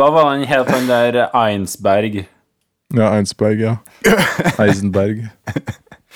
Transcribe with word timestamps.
Hva 0.00 0.06
var 0.10 0.30
han 0.30 0.46
het, 0.48 0.68
han 0.72 0.86
der 0.88 1.16
Einsberg? 1.36 2.14
Ja, 2.96 3.10
Einsberg, 3.18 3.58
ja. 3.60 3.74
Eisenberg. 4.56 5.26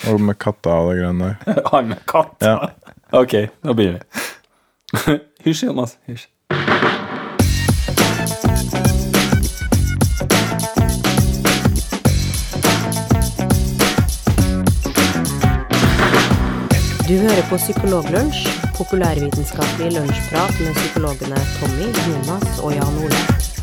Og 0.09 0.17
med 0.25 0.39
katta 0.41 0.73
og 0.81 0.89
de 0.89 1.03
greiene 1.03 1.27
der. 1.45 1.59
Han 1.69 1.91
med 1.91 2.01
katt? 2.09 2.33
Ja. 2.41 2.71
Ok, 3.13 3.35
nå 3.61 3.75
begynner 3.77 4.01
vi. 4.01 5.19
Hysj, 5.45 5.67
Jonas. 5.67 5.99
Hysj. 6.09 6.25
Du 17.05 17.13
hører 17.21 17.43
på 17.51 17.61
Psykologlunsj, 17.61 18.47
populærvitenskapelig 18.81 19.93
lunsjprat 19.99 20.57
med 20.63 20.73
psykologene 20.73 21.49
Tommy, 21.59 21.91
Jonas 22.09 22.63
og 22.65 22.73
Jan 22.73 23.05
Ole. 23.05 23.53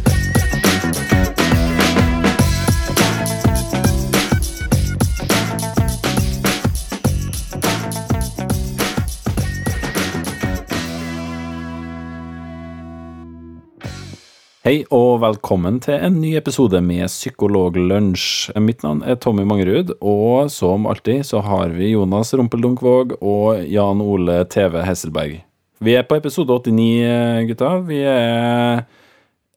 Hei 14.62 14.84
og 14.94 15.16
velkommen 15.24 15.80
til 15.82 15.96
en 16.06 16.20
ny 16.22 16.36
episode 16.38 16.78
med 16.86 17.08
Psykologlunsj. 17.10 18.52
Mitt 18.62 18.84
navn 18.86 19.00
er 19.02 19.16
Tommy 19.18 19.42
Mangerud, 19.42 19.88
og 19.98 20.52
som 20.54 20.84
alltid 20.86 21.24
så 21.26 21.40
har 21.42 21.74
vi 21.74 21.88
Jonas 21.96 22.30
Rumpeldunk-Våg 22.38 23.16
og 23.18 23.64
Jan 23.66 23.98
Ole 24.04 24.36
TV 24.46 24.76
Hesselberg. 24.86 25.40
Vi 25.82 25.96
er 25.98 26.06
på 26.06 26.20
episode 26.20 26.60
89, 26.62 27.48
gutta. 27.48 27.72
Vi 27.90 27.98
er 28.06 28.84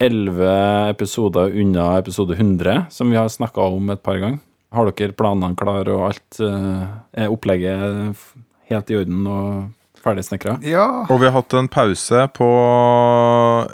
elleve 0.02 0.50
episoder 0.90 1.54
unna 1.54 1.86
episode 2.00 2.34
100, 2.34 2.88
som 2.90 3.14
vi 3.14 3.20
har 3.22 3.30
snakka 3.30 3.70
om 3.78 3.94
et 3.94 4.02
par 4.02 4.18
ganger. 4.18 4.42
Har 4.74 4.90
dere 4.90 5.14
planene 5.14 5.54
klare, 5.54 5.94
og 5.94 6.08
alt 6.08 6.42
eh, 6.42 6.82
er 7.14 7.30
opplegget 7.30 8.26
helt 8.72 8.90
i 8.90 8.98
orden 9.04 9.22
og 9.30 9.70
ferdigsnekra? 10.06 10.56
Ja. 10.66 10.86
Og 11.10 11.20
vi 11.20 11.28
har 11.28 11.34
hatt 11.36 11.56
en 11.58 11.68
pause 11.72 12.26
på 12.36 12.50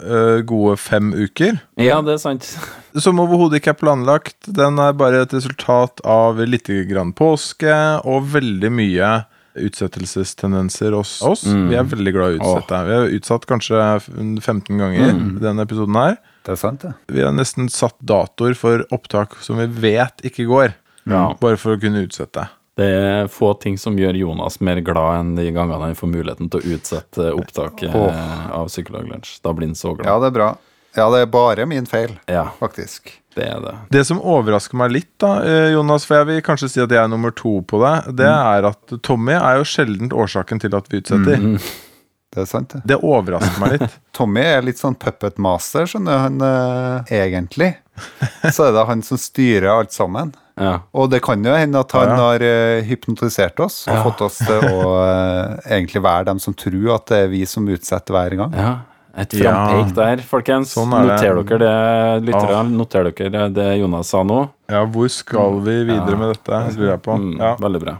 eh, 0.03 0.39
gode 0.49 0.77
fem 0.81 1.13
uker. 1.13 1.59
Ja, 1.81 2.01
det 2.05 2.17
er 2.17 2.23
sant. 2.23 2.49
Som 3.05 3.21
overhodet 3.23 3.61
ikke 3.61 3.73
er 3.73 3.79
planlagt. 3.79 4.37
Den 4.49 4.81
er 4.81 4.97
bare 4.97 5.23
et 5.25 5.33
resultat 5.35 6.03
av 6.05 6.41
litt 6.43 6.69
grann 6.89 7.13
påske 7.17 7.77
og 8.03 8.33
veldig 8.33 8.73
mye 8.73 9.13
utsettelsestendenser 9.53 10.95
hos 10.97 11.19
oss. 11.25 11.43
Vi 11.45 11.77
er 11.77 11.85
veldig 11.85 12.13
glad 12.15 12.35
i 12.35 12.37
å 12.37 12.41
utsette. 12.41 12.79
Vi 12.87 12.95
har 12.97 13.11
utsatt 13.17 13.45
kanskje 13.49 13.81
15 14.07 14.79
ganger 14.81 15.11
denne 15.43 15.65
episoden 15.65 15.99
her. 15.99 16.17
Det 16.43 16.55
er 16.55 16.59
sant, 16.59 16.83
det. 16.83 16.93
Vi 17.13 17.23
har 17.23 17.35
nesten 17.35 17.69
satt 17.71 17.95
datoer 18.03 18.57
for 18.57 18.83
opptak 18.95 19.37
som 19.45 19.61
vi 19.61 19.69
vet 19.85 20.25
ikke 20.27 20.47
går. 20.49 20.73
Ja. 21.09 21.29
Bare 21.39 21.59
for 21.59 21.75
å 21.75 21.79
kunne 21.79 22.03
utsette. 22.07 22.47
Det 22.75 22.85
er 22.89 23.27
få 23.29 23.51
ting 23.61 23.75
som 23.77 23.97
gjør 23.99 24.17
Jonas 24.17 24.57
mer 24.65 24.79
glad 24.81 25.19
enn 25.19 25.33
de 25.37 25.45
gangene 25.53 25.91
han 25.91 25.97
får 25.97 26.09
muligheten 26.09 26.49
til 26.49 26.59
å 26.63 26.77
utsette 26.77 27.27
opptaket 27.37 27.93
oh. 27.93 28.23
av 28.49 28.71
Psykologlunsj. 28.71 29.35
Da 29.45 29.53
blir 29.53 29.69
han 29.69 29.77
så 29.77 29.91
Ja, 29.93 29.99
glad. 30.01 30.23
det 30.23 30.31
er 30.31 30.37
bra. 30.39 30.47
Ja, 30.97 31.05
det 31.09 31.23
er 31.23 31.29
bare 31.33 31.65
min 31.65 31.85
feil, 31.89 32.19
Ja, 32.29 32.47
faktisk. 32.59 33.13
det 33.35 33.45
er 33.49 33.61
det. 33.61 33.75
Det 33.93 34.03
som 34.05 34.19
overrasker 34.21 34.77
meg 34.77 34.91
litt, 34.93 35.09
da, 35.21 35.39
eh, 35.41 35.71
Jonas, 35.73 36.05
for 36.05 36.19
jeg 36.19 36.27
vil 36.29 36.41
kanskje 36.45 36.69
si 36.69 36.81
at 36.81 36.91
jeg 36.93 37.01
er 37.01 37.09
nummer 37.09 37.33
to 37.33 37.61
på 37.65 37.79
det, 37.81 38.15
det 38.21 38.29
er 38.29 38.67
at 38.69 38.93
Tommy 39.05 39.33
er 39.33 39.57
jo 39.61 39.65
sjeldent 39.65 40.13
årsaken 40.13 40.61
til 40.61 40.77
at 40.77 40.89
vi 40.89 41.01
utsetter. 41.01 41.41
Det 42.33 42.41
er 42.41 42.45
sant, 42.49 42.69
det. 42.73 42.81
Det 42.89 42.97
overrasker 43.05 43.59
meg 43.61 43.75
litt. 43.77 43.97
Tommy 44.17 44.41
er 44.41 44.61
litt 44.65 44.79
sånn 44.81 44.95
puppet 44.97 45.37
master, 45.37 45.85
skjønner 45.85 46.11
du. 46.17 46.21
Han 46.23 46.41
eh, 46.47 47.13
egentlig. 47.23 47.75
Så 48.49 48.65
er 48.67 48.71
det 48.73 48.85
han 48.89 49.03
som 49.05 49.17
styrer 49.21 49.69
alt 49.79 49.93
sammen. 49.93 50.33
Ja. 50.53 50.83
Og 50.93 51.07
det 51.09 51.23
kan 51.25 51.41
jo 51.41 51.49
hende 51.57 51.79
at 51.81 51.89
han 51.97 52.11
Ja, 52.11 52.13
ja. 52.13 52.25
har 52.27 52.43
eh, 52.45 52.83
hypnotisert 52.85 53.57
oss 53.63 53.87
og 53.87 53.95
Ja. 53.95 54.03
fått 54.05 54.19
oss 54.21 54.35
til 54.37 54.61
å 54.61 54.91
eh, 55.01 55.55
egentlig 55.79 56.03
være 56.05 56.27
dem 56.27 56.37
som 56.43 56.53
tror 56.53 56.91
at 56.93 57.07
det 57.09 57.17
er 57.23 57.31
vi 57.31 57.39
som 57.49 57.65
utsetter 57.73 58.13
hver 58.13 58.35
gang. 58.37 58.53
ja. 58.53 58.73
Et 59.17 59.33
Ja. 59.33 59.49
frampeik 59.65 59.95
der, 59.97 60.21
folkens. 60.25 60.75
Sånn 60.77 60.93
er 60.93 61.07
det. 61.09 61.15
Noter 61.33 61.57
dere 61.57 61.59
det, 62.21 62.27
lyttere. 62.29 62.61
Noter 62.69 63.09
dere 63.17 63.49
det 63.53 63.67
Jonas 63.81 64.13
sa 64.13 64.21
nå? 64.25 64.39
Ja, 64.69 64.85
hvor 64.85 65.09
skal 65.09 65.57
vi 65.65 65.75
videre 65.89 66.13
Ja. 66.13 66.17
med 66.21 66.35
dette, 66.35 66.61
lurer 66.77 66.91
jeg 66.95 67.01
på. 67.09 67.17
Mm, 67.17 67.33
Ja. 67.41 67.55
Veldig 67.61 67.81
bra. 67.87 67.97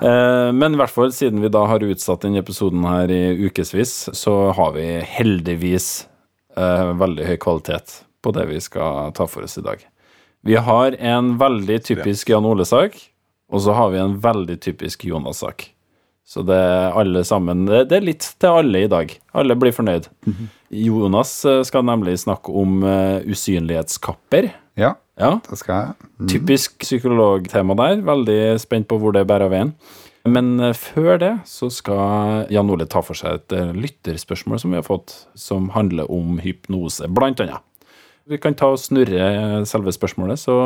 Eh, 0.00 0.52
men 0.52 0.74
i 0.74 0.80
hvert 0.80 0.92
fall 0.92 1.12
siden 1.14 1.40
vi 1.40 1.50
da 1.52 1.64
har 1.70 1.84
utsatt 1.84 2.24
denne 2.26 2.42
episoden 2.42 2.84
her 2.84 3.12
i 3.12 3.48
ukevis, 3.48 3.94
så 4.16 4.36
har 4.56 4.74
vi 4.76 4.86
heldigvis 5.16 6.06
eh, 6.56 6.92
veldig 7.00 7.28
høy 7.30 7.36
kvalitet 7.40 8.00
på 8.24 8.32
det 8.36 8.48
vi 8.50 8.60
skal 8.60 9.14
ta 9.16 9.28
for 9.30 9.46
oss 9.46 9.56
i 9.60 9.64
dag. 9.64 9.80
Vi 10.46 10.58
har 10.60 10.96
en 11.00 11.34
veldig 11.40 11.78
typisk 11.86 12.30
Jan 12.30 12.46
Ole-sak, 12.46 12.98
og 13.50 13.62
så 13.64 13.74
har 13.78 13.94
vi 13.94 14.02
en 14.02 14.18
veldig 14.22 14.58
typisk 14.62 15.06
Jonas-sak. 15.08 15.70
Så 16.26 16.42
det 16.42 16.58
er 16.58 16.96
alle 16.98 17.20
sammen 17.22 17.68
Det 17.70 17.94
er 17.94 18.02
litt 18.02 18.24
til 18.42 18.56
alle 18.58 18.80
i 18.82 18.88
dag. 18.90 19.12
Alle 19.38 19.54
blir 19.54 19.74
fornøyd. 19.74 20.08
Jonas 20.74 21.38
eh, 21.46 21.62
skal 21.66 21.86
nemlig 21.86 22.18
snakke 22.24 22.52
om 22.52 22.82
usynlighetskapper. 23.30 24.50
Ja, 24.76 24.94
Ja. 25.18 25.38
det 25.48 25.56
skal 25.58 25.74
jeg. 25.74 26.28
Typisk 26.28 26.78
psykologtema 26.84 27.74
der. 27.78 28.02
Veldig 28.04 28.60
spent 28.60 28.88
på 28.88 28.98
hvor 29.00 29.14
det 29.16 29.26
bærer 29.26 29.48
veien. 29.48 29.74
Men 30.26 30.58
eh, 30.60 30.74
før 30.74 31.18
det 31.22 31.32
så 31.46 31.70
skal 31.72 32.46
Jan 32.50 32.68
Ole 32.70 32.86
ta 32.90 33.00
for 33.00 33.14
seg 33.14 33.38
et 33.38 33.54
eh, 33.56 33.72
lytterspørsmål 33.72 34.60
som 34.60 34.74
vi 34.74 34.80
har 34.80 34.86
fått, 34.86 35.14
som 35.38 35.70
handler 35.70 36.10
om 36.12 36.40
hypnose, 36.42 37.06
blant 37.08 37.40
annet. 37.40 37.62
Vi 38.26 38.40
kan 38.42 38.56
ta 38.58 38.72
og 38.74 38.80
snurre 38.82 39.22
eh, 39.22 39.60
selve 39.70 39.94
spørsmålet, 39.94 40.40
så 40.42 40.56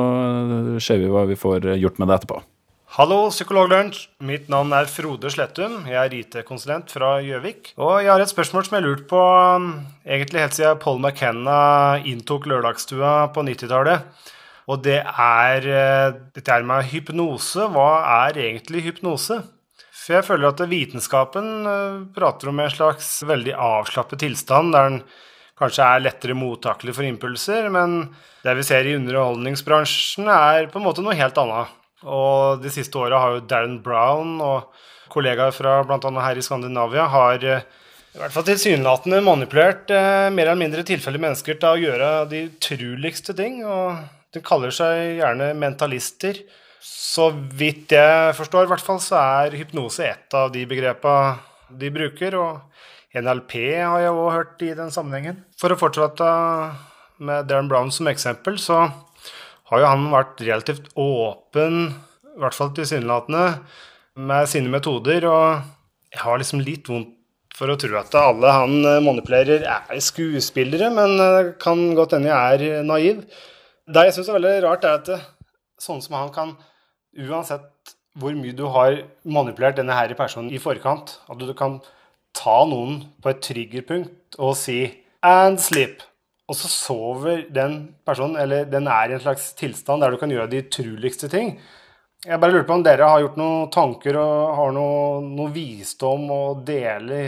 ser 0.80 1.02
vi 1.02 1.12
hva 1.12 1.26
vi 1.28 1.36
får 1.38 1.74
gjort 1.76 2.00
med 2.00 2.08
det 2.08 2.20
etterpå. 2.20 2.40
Hallo, 2.90 3.28
Psykologlunsj. 3.30 4.08
Mitt 4.26 4.48
navn 4.50 4.72
er 4.74 4.88
Frode 4.90 5.30
Slettum. 5.30 5.84
Jeg 5.86 5.94
er 5.94 6.14
IT-konsulent 6.16 6.90
fra 6.90 7.12
Gjøvik. 7.22 7.68
Og 7.78 8.00
jeg 8.02 8.10
har 8.10 8.24
et 8.24 8.32
spørsmål 8.32 8.66
som 8.66 8.74
jeg 8.74 8.82
har 8.82 8.88
lurt 8.88 9.04
på 9.12 9.20
um, 9.20 9.68
egentlig 10.02 10.42
helt 10.42 10.56
siden 10.58 10.80
Paul 10.82 10.98
McKenna 10.98 11.60
inntok 12.02 12.50
lørdagsstua 12.50 13.12
på 13.30 13.46
90-tallet. 13.46 14.26
Og 14.74 14.82
det 14.82 14.98
er 15.06 15.70
eh, 15.70 16.18
dette 16.34 16.50
her 16.50 16.66
med 16.66 16.90
hypnose. 16.90 17.70
Hva 17.70 17.88
er 18.26 18.42
egentlig 18.48 18.82
hypnose? 18.88 19.38
For 19.94 20.18
jeg 20.18 20.26
føler 20.26 20.50
at 20.50 20.66
vitenskapen 20.74 21.50
eh, 21.70 22.04
prater 22.18 22.50
om 22.50 22.58
en 22.58 22.74
slags 22.74 23.20
veldig 23.22 23.54
avslappet 23.54 24.26
tilstand, 24.26 24.74
der 24.74 24.90
den 24.90 25.02
kanskje 25.62 25.86
er 25.86 26.08
lettere 26.08 26.34
mottakelig 26.34 26.98
for 26.98 27.06
impulser, 27.06 27.70
men 27.70 28.00
det 28.42 28.58
vi 28.58 28.66
ser 28.66 28.90
i 28.90 28.98
underholdningsbransjen, 28.98 30.26
er 30.26 30.72
på 30.72 30.82
en 30.82 30.90
måte 30.90 31.06
noe 31.06 31.14
helt 31.14 31.38
annet. 31.38 31.76
Og 32.06 32.62
de 32.62 32.72
siste 32.72 32.96
åra 33.00 33.18
har 33.20 33.36
jo 33.36 33.44
Darren 33.48 33.80
Brown 33.84 34.38
og 34.40 34.70
kollegaer 35.12 35.52
fra 35.52 35.80
bl.a. 35.84 36.12
her 36.22 36.38
i 36.38 36.44
Skandinavia 36.44 37.08
har 37.10 37.44
eh, 37.44 37.66
i 38.10 38.18
hvert 38.18 38.34
fall 38.34 38.46
tilsynelatende 38.46 39.20
manipulert 39.22 39.90
eh, 39.94 40.30
mer 40.34 40.48
eller 40.48 40.62
mindre 40.62 40.86
tilfeldige 40.86 41.22
mennesker 41.26 41.60
til 41.60 41.68
å 41.68 41.82
gjøre 41.82 42.08
de 42.30 42.46
utroligste 42.48 43.36
ting. 43.38 43.60
Og 43.66 44.00
de 44.34 44.42
kaller 44.46 44.74
seg 44.74 45.20
gjerne 45.20 45.52
mentalister. 45.58 46.40
Så 46.80 47.28
vidt 47.58 47.92
jeg 47.92 48.34
forstår, 48.38 48.64
i 48.64 48.72
hvert 48.72 48.84
fall, 48.86 48.98
så 49.04 49.18
er 49.20 49.58
hypnose 49.58 50.06
et 50.06 50.36
av 50.38 50.48
de 50.54 50.64
begrepa 50.66 51.14
de 51.68 51.90
bruker. 51.94 52.38
Og 52.40 53.20
NLP 53.20 53.54
har 53.82 54.06
jeg 54.06 54.14
òg 54.14 54.32
hørt 54.32 54.64
i 54.66 54.72
den 54.78 54.94
sammenhengen. 54.94 55.42
For 55.60 55.74
å 55.74 55.78
fortsette 55.78 56.30
med 57.20 57.50
Darren 57.50 57.68
Brown 57.70 57.90
som 57.92 58.08
eksempel, 58.10 58.56
så 58.58 58.86
har 59.70 59.82
jo 59.82 59.90
han 59.90 60.08
vært 60.12 60.42
relativt 60.42 60.90
åpen, 60.98 61.94
i 62.34 62.42
hvert 62.42 62.56
fall 62.56 62.72
tilsynelatende, 62.74 63.44
med 64.20 64.50
sine 64.50 64.72
metoder. 64.72 65.26
Og 65.30 66.10
jeg 66.10 66.22
har 66.24 66.40
liksom 66.40 66.62
litt 66.66 66.90
vondt 66.90 67.16
for 67.56 67.70
å 67.70 67.76
tro 67.78 67.96
at 67.98 68.14
alle 68.16 68.50
han 68.54 68.76
eh, 68.88 69.02
manipulerer, 69.04 69.66
er 69.68 70.02
skuespillere, 70.02 70.88
men 70.94 71.16
det 71.20 71.54
kan 71.62 71.90
godt 71.98 72.16
hende 72.16 72.30
jeg 72.30 72.70
er 72.70 72.86
naiv. 72.86 73.24
Det 73.90 74.06
jeg 74.06 74.16
syns 74.16 74.30
er 74.30 74.38
veldig 74.38 74.54
rart, 74.64 74.86
er 74.86 75.00
at 75.00 75.10
eh, 75.12 75.26
sånne 75.82 76.06
som 76.06 76.16
han 76.16 76.32
kan, 76.34 76.54
uansett 77.20 77.94
hvor 78.18 78.34
mye 78.34 78.56
du 78.56 78.64
har 78.72 79.02
manipulert 79.22 79.78
denne 79.78 79.94
her 79.94 80.12
personen 80.18 80.50
i 80.54 80.62
forkant, 80.62 81.18
at 81.30 81.38
du 81.38 81.52
kan 81.58 81.78
ta 82.36 82.62
noen 82.68 83.02
på 83.22 83.32
et 83.32 83.42
triggerpunkt 83.44 84.38
og 84.38 84.56
si 84.58 84.80
'and 85.22 85.58
sleep'. 85.60 86.09
Og 86.50 86.56
så 86.58 86.66
sover 86.66 87.44
den 87.54 87.76
personen, 88.06 88.34
eller 88.42 88.66
den 88.66 88.88
er 88.90 89.12
i 89.12 89.14
en 89.14 89.22
slags 89.22 89.52
tilstand 89.58 90.02
der 90.02 90.10
du 90.10 90.18
kan 90.18 90.32
gjøre 90.32 90.50
de 90.50 90.64
utroligste 90.64 91.30
ting. 91.30 91.54
Jeg 92.26 92.36
bare 92.42 92.52
lurer 92.52 92.66
på 92.68 92.74
om 92.76 92.82
dere 92.84 93.06
har 93.06 93.22
gjort 93.22 93.38
noen 93.40 93.68
tanker 93.72 94.18
og 94.20 94.56
har 94.58 94.72
noe, 94.76 95.20
noe 95.24 95.52
visdom 95.54 96.26
å 96.34 96.40
dele 96.66 97.20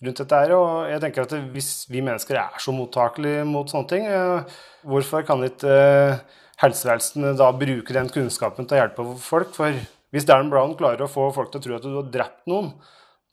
rundt 0.00 0.22
dette 0.22 0.40
her. 0.40 0.54
Og 0.56 0.88
jeg 0.90 1.02
tenker 1.04 1.26
at 1.26 1.36
hvis 1.54 1.68
vi 1.92 2.02
mennesker 2.04 2.40
er 2.40 2.56
så 2.62 2.74
mottakelige 2.74 3.44
mot 3.46 3.70
sånne 3.70 3.90
ting, 3.92 4.08
eh, 4.08 4.56
hvorfor 4.88 5.26
kan 5.28 5.44
ikke 5.46 5.76
eh, 5.76 6.24
helsevesenet 6.64 7.38
da 7.38 7.52
bruke 7.54 7.94
den 7.94 8.10
kunnskapen 8.10 8.66
til 8.66 8.78
å 8.78 8.82
hjelpe 8.82 9.06
folk? 9.22 9.54
For 9.54 9.76
hvis 10.14 10.26
Darren 10.26 10.50
Brown 10.50 10.74
klarer 10.80 11.04
å 11.04 11.10
få 11.10 11.28
folk 11.36 11.52
til 11.52 11.60
å 11.60 11.66
tro 11.68 11.78
at 11.78 11.86
du 11.86 11.94
har 12.00 12.12
drept 12.16 12.48
noen, 12.50 12.72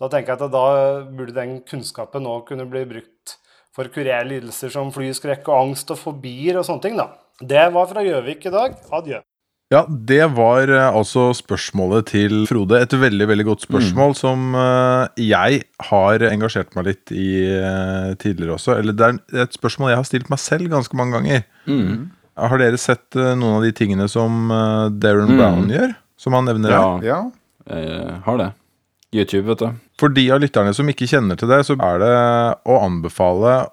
da 0.01 0.09
tenker 0.09 0.35
jeg 0.35 0.43
at 0.43 0.53
da 0.53 0.67
burde 1.07 1.37
den 1.39 1.59
kunnskapen 1.65 2.25
nå 2.25 2.43
kunne 2.47 2.67
bli 2.69 2.83
brukt 2.89 3.37
for 3.75 3.87
å 3.87 3.93
kurere 3.93 4.27
lidelser 4.27 4.71
som 4.73 4.91
flyskrekk 4.91 5.47
og 5.47 5.57
angst 5.69 5.91
og 5.93 5.99
fobier 6.01 6.57
og 6.59 6.65
sånne 6.67 6.81
ting. 6.85 6.97
da. 6.99 7.09
Det 7.41 7.67
var 7.73 7.87
fra 7.89 8.03
Gjøvik 8.05 8.45
i 8.49 8.53
dag. 8.53 8.75
Adjø. 8.93 9.21
Ja, 9.71 9.85
det 9.87 10.25
var 10.35 10.67
eh, 10.67 10.89
altså 10.91 11.29
spørsmålet 11.31 12.09
til 12.11 12.41
Frode. 12.49 12.81
Et 12.83 12.91
veldig 12.91 13.27
veldig 13.29 13.45
godt 13.47 13.63
spørsmål 13.63 14.15
som 14.19 14.49
eh, 14.59 15.05
jeg 15.23 15.61
har 15.87 16.25
engasjert 16.27 16.75
meg 16.75 16.89
litt 16.89 17.13
i 17.15 17.27
eh, 17.55 18.09
tidligere 18.19 18.57
også. 18.57 18.75
Eller 18.81 18.97
det 18.99 19.07
er 19.07 19.45
et 19.45 19.55
spørsmål 19.55 19.93
jeg 19.93 20.01
har 20.01 20.09
stilt 20.09 20.27
meg 20.33 20.41
selv 20.43 20.67
ganske 20.73 20.99
mange 20.99 21.15
ganger. 21.15 21.45
Har 22.41 22.59
dere 22.59 22.79
sett 22.79 23.15
noen 23.15 23.61
av 23.61 23.63
de 23.63 23.71
tingene 23.75 24.09
som 24.11 24.51
Darren 24.99 25.31
Brown 25.39 25.71
gjør? 25.71 25.95
Som 26.19 26.35
han 26.35 26.47
nevner 26.51 26.75
her? 26.75 27.07
Ja, 27.07 27.15
Ja. 27.15 27.21
jeg 27.71 28.19
har 28.27 28.37
det. 28.43 28.49
YouTube, 29.15 29.47
vet 29.53 29.59
du. 29.63 29.71
For 30.01 30.09
de 30.09 30.23
av 30.33 30.41
lytterne 30.41 30.73
som 30.73 30.89
ikke 30.89 31.09
kjenner 31.09 31.37
til 31.37 31.51
det, 31.51 31.61
så 31.67 31.77
er 31.77 32.01
det 32.01 32.15
å 32.65 32.79
anbefale, 32.81 33.67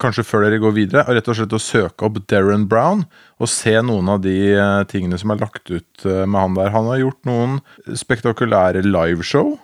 kanskje 0.00 0.24
før 0.28 0.44
dere 0.44 0.60
går 0.60 0.72
videre, 0.76 1.04
rett 1.08 1.28
og 1.28 1.36
slett 1.38 1.54
å 1.56 1.60
søke 1.60 2.04
opp 2.04 2.18
Darren 2.28 2.66
Brown 2.68 3.06
og 3.40 3.48
se 3.48 3.72
noen 3.80 4.10
av 4.12 4.22
de 4.24 4.34
eh, 4.52 4.80
tingene 4.88 5.16
som 5.20 5.32
er 5.32 5.40
lagt 5.40 5.70
ut 5.72 6.04
eh, 6.04 6.24
med 6.28 6.36
han 6.36 6.56
der. 6.58 6.72
Han 6.74 6.88
har 6.90 7.00
gjort 7.00 7.28
noen 7.28 7.58
spektakulære 7.96 8.84
liveshow, 8.84 9.54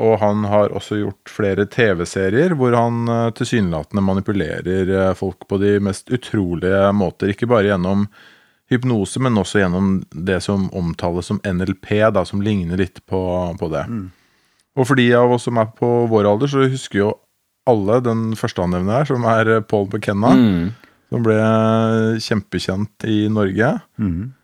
og 0.00 0.14
han 0.22 0.46
har 0.48 0.72
også 0.76 1.02
gjort 1.02 1.32
flere 1.32 1.68
TV-serier 1.72 2.56
hvor 2.56 2.76
han 2.76 3.04
eh, 3.12 3.28
tilsynelatende 3.36 4.04
manipulerer 4.04 4.94
folk 5.16 5.44
på 5.48 5.60
de 5.60 5.76
mest 5.84 6.12
utrolige 6.12 6.88
måter. 6.96 7.32
Ikke 7.32 7.48
bare 7.52 7.68
gjennom 7.68 8.08
hypnose, 8.72 9.20
men 9.22 9.36
også 9.40 9.60
gjennom 9.60 9.98
det 10.10 10.40
som 10.44 10.70
omtales 10.76 11.28
som 11.32 11.40
NLP, 11.44 11.98
da, 12.16 12.24
som 12.28 12.40
ligner 12.44 12.80
litt 12.80 13.04
på, 13.08 13.20
på 13.60 13.72
det. 13.76 13.84
Og 14.76 14.88
for 14.88 14.98
de 14.98 15.06
av 15.16 15.32
oss 15.32 15.46
som 15.48 15.58
er 15.60 15.70
på 15.76 15.88
vår 16.10 16.28
alder, 16.28 16.50
så 16.52 16.66
husker 16.68 17.00
jo 17.00 17.12
alle 17.66 18.00
den 18.04 18.28
første 18.38 18.62
han 18.62 18.74
nevner 18.76 19.00
her, 19.00 19.08
som 19.08 19.24
er 19.28 19.56
eh, 19.56 19.64
Paul 19.64 19.88
McKenna. 19.88 20.34
Som 21.06 21.22
ble 21.22 21.36
kjempekjent 22.18 23.06
i 23.06 23.26
Norge. 23.30 23.72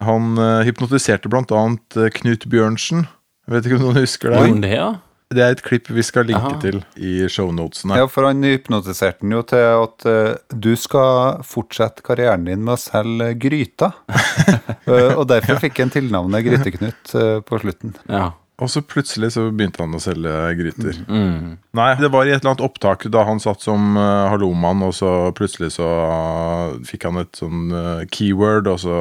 Han 0.06 0.28
eh, 0.38 0.60
hypnotiserte 0.68 1.30
eh, 1.30 2.10
Knut 2.18 2.46
Bjørnsen. 2.50 3.06
Jeg 3.46 3.56
vet 3.56 3.66
ikke 3.66 3.80
om 3.80 3.88
noen 3.88 4.04
husker 4.04 4.30
det? 4.30 4.44
Gjorde 4.46 4.62
det, 4.66 4.76
ja? 4.78 4.90
Det 5.32 5.40
er 5.40 5.54
et 5.54 5.62
klipp 5.64 5.88
vi 5.92 6.02
skal 6.04 6.26
linke 6.28 6.44
Aha. 6.44 6.60
til 6.60 6.82
i 7.00 7.24
shownotene. 7.30 7.96
Ja, 8.00 8.08
for 8.10 8.28
han 8.28 8.44
hypnotiserte 8.44 9.24
den 9.24 9.34
jo 9.36 9.42
til 9.48 9.64
at 9.64 10.06
eh, 10.08 10.34
du 10.52 10.72
skal 10.78 11.42
fortsette 11.46 12.04
karrieren 12.04 12.44
din 12.48 12.64
med 12.66 12.76
å 12.76 12.80
selge 12.80 13.32
gryter. 13.46 13.96
Eh, 14.82 15.12
og 15.14 15.28
derfor 15.30 15.60
fikk 15.62 15.78
han 15.78 15.92
tilnavnet 15.94 16.42
Gryteknut 16.42 17.12
uh, 17.14 17.38
på 17.46 17.60
slutten. 17.62 17.92
Ja. 18.10 18.32
Og 18.62 18.70
så 18.70 18.82
plutselig 18.86 19.32
så 19.34 19.48
begynte 19.50 19.82
han 19.82 19.96
å 19.96 20.00
selge 20.02 20.32
gryter. 20.58 20.98
Mm. 21.10 21.56
Nei, 21.74 21.88
det 21.98 22.10
var 22.14 22.28
i 22.28 22.32
et 22.34 22.42
eller 22.42 22.52
annet 22.52 22.64
opptak 22.64 23.08
da 23.10 23.24
han 23.26 23.40
satt 23.42 23.64
som 23.64 23.96
uh, 23.98 24.28
hallomann, 24.30 24.84
og 24.86 24.94
så 24.94 25.10
plutselig 25.36 25.72
så 25.74 25.88
uh, 25.88 26.76
fikk 26.86 27.08
han 27.08 27.18
et 27.24 27.40
sånn 27.40 27.72
uh, 27.74 28.04
keyword, 28.12 28.70
og 28.70 28.78
så 28.84 28.98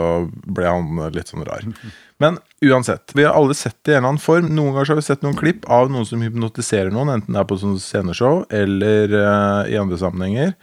ble 0.50 0.66
han 0.66 1.04
litt 1.14 1.30
sånn 1.30 1.46
rar. 1.46 1.68
Men 2.22 2.40
uansett, 2.66 3.14
vi 3.18 3.26
har 3.26 3.38
alle 3.38 3.58
sett 3.58 3.78
det 3.86 3.94
i 3.94 3.96
en 3.96 4.02
eller 4.02 4.16
annen 4.16 4.24
form. 4.24 4.50
Noen 4.50 4.74
ganger 4.74 4.90
så 4.90 4.96
har 4.96 5.02
vi 5.02 5.06
sett 5.10 5.26
noen 5.26 5.38
klipp 5.38 5.66
av 5.74 5.94
noen 5.94 6.06
som 6.10 6.22
hypnotiserer 6.26 6.94
noen, 6.94 7.14
enten 7.16 7.38
det 7.38 7.42
er 7.42 7.48
på 7.50 7.58
sånn 7.62 7.80
sceneshow 7.82 8.44
eller 8.54 9.16
i 9.66 9.80
andre 9.82 9.98
sammenhenger. 9.98 10.54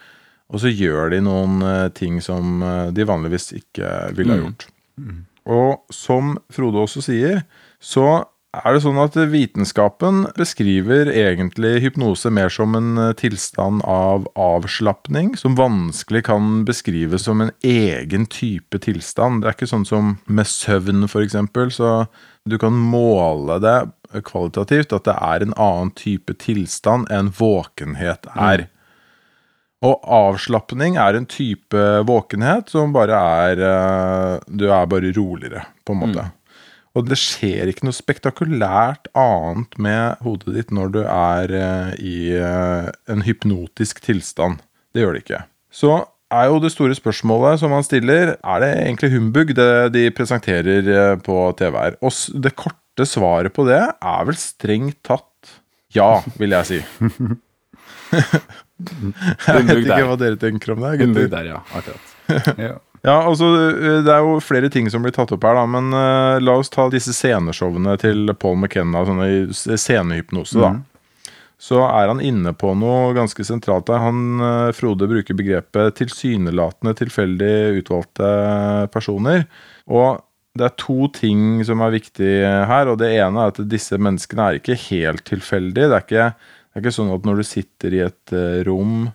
Og 0.55 0.63
så 0.63 0.71
gjør 0.71 1.11
de 1.11 1.19
noen 1.27 1.67
ting 1.99 2.23
som 2.23 2.63
de 2.95 3.09
vanligvis 3.11 3.51
ikke 3.59 3.91
ville 4.15 4.37
ha 4.37 4.45
gjort. 4.45 4.69
Og 5.51 5.83
som 5.91 6.37
Frode 6.55 6.87
også 6.87 7.03
sier, 7.09 7.43
så 7.83 8.07
er 8.57 8.73
det 8.73 8.81
sånn 8.81 8.97
at 9.03 9.17
vitenskapen 9.29 10.23
beskriver 10.39 11.11
egentlig 11.13 11.83
hypnose 11.85 12.31
mer 12.33 12.49
som 12.53 12.73
en 12.79 12.97
eh, 12.97 13.11
tilstand 13.21 13.83
av 13.85 14.25
avslapning, 14.41 15.35
som 15.37 15.59
vanskelig 15.59 16.25
kan 16.31 16.63
beskrives 16.69 17.27
som 17.29 17.43
en 17.45 17.53
egen 17.61 18.25
type 18.33 18.81
tilstand. 18.81 19.43
Det 19.43 19.51
er 19.51 19.59
ikke 19.59 19.69
sånn 19.69 19.85
som 19.89 20.17
med 20.25 20.49
søvn, 20.49 21.05
f.eks., 21.05 21.37
så 21.77 21.93
du 22.49 22.57
kan 22.61 22.73
måle 22.73 23.59
det 23.61 23.77
kvalitativt, 24.25 24.97
at 24.97 25.05
det 25.05 25.19
er 25.21 25.45
en 25.45 25.55
annen 25.61 25.93
type 25.93 26.33
tilstand 26.41 27.13
enn 27.13 27.29
våkenhet 27.37 28.31
er. 28.33 28.71
Og 29.85 30.01
avslapning 30.09 30.97
er 30.99 31.21
en 31.21 31.29
type 31.29 31.85
våkenhet 32.09 32.73
som 32.73 32.97
bare 32.97 33.21
er 33.45 33.61
eh, 33.63 34.33
Du 34.49 34.71
er 34.73 34.89
bare 34.91 35.13
roligere, 35.13 35.69
på 35.85 35.93
en 35.93 36.01
måte. 36.07 36.31
Og 36.97 37.09
det 37.09 37.19
skjer 37.21 37.71
ikke 37.71 37.87
noe 37.87 37.97
spektakulært 37.97 39.11
annet 39.19 39.77
med 39.81 40.23
hodet 40.25 40.55
ditt 40.57 40.73
når 40.75 40.95
du 40.95 41.01
er 41.05 41.55
eh, 41.59 41.91
i 42.01 42.19
eh, 42.39 42.89
en 43.13 43.25
hypnotisk 43.27 44.01
tilstand. 44.07 44.63
Det 44.95 45.05
gjør 45.05 45.17
det 45.17 45.25
ikke. 45.27 45.43
Så 45.71 45.93
er 46.33 46.49
jo 46.49 46.61
det 46.61 46.73
store 46.75 46.97
spørsmålet 46.97 47.61
som 47.61 47.73
man 47.73 47.87
stiller, 47.87 48.35
er 48.37 48.65
det 48.65 48.71
egentlig 48.83 49.13
humbug 49.15 49.55
det 49.57 49.73
de 49.95 50.07
presenterer 50.17 50.93
eh, 50.95 51.15
på 51.25 51.41
TV 51.61 51.77
her? 51.77 51.99
Og 52.05 52.43
det 52.43 52.57
korte 52.59 53.09
svaret 53.09 53.55
på 53.55 53.69
det 53.69 53.83
er 53.85 54.29
vel 54.29 54.41
strengt 54.41 55.01
tatt 55.07 55.25
ja, 55.97 56.19
vil 56.37 56.53
jeg 56.53 56.69
si. 56.69 56.81
Jeg 58.79 59.65
vet 59.67 59.81
ikke 59.83 60.05
hva 60.07 60.19
dere 60.21 60.39
tenker 60.41 60.75
om 60.75 60.85
det. 60.85 60.93
Gutter. 61.01 61.09
Humbug 61.09 61.33
der, 61.33 61.51
ja. 61.55 61.63
Akkurat. 61.75 62.15
Ja. 62.69 62.75
Ja, 63.09 63.17
altså 63.25 63.49
eh, 63.57 64.01
Det 64.05 64.13
er 64.13 64.27
jo 64.27 64.39
flere 64.45 64.71
ting 64.73 64.89
som 64.93 65.05
blir 65.05 65.15
tatt 65.17 65.33
opp 65.35 65.47
her, 65.47 65.57
da, 65.59 65.65
men 65.71 65.91
uh, 65.95 66.37
la 66.43 66.59
oss 66.61 66.73
ta 66.73 66.89
disse 66.93 67.15
sceneshowene 67.17 67.97
til 68.03 68.35
Paul 68.37 68.59
McKenna, 68.59 69.05
sånne 69.09 69.29
i 69.31 69.41
scenehypnose. 69.55 70.61
da. 70.61 70.75
Så 71.59 71.81
er 71.83 72.11
han 72.11 72.23
inne 72.23 72.53
på 72.55 72.71
noe 72.79 73.11
ganske 73.17 73.43
sentralt 73.47 73.89
der. 73.89 74.03
Han, 74.03 74.23
uh, 74.43 74.71
Frode 74.77 75.09
bruker 75.11 75.39
begrepet 75.39 75.97
'tilsynelatende 75.99 76.95
tilfeldig 76.99 77.55
utvalgte 77.81 78.33
personer'. 78.95 79.47
Og 79.89 80.21
det 80.59 80.67
er 80.67 80.79
to 80.81 81.07
ting 81.15 81.63
som 81.65 81.81
er 81.85 81.95
viktig 81.95 82.33
her, 82.67 82.91
og 82.91 82.99
det 82.99 83.13
ene 83.15 83.45
er 83.45 83.53
at 83.53 83.61
disse 83.71 83.95
menneskene 83.95 84.45
er 84.45 84.59
ikke 84.59 84.79
helt 84.89 85.23
tilfeldige. 85.29 85.87
Det 85.87 85.97
er 85.97 86.07
ikke, 86.07 86.29
det 86.35 86.81
er 86.81 86.85
ikke 86.85 86.97
sånn 86.99 87.15
at 87.15 87.27
når 87.27 87.41
du 87.41 87.47
sitter 87.47 87.95
i 87.95 88.05
et 88.11 88.35
uh, 88.35 88.61
rom 88.67 89.11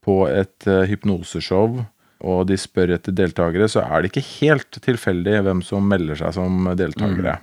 på 0.00 0.22
et 0.32 0.64
hypnoseshow, 0.88 1.82
og 2.20 2.46
de 2.50 2.58
spør 2.60 2.96
etter 2.96 3.14
deltakere, 3.16 3.68
så 3.70 3.84
er 3.86 4.02
det 4.02 4.12
ikke 4.12 4.26
helt 4.40 4.80
tilfeldig 4.84 5.40
hvem 5.46 5.62
som 5.64 5.86
melder 5.88 6.20
seg 6.20 6.36
som 6.36 6.68
deltakere. 6.78 7.38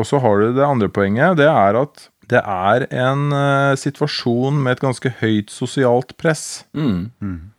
Og 0.00 0.08
så 0.08 0.20
har 0.24 0.40
du 0.40 0.54
det 0.56 0.64
andre 0.64 0.88
poenget, 0.88 1.36
det 1.40 1.50
er 1.50 1.76
at 1.82 2.08
det 2.32 2.40
er 2.40 2.86
en 2.94 3.26
uh, 3.34 3.74
situasjon 3.76 4.56
med 4.62 4.76
et 4.76 4.84
ganske 4.84 5.10
høyt 5.20 5.50
sosialt 5.52 6.14
press. 6.20 6.64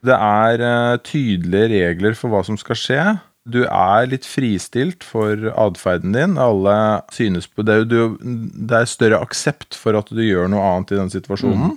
Det 0.08 0.16
er 0.16 0.64
uh, 0.64 0.96
tydelige 1.06 1.70
regler 1.76 2.18
for 2.18 2.34
hva 2.34 2.42
som 2.48 2.58
skal 2.58 2.80
skje. 2.80 3.04
Du 3.44 3.66
er 3.66 4.06
litt 4.08 4.24
fristilt 4.24 5.04
for 5.04 5.50
atferden 5.60 6.14
din. 6.16 6.38
Alle 6.40 6.76
synes 7.12 7.50
på 7.52 7.66
det. 7.68 7.90
Du, 7.92 8.16
det 8.24 8.78
er 8.78 8.88
større 8.88 9.20
aksept 9.26 9.76
for 9.76 10.00
at 10.00 10.08
du 10.16 10.22
gjør 10.24 10.48
noe 10.54 10.64
annet 10.64 10.94
i 10.96 11.00
den 11.02 11.12
situasjonen. 11.12 11.74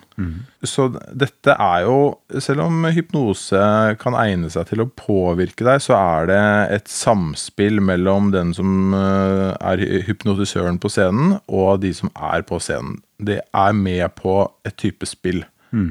Så 0.67 0.87
dette 1.11 1.57
er 1.59 1.83
jo 1.85 1.97
Selv 2.43 2.65
om 2.65 2.87
hypnose 2.91 3.59
kan 4.01 4.17
egne 4.19 4.49
seg 4.53 4.71
til 4.71 4.85
å 4.85 4.89
påvirke 4.95 5.67
deg, 5.67 5.83
så 5.83 5.99
er 5.99 6.31
det 6.31 6.41
et 6.79 6.89
samspill 6.91 7.83
mellom 7.83 8.31
den 8.35 8.55
som 8.57 8.95
eh, 8.95 9.53
er 9.59 9.83
hypnotisøren 10.07 10.79
på 10.83 10.91
scenen, 10.93 11.39
og 11.51 11.83
de 11.83 11.93
som 11.97 12.11
er 12.15 12.47
på 12.47 12.61
scenen. 12.63 13.01
Det 13.19 13.41
er 13.43 13.77
med 13.77 14.07
på 14.19 14.45
et 14.67 14.79
type 14.79 15.07
spill. 15.09 15.43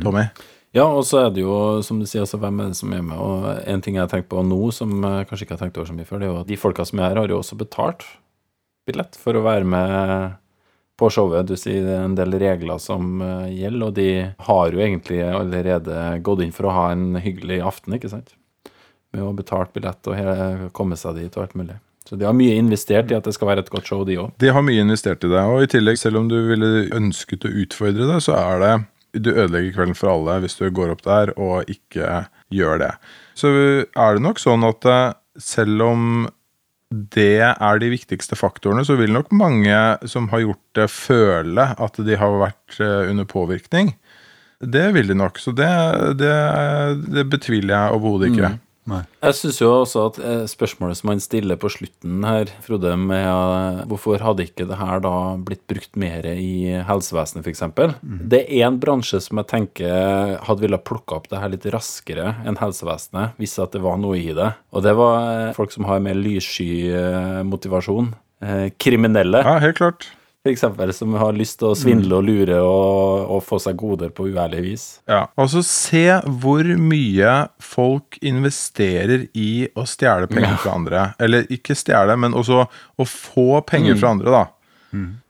Tommy? 0.01 0.29
Ja, 0.75 0.89
og 0.91 1.05
så 1.08 1.22
er 1.22 1.29
det 1.32 1.39
jo, 1.39 1.55
som 1.88 2.01
du 2.01 2.08
sier, 2.08 2.25
altså, 2.25 2.39
hvem 2.41 2.58
er 2.60 2.74
det 2.74 2.77
som 2.82 2.91
er 2.91 3.03
med? 3.05 3.15
Og 3.15 3.46
en 3.63 3.84
ting 3.84 3.96
jeg 3.96 4.03
har 4.03 4.12
tenkt 4.12 4.27
på 4.32 4.41
nå, 4.44 4.60
som 4.75 4.91
jeg 4.91 5.27
kanskje 5.29 5.46
ikke 5.48 5.55
har 5.55 5.62
tenkt 5.63 5.77
over 5.79 5.88
så 5.88 5.96
mye 5.96 6.08
før, 6.10 6.20
det 6.20 6.27
er 6.27 6.34
jo 6.34 6.39
at 6.41 6.50
de 6.50 6.58
folka 6.60 6.86
som 6.88 7.00
er 7.00 7.08
her, 7.08 7.20
har 7.22 7.32
jo 7.32 7.38
også 7.39 7.58
betalt 7.62 8.03
billett 8.86 9.15
for 9.17 9.39
å 9.39 9.44
være 9.46 9.70
med 9.72 10.36
på 11.00 11.10
showet. 11.12 11.48
Du 11.48 11.55
sier 11.60 11.79
det 11.86 11.94
er 11.96 12.03
en 12.10 12.17
del 12.17 12.36
regler 12.41 12.82
som 12.84 13.22
eh, 13.24 13.53
gjelder, 13.55 13.88
og 13.88 13.96
de 13.96 14.10
har 14.50 14.75
jo 14.75 14.84
egentlig 14.84 15.22
allerede 15.29 16.03
gått 16.27 16.44
inn 16.44 16.51
for 16.55 16.67
å 16.67 16.75
ha 16.75 16.86
en 16.91 17.22
hyggelig 17.24 17.62
aften, 17.63 17.96
ikke 17.96 18.12
sant? 18.12 18.36
Med 19.15 19.24
å 19.24 19.32
betale 19.36 19.72
billett 19.72 20.12
og 20.12 20.72
komme 20.75 21.00
seg 21.00 21.22
dit 21.22 21.38
og 21.39 21.46
alt 21.46 21.55
mulig. 21.55 21.77
Så 22.05 22.20
de 22.20 22.27
har 22.27 22.36
mye 22.38 22.60
investert 22.60 23.10
i 23.10 23.15
at 23.17 23.25
det 23.25 23.34
skal 23.34 23.50
være 23.50 23.63
et 23.63 23.72
godt 23.74 23.88
show, 23.89 24.03
de 24.05 24.20
òg. 24.22 24.36
De 24.44 24.51
har 24.53 24.62
mye 24.62 24.84
investert 24.84 25.24
i 25.25 25.32
det, 25.32 25.39
og 25.41 25.63
i 25.63 25.72
tillegg, 25.72 25.98
selv 25.98 26.20
om 26.20 26.27
du 26.29 26.36
ville 26.51 26.89
ønsket 26.94 27.48
å 27.48 27.53
utfordre 27.63 28.12
det, 28.12 28.20
så 28.27 28.36
er 28.38 28.62
det 28.62 28.74
Du 29.15 29.31
ødelegger 29.31 29.75
kvelden 29.77 29.98
for 29.98 30.12
alle 30.12 30.39
hvis 30.43 30.57
du 30.60 30.67
går 30.74 30.93
opp 30.95 31.03
der 31.05 31.34
og 31.39 31.69
ikke 31.72 32.25
gjør 32.53 32.81
det. 32.84 32.93
Så 33.38 33.51
er 33.51 34.17
det 34.17 34.24
nok 34.24 34.41
sånn 34.41 34.65
at 34.67 34.88
eh, 34.89 35.13
selv 35.41 35.86
om 35.86 36.10
det 36.91 37.41
er 37.43 37.79
de 37.81 37.89
viktigste 37.91 38.38
faktorene, 38.38 38.86
så 38.88 38.95
vil 39.00 39.13
nok 39.15 39.31
mange 39.36 39.75
som 40.07 40.29
har 40.31 40.45
gjort 40.45 40.77
det, 40.77 40.86
føle 40.93 41.65
at 41.81 41.98
de 41.98 42.19
har 42.19 42.38
vært 42.39 42.77
eh, 42.79 43.10
under 43.12 43.27
påvirkning. 43.27 43.95
Det 44.62 44.86
vil 44.95 45.10
de 45.10 45.17
nok, 45.17 45.39
så 45.41 45.51
det, 45.51 45.72
det, 46.22 46.36
det 47.12 47.25
betviler 47.34 47.74
jeg 47.74 47.98
overhodet 47.98 48.31
ikke. 48.31 48.51
Jeg 48.86 49.34
syns 49.34 49.58
jo 49.62 49.70
også 49.80 50.01
at 50.12 50.18
eh, 50.22 50.44
spørsmålet 50.50 51.00
som 51.00 51.10
han 51.10 51.22
stiller 51.24 51.58
på 51.58 51.72
slutten 51.74 52.25
her, 52.27 52.51
Frode, 52.65 52.92
med 53.01 53.25
eh, 53.25 53.80
hvorfor 53.89 54.22
hadde 54.22 54.46
ikke 54.46 54.68
det 54.70 54.77
her 54.77 55.01
da 55.01 55.13
blitt 55.42 55.63
brukt 55.70 55.98
mer 56.00 56.27
i 56.30 56.75
helsevesenet, 56.86 57.46
f.eks. 57.46 57.63
Mm. 57.65 58.20
Det 58.32 58.44
er 58.46 58.68
en 58.68 58.77
bransje 58.82 59.24
som 59.25 59.42
jeg 59.42 59.50
tenker 59.50 60.36
hadde 60.46 60.65
ville 60.65 60.82
plukka 60.86 61.18
opp 61.18 61.32
det 61.32 61.42
her 61.42 61.54
litt 61.54 61.65
raskere 61.74 62.36
enn 62.46 62.60
helsevesenet, 62.62 63.39
hvis 63.42 63.58
at 63.63 63.74
det 63.74 63.82
var 63.86 63.98
noe 64.01 64.20
i 64.22 64.36
det. 64.38 64.51
Og 64.75 64.86
det 64.86 64.94
var 65.00 65.32
eh, 65.32 65.56
folk 65.58 65.74
som 65.74 65.89
har 65.89 66.04
mer 66.06 66.18
lyssky 66.20 66.70
motivasjon. 67.46 68.13
Kriminelle. 68.77 69.39
Ja, 69.42 69.58
helt 69.63 69.80
klart. 69.80 70.10
Eksempel, 70.46 70.92
som 70.94 71.14
har 71.18 71.34
lyst 71.34 71.58
til 71.60 71.72
å 71.72 71.75
svindle 71.78 72.20
og 72.20 72.24
lure 72.28 72.60
og, 72.62 73.30
og 73.34 73.40
få 73.44 73.58
seg 73.64 73.75
goder 73.82 74.12
på 74.14 74.28
uærlig 74.30 74.62
vis. 74.62 74.84
Ja, 75.10 75.24
Altså, 75.42 75.64
se 75.66 76.04
hvor 76.42 76.64
mye 76.78 77.32
folk 77.60 78.20
investerer 78.22 79.28
i 79.34 79.68
å 79.75 79.86
stjele 79.90 80.28
penger 80.30 80.52
Ja. 80.54 80.58
fra 80.62 80.75
andre. 80.78 81.06
Eller 81.20 81.48
ikke 81.50 81.74
stjele, 81.75 82.16
men 82.18 82.34
også 82.38 82.68
å 83.00 83.06
få 83.10 83.62
penger 83.66 83.98
fra 83.98 84.14
andre, 84.14 84.30
da. 84.32 84.44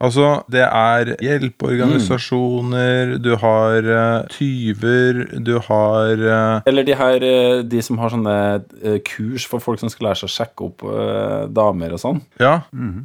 Altså, 0.03 0.43
det 0.51 0.63
er 0.65 1.11
hjelpeorganisasjoner, 1.23 3.15
du 3.23 3.31
har 3.41 3.87
uh, 3.87 4.27
tyver, 4.31 5.21
du 5.39 5.55
har 5.67 6.21
uh, 6.21 6.61
Eller 6.67 6.87
de 6.87 6.95
her, 6.97 7.25
eh, 7.25 7.63
de 7.65 7.81
som 7.85 7.99
har 8.01 8.13
sånne 8.13 8.35
uh, 8.61 8.99
kurs 9.07 9.47
for 9.49 9.63
folk 9.63 9.81
som 9.81 9.91
skal 9.91 10.09
lære 10.09 10.21
seg 10.21 10.29
å 10.29 10.35
sjekke 10.35 10.67
opp 10.69 10.85
damer 11.55 11.95
og 11.95 12.01
sånn. 12.01 12.21
Ja, 12.41 12.59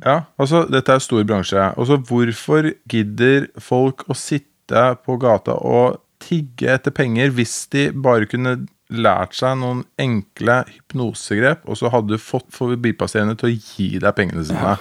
ja, 0.04 0.16
altså 0.40 0.64
dette 0.70 0.94
er 0.94 1.02
stor 1.04 1.24
bransje. 1.26 1.70
Altså, 1.76 2.00
hvorfor 2.10 2.72
gidder 2.90 3.48
folk 3.60 4.06
å 4.10 4.16
sitte 4.18 4.84
på 5.04 5.16
gata 5.20 5.56
og 5.56 6.00
tigge 6.20 6.68
etter 6.74 6.94
penger 6.94 7.32
hvis 7.34 7.64
de 7.72 7.88
bare 7.96 8.28
kunne 8.30 8.58
lært 8.90 9.36
seg 9.38 9.58
noen 9.60 9.84
enkle 10.00 10.64
hypnosegrep, 10.68 11.62
og 11.66 11.78
så 11.78 11.90
hadde 11.94 12.16
du 12.16 12.22
fått 12.22 12.48
forbipasserende 12.54 13.36
til 13.38 13.50
å 13.50 13.54
gi 13.54 13.90
deg 14.02 14.16
pengene 14.16 14.44
sine? 14.46 14.74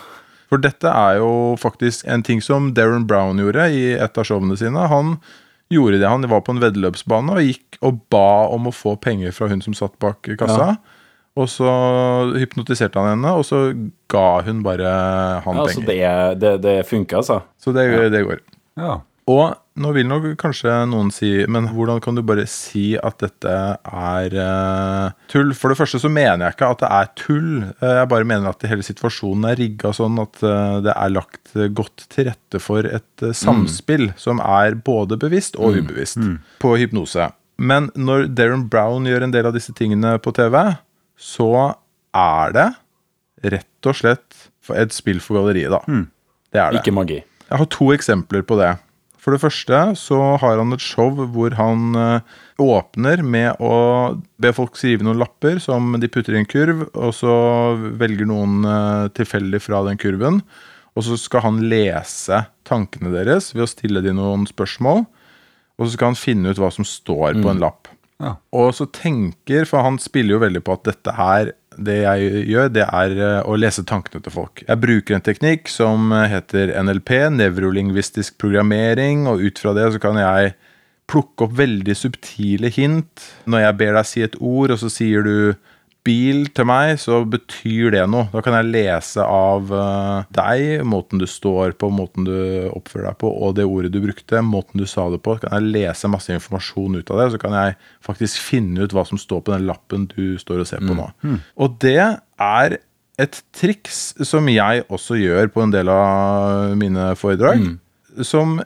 For 0.50 0.58
dette 0.62 0.90
er 0.90 1.20
jo 1.22 1.56
faktisk 1.62 2.08
en 2.10 2.24
ting 2.26 2.42
som 2.42 2.72
Darren 2.74 3.06
Brown 3.10 3.38
gjorde 3.38 3.68
i 3.70 3.84
et 3.94 4.18
av 4.18 4.26
showene 4.26 4.58
sine. 4.58 4.88
Han 4.90 5.18
gjorde 5.70 6.00
det. 6.02 6.08
Han 6.10 6.26
var 6.30 6.42
på 6.42 6.56
en 6.56 6.62
veddeløpsbane 6.64 7.36
og 7.38 7.44
gikk 7.46 7.78
og 7.86 8.00
ba 8.10 8.48
om 8.50 8.66
å 8.70 8.74
få 8.74 8.96
penger 8.98 9.32
fra 9.36 9.48
hun 9.52 9.62
som 9.62 9.76
satt 9.78 9.94
bak 10.02 10.26
kassa. 10.42 10.80
Og 11.38 11.46
så 11.48 11.70
hypnotiserte 12.36 12.98
han 13.00 13.14
henne, 13.14 13.36
og 13.38 13.46
så 13.48 13.60
ga 14.12 14.42
hun 14.48 14.64
bare 14.66 14.90
han 15.46 15.60
Ja, 15.62 15.68
penger. 15.70 15.86
penger. 15.86 16.34
det, 16.34 16.40
det, 16.42 16.54
det 16.66 16.74
funker, 16.90 17.22
altså. 17.22 17.38
Så 17.62 17.72
det, 17.78 17.86
det 18.12 18.24
går. 18.26 18.42
Ja. 18.82 18.98
Og 19.30 19.54
nå 19.80 19.92
vil 19.96 20.08
nok 20.10 20.26
kanskje 20.42 20.72
noen 20.90 21.12
si 21.14 21.30
Men 21.52 21.70
hvordan 21.72 22.02
kan 22.04 22.18
du 22.18 22.24
bare 22.26 22.46
si 22.50 22.94
at 22.98 23.20
dette 23.22 23.54
er 23.78 24.36
uh, 24.36 25.12
tull? 25.32 25.54
For 25.58 25.72
det 25.72 25.80
første 25.80 26.02
så 26.02 26.12
mener 26.12 26.48
jeg 26.48 26.58
ikke 26.58 26.72
at 26.74 26.82
det 26.84 26.90
er 26.98 27.12
tull. 27.20 27.52
Eh, 27.78 27.96
Jeg 28.02 28.10
bare 28.12 28.28
mener 28.28 28.50
at 28.52 28.66
hele 28.70 28.86
situasjonen 28.86 29.48
er 29.52 29.60
rigga 29.60 29.94
sånn 29.96 30.20
at 30.24 30.42
uh, 30.44 30.80
det 30.86 30.96
er 30.96 31.14
lagt 31.14 31.54
godt 31.78 32.08
til 32.12 32.30
rette 32.32 32.64
for 32.64 32.88
et 32.88 33.26
uh, 33.26 33.36
samspill 33.36 34.10
som 34.20 34.42
er 34.44 34.76
både 34.76 35.20
bevisst 35.22 35.60
og 35.60 35.78
ubevisst 35.80 36.20
på 36.64 36.74
hypnose. 36.82 37.30
Men 37.60 37.90
når 38.00 38.30
Darren 38.34 38.68
Brown 38.72 39.08
gjør 39.08 39.28
en 39.28 39.36
del 39.36 39.50
av 39.50 39.56
disse 39.56 39.76
tingene 39.76 40.16
på 40.24 40.32
TV, 40.36 40.56
så 41.20 41.52
er 42.16 42.56
det 42.56 42.70
rett 43.52 43.90
og 43.90 43.98
slett 44.00 44.46
et 44.80 44.94
spill 44.96 45.20
for 45.24 45.40
galleriet, 45.40 45.74
da. 45.74 45.82
Det 46.54 46.62
er 46.62 46.72
det. 46.72 46.82
Ikke 46.82 46.94
magi. 46.96 47.20
Jeg 47.50 47.62
har 47.62 47.68
to 47.74 47.90
eksempler 47.96 48.46
på 48.46 48.58
det. 48.60 48.76
For 49.20 49.36
det 49.36 49.42
første 49.44 49.80
så 50.00 50.18
har 50.40 50.62
han 50.62 50.72
et 50.76 50.84
show 50.84 51.12
hvor 51.12 51.56
han 51.58 51.98
eh, 52.00 52.38
åpner 52.64 53.24
med 53.24 53.60
å 53.60 53.74
be 54.40 54.54
folk 54.56 54.80
skrive 54.80 55.04
noen 55.04 55.20
lapper 55.20 55.60
som 55.64 55.92
de 56.00 56.08
putter 56.12 56.38
i 56.38 56.40
en 56.40 56.48
kurv, 56.48 56.86
og 56.96 57.12
så 57.18 57.36
velger 58.00 58.30
noen 58.30 58.64
eh, 58.64 59.06
tilfeldig 59.20 59.60
fra 59.66 59.84
den 59.90 60.00
kurven. 60.00 60.40
Og 60.96 61.06
så 61.06 61.20
skal 61.20 61.46
han 61.46 61.62
lese 61.72 62.46
tankene 62.68 63.12
deres 63.14 63.52
ved 63.54 63.66
å 63.66 63.72
stille 63.72 64.04
dem 64.04 64.18
noen 64.20 64.48
spørsmål. 64.50 65.06
Og 65.80 65.88
så 65.88 65.94
skal 65.96 66.12
han 66.12 66.20
finne 66.20 66.52
ut 66.52 66.60
hva 66.60 66.72
som 66.76 66.88
står 66.88 67.40
på 67.40 67.52
en 67.52 67.62
lapp. 67.62 67.92
Og 68.52 68.74
så 68.76 68.88
tenker, 68.92 69.68
for 69.70 69.86
han 69.86 70.00
spiller 70.02 70.36
jo 70.36 70.44
veldig 70.44 70.62
på 70.66 70.76
at 70.76 70.88
dette 70.90 71.16
her, 71.16 71.52
det 71.80 72.02
jeg 72.02 72.44
gjør, 72.52 72.72
det 72.76 72.84
er 72.84 73.14
eh, 73.16 73.38
å 73.48 73.56
lese 73.56 73.86
tankene 73.88 74.20
til 74.26 74.34
folk. 74.34 74.64
Jeg 74.66 74.82
bruker 74.84 75.16
en 75.16 75.24
teknikk 75.24 75.72
som 75.72 76.12
heter 76.12 76.74
NLP, 76.76 77.14
nevrolingvistisk 77.38 78.36
programmering, 78.42 79.24
og 79.32 79.46
ut 79.46 79.62
fra 79.64 79.72
det 79.78 79.88
så 79.94 80.02
kan 80.04 80.20
jeg 80.20 80.58
plukke 81.10 81.48
opp 81.48 81.56
veldig 81.58 81.96
subtile 81.96 82.72
hint. 82.74 83.24
Når 83.50 83.64
jeg 83.64 83.78
ber 83.80 83.96
deg 83.96 84.10
si 84.10 84.26
et 84.26 84.36
ord, 84.40 84.76
og 84.76 84.82
så 84.82 84.92
sier 84.92 85.24
du 85.26 85.36
bil 86.08 86.46
til 86.56 86.68
meg, 86.70 86.96
så 87.02 87.20
betyr 87.28 87.94
det 87.94 88.04
noe. 88.10 88.28
Da 88.32 88.42
kan 88.46 88.56
jeg 88.58 88.70
lese 88.72 89.24
av 89.24 89.72
eh, 89.76 90.30
deg, 90.36 90.84
måten 90.88 91.22
du 91.22 91.28
står 91.30 91.76
på, 91.80 91.92
måten 91.94 92.28
du 92.28 92.36
oppfører 92.72 93.12
deg 93.12 93.20
på, 93.22 93.32
og 93.32 93.56
det 93.58 93.68
ordet 93.68 93.92
du 93.94 94.00
brukte, 94.04 94.44
måten 94.46 94.82
du 94.82 94.88
sa 94.90 95.10
det 95.12 95.22
på. 95.26 95.38
Kan 95.44 95.56
jeg 95.58 95.74
lese 95.76 96.12
masse 96.12 96.34
informasjon 96.36 97.00
ut 97.00 97.14
av 97.14 97.24
det, 97.24 97.30
så 97.36 97.42
kan 97.42 97.58
jeg 97.58 97.78
faktisk 98.06 98.44
finne 98.46 98.86
ut 98.86 98.96
hva 98.96 99.06
som 99.10 99.22
står 99.22 99.44
på 99.44 99.56
den 99.56 99.68
lappen 99.70 100.08
du 100.16 100.40
står 100.42 100.64
og 100.64 100.70
ser 100.72 100.86
på 100.86 100.98
nå. 100.98 101.10
Og 101.60 101.80
det 101.84 102.00
er 102.00 102.80
et 103.20 103.42
triks 103.56 104.14
som 104.24 104.48
jeg 104.52 104.86
også 104.88 105.20
gjør 105.20 105.52
på 105.52 105.66
en 105.66 105.74
del 105.76 105.92
av 105.92 106.76
mine 106.80 107.12
foredrag, 107.20 107.66
som 108.24 108.62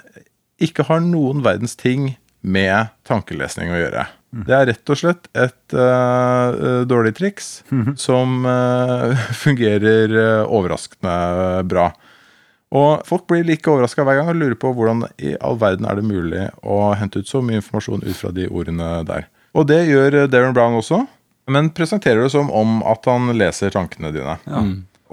ikke 0.61 0.85
har 0.87 1.01
noen 1.03 1.41
verdens 1.45 1.73
ting 1.79 2.13
med 2.43 2.91
tankelesning 3.07 3.71
å 3.73 3.79
gjøre. 3.79 4.05
Det 4.33 4.53
er 4.55 4.65
rett 4.71 4.89
og 4.89 4.97
slett 4.97 5.27
et 5.37 5.75
øh, 5.77 6.81
dårlig 6.89 7.13
triks 7.19 7.49
som 8.01 8.47
uh, 8.47 9.13
fungerer 9.43 10.15
overraskende 10.47 11.61
bra. 11.69 11.91
Og 12.73 13.03
folk 13.05 13.27
blir 13.29 13.45
like 13.45 13.69
overraska 13.69 14.01
hver 14.01 14.17
gang 14.17 14.31
og 14.31 14.39
lurer 14.39 14.57
på 14.57 14.71
hvordan 14.73 15.05
i 15.21 15.35
all 15.37 15.59
verden 15.61 15.85
er 15.85 15.99
det 15.99 16.07
mulig 16.09 16.47
å 16.65 16.95
hente 16.97 17.21
ut 17.21 17.29
så 17.29 17.43
mye 17.45 17.59
informasjon 17.61 18.01
ut 18.01 18.17
fra 18.17 18.31
de 18.33 18.47
ordene 18.49 18.95
der. 19.05 19.27
Og 19.53 19.67
det 19.69 19.83
gjør 19.85 20.23
Darren 20.25 20.55
Brown 20.57 20.79
også, 20.79 21.03
men 21.53 21.69
presenterer 21.77 22.25
det 22.25 22.31
som 22.33 22.49
om 22.49 22.79
at 22.89 23.05
han 23.05 23.29
leser 23.37 23.75
tankene 23.75 24.09
dine. 24.15 24.39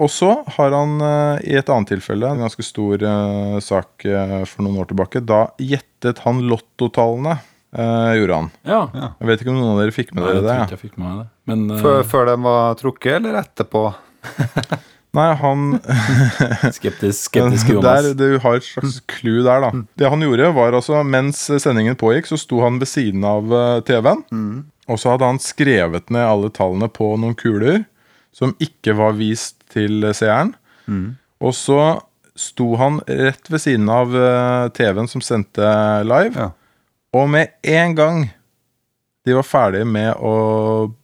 Og 0.01 0.09
så 0.09 0.31
har 0.55 0.73
han 0.73 0.95
i 1.45 1.53
et 1.59 1.69
annet 1.69 1.91
tilfelle, 1.93 2.25
en 2.25 2.41
ganske 2.41 2.65
stor 2.65 3.05
sak 3.61 4.07
for 4.49 4.65
noen 4.65 4.81
år 4.81 4.89
tilbake, 4.89 5.21
da 5.21 5.43
gjettet 5.61 6.23
han 6.25 6.41
lottotallene, 6.49 7.37
eh, 7.77 8.13
gjorde 8.19 8.37
han. 8.39 8.47
Ja. 8.67 8.81
Jeg 8.93 9.29
vet 9.29 9.43
ikke 9.43 9.51
om 9.53 9.59
noen 9.59 9.73
av 9.73 9.81
dere 9.81 9.95
fikk 9.95 10.13
med 10.15 10.23
Nei, 10.23 10.31
dere 10.31 10.45
det. 10.45 10.55
tror 10.61 10.77
jeg 10.77 10.83
fikk 10.85 11.01
med 11.01 11.19
det. 11.21 11.27
Men 11.51 11.67
uh... 11.71 11.77
Før, 11.81 12.01
før 12.07 12.31
den 12.31 12.45
var 12.45 12.79
trukket, 12.79 13.13
eller 13.19 13.37
etterpå? 13.41 13.83
Nei, 15.17 15.27
han 15.41 15.63
skeptisk, 16.77 17.25
skeptisk 17.27 17.71
der, 17.71 17.79
Jonas. 17.79 18.11
Du 18.19 18.27
har 18.43 18.59
et 18.59 18.67
slags 18.67 18.99
clou 19.11 19.41
der, 19.47 19.65
da. 19.65 19.71
Det 19.99 20.11
han 20.13 20.23
gjorde, 20.23 20.51
var 20.55 20.77
altså 20.77 21.01
mens 21.07 21.43
sendingen 21.63 21.99
pågikk, 21.99 22.29
så 22.31 22.39
sto 22.39 22.61
han 22.63 22.79
ved 22.81 22.91
siden 22.91 23.25
av 23.27 23.51
eh, 23.55 23.79
TV-en. 23.87 24.23
Og 24.91 24.99
så 24.99 25.13
hadde 25.13 25.27
han 25.33 25.41
skrevet 25.43 26.11
ned 26.11 26.25
alle 26.27 26.51
tallene 26.51 26.87
på 26.91 27.13
noen 27.19 27.35
kuler 27.39 27.83
som 28.35 28.55
ikke 28.63 28.95
var 28.95 29.13
vist 29.19 29.59
til 29.71 30.03
seeren. 30.15 30.55
Og 31.43 31.53
så 31.55 31.77
sto 32.39 32.73
han 32.79 32.99
rett 33.07 33.51
ved 33.51 33.61
siden 33.63 33.87
av 33.91 34.11
TV-en 34.75 35.07
som 35.11 35.23
sendte 35.23 35.67
live. 36.07 36.35
Ja. 36.35 36.49
Og 37.17 37.27
med 37.31 37.51
en 37.67 37.95
gang 37.97 38.21
de 39.27 39.35
var 39.37 39.45
ferdige 39.45 39.85
med 39.85 40.15
å 40.17 40.33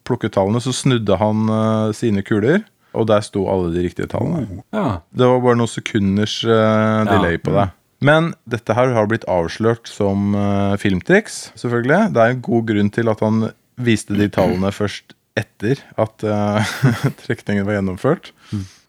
plukke 0.07 0.29
tallene, 0.33 0.61
så 0.63 0.73
snudde 0.73 1.19
han 1.19 1.49
uh, 1.51 1.93
sine 1.95 2.23
kuler. 2.25 2.63
Og 2.97 3.05
der 3.11 3.21
sto 3.21 3.43
alle 3.51 3.69
de 3.75 3.83
riktige 3.85 4.09
tallene. 4.09 4.63
Ja. 4.73 5.01
Det 5.13 5.27
var 5.29 5.43
bare 5.43 5.59
noen 5.59 5.69
sekunders 5.69 6.39
uh, 6.47 7.03
delay 7.05 7.37
på 7.41 7.53
det. 7.53 7.67
Men 8.01 8.31
dette 8.49 8.73
her 8.77 8.93
har 8.95 9.09
blitt 9.09 9.27
avslørt 9.29 9.89
som 9.89 10.33
uh, 10.37 10.73
filmtriks, 10.81 11.51
selvfølgelig. 11.59 12.13
Det 12.15 12.23
er 12.23 12.33
en 12.33 12.43
god 12.47 12.65
grunn 12.71 12.91
til 12.93 13.13
at 13.13 13.21
han 13.25 13.49
viste 13.77 14.17
de 14.17 14.29
tallene 14.33 14.73
først 14.73 15.13
etter 15.37 15.83
at 16.01 16.23
trekningen 17.21 17.67
var 17.67 17.75
gjennomført. 17.77 18.31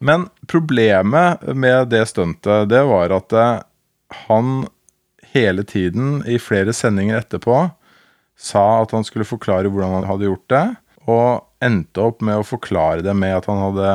Men 0.01 0.31
problemet 0.49 1.43
med 1.53 1.91
det 1.93 2.07
stuntet, 2.09 2.71
det 2.73 2.81
var 2.89 3.13
at 3.13 3.35
han 4.25 4.63
hele 5.35 5.65
tiden, 5.67 6.23
i 6.27 6.39
flere 6.43 6.75
sendinger 6.77 7.21
etterpå, 7.21 7.67
sa 8.39 8.67
at 8.83 8.95
han 8.95 9.07
skulle 9.07 9.27
forklare 9.29 9.71
hvordan 9.71 9.99
han 9.99 10.09
hadde 10.09 10.29
gjort 10.31 10.47
det, 10.53 10.67
og 11.09 11.45
endte 11.65 12.03
opp 12.05 12.21
med 12.23 12.39
å 12.39 12.45
forklare 12.47 13.03
det 13.03 13.15
med 13.17 13.33
at 13.35 13.49
han 13.51 13.59
hadde 13.63 13.93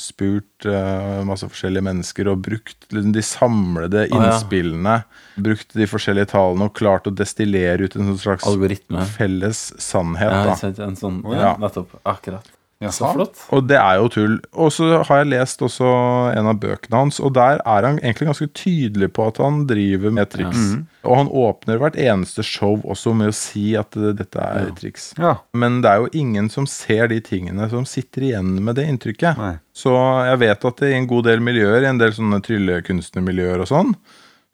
spurt 0.00 0.66
uh, 0.66 1.20
masse 1.28 1.46
forskjellige 1.46 1.84
mennesker 1.86 2.30
og 2.32 2.40
brukt 2.46 2.88
liksom, 2.88 3.12
de 3.14 3.22
samlede 3.26 4.06
ja. 4.08 4.16
innspillene, 4.16 4.96
brukt 5.36 5.76
de 5.76 5.86
forskjellige 5.90 6.32
tallene 6.32 6.70
og 6.70 6.74
klart 6.78 7.06
å 7.06 7.14
destillere 7.14 7.86
ut 7.86 7.94
en 7.98 8.10
sånn 8.10 8.20
slags 8.24 8.48
Algoritme. 8.48 9.04
felles 9.14 9.68
sannhet. 9.82 10.34
Ja? 10.34 10.72
En 10.88 10.98
sånn, 10.98 11.20
ja. 11.30 11.40
ja, 11.50 11.54
nettopp. 11.62 11.94
Akkurat. 12.02 12.50
Så 12.92 13.10
flott. 13.14 13.40
Og 13.54 13.64
det 13.68 13.78
er 13.78 13.98
jo 14.00 14.08
tull. 14.12 14.34
Og 14.52 14.72
så 14.74 15.00
har 15.06 15.22
jeg 15.22 15.30
lest 15.30 15.62
også 15.64 15.88
en 16.34 16.50
av 16.50 16.58
bøkene 16.60 17.00
hans, 17.04 17.20
og 17.24 17.34
der 17.38 17.62
er 17.62 17.86
han 17.86 18.00
egentlig 18.02 18.28
ganske 18.28 18.48
tydelig 18.56 19.10
på 19.16 19.28
at 19.30 19.40
han 19.42 19.62
driver 19.70 20.14
med 20.14 20.32
triks. 20.34 20.64
Og 21.04 21.18
han 21.20 21.30
åpner 21.30 21.80
hvert 21.80 21.96
eneste 22.00 22.44
show 22.46 22.78
også 22.82 23.14
med 23.16 23.32
å 23.32 23.36
si 23.36 23.72
at 23.78 23.96
dette 24.18 24.44
er 24.44 24.70
triks. 24.78 25.12
Ja. 25.20 25.36
Men 25.56 25.80
det 25.84 25.92
er 25.92 26.04
jo 26.04 26.12
ingen 26.24 26.50
som 26.52 26.68
ser 26.70 27.08
de 27.12 27.20
tingene, 27.24 27.68
som 27.72 27.88
sitter 27.88 28.28
igjen 28.30 28.56
med 28.64 28.78
det 28.80 28.88
inntrykket. 28.90 29.40
Nei. 29.40 29.54
Så 29.74 29.94
jeg 30.28 30.42
vet 30.44 30.68
at 30.70 30.84
i 30.86 30.94
en 30.94 31.08
god 31.10 31.28
del 31.30 31.42
miljøer, 31.44 31.82
i 31.82 31.90
en 31.90 32.00
del 32.00 32.14
sånne 32.14 32.42
tryllekunstnermiljøer 32.44 33.64
og 33.64 33.70
sånn, 33.70 33.94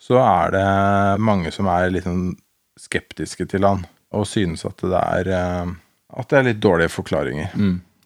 så 0.00 0.16
er 0.22 0.54
det 0.54 0.68
mange 1.20 1.52
som 1.52 1.68
er 1.68 1.90
litt 1.92 2.06
sånn 2.08 2.32
skeptiske 2.80 3.44
til 3.50 3.66
han, 3.68 3.84
og 4.16 4.24
synes 4.26 4.64
at 4.64 4.80
det 4.80 4.96
er 4.96 5.28
eh, 5.36 5.72
at 6.18 6.30
det 6.30 6.38
er 6.38 6.46
litt 6.48 6.62
dårlige 6.62 6.92
forklaringer. 6.92 7.54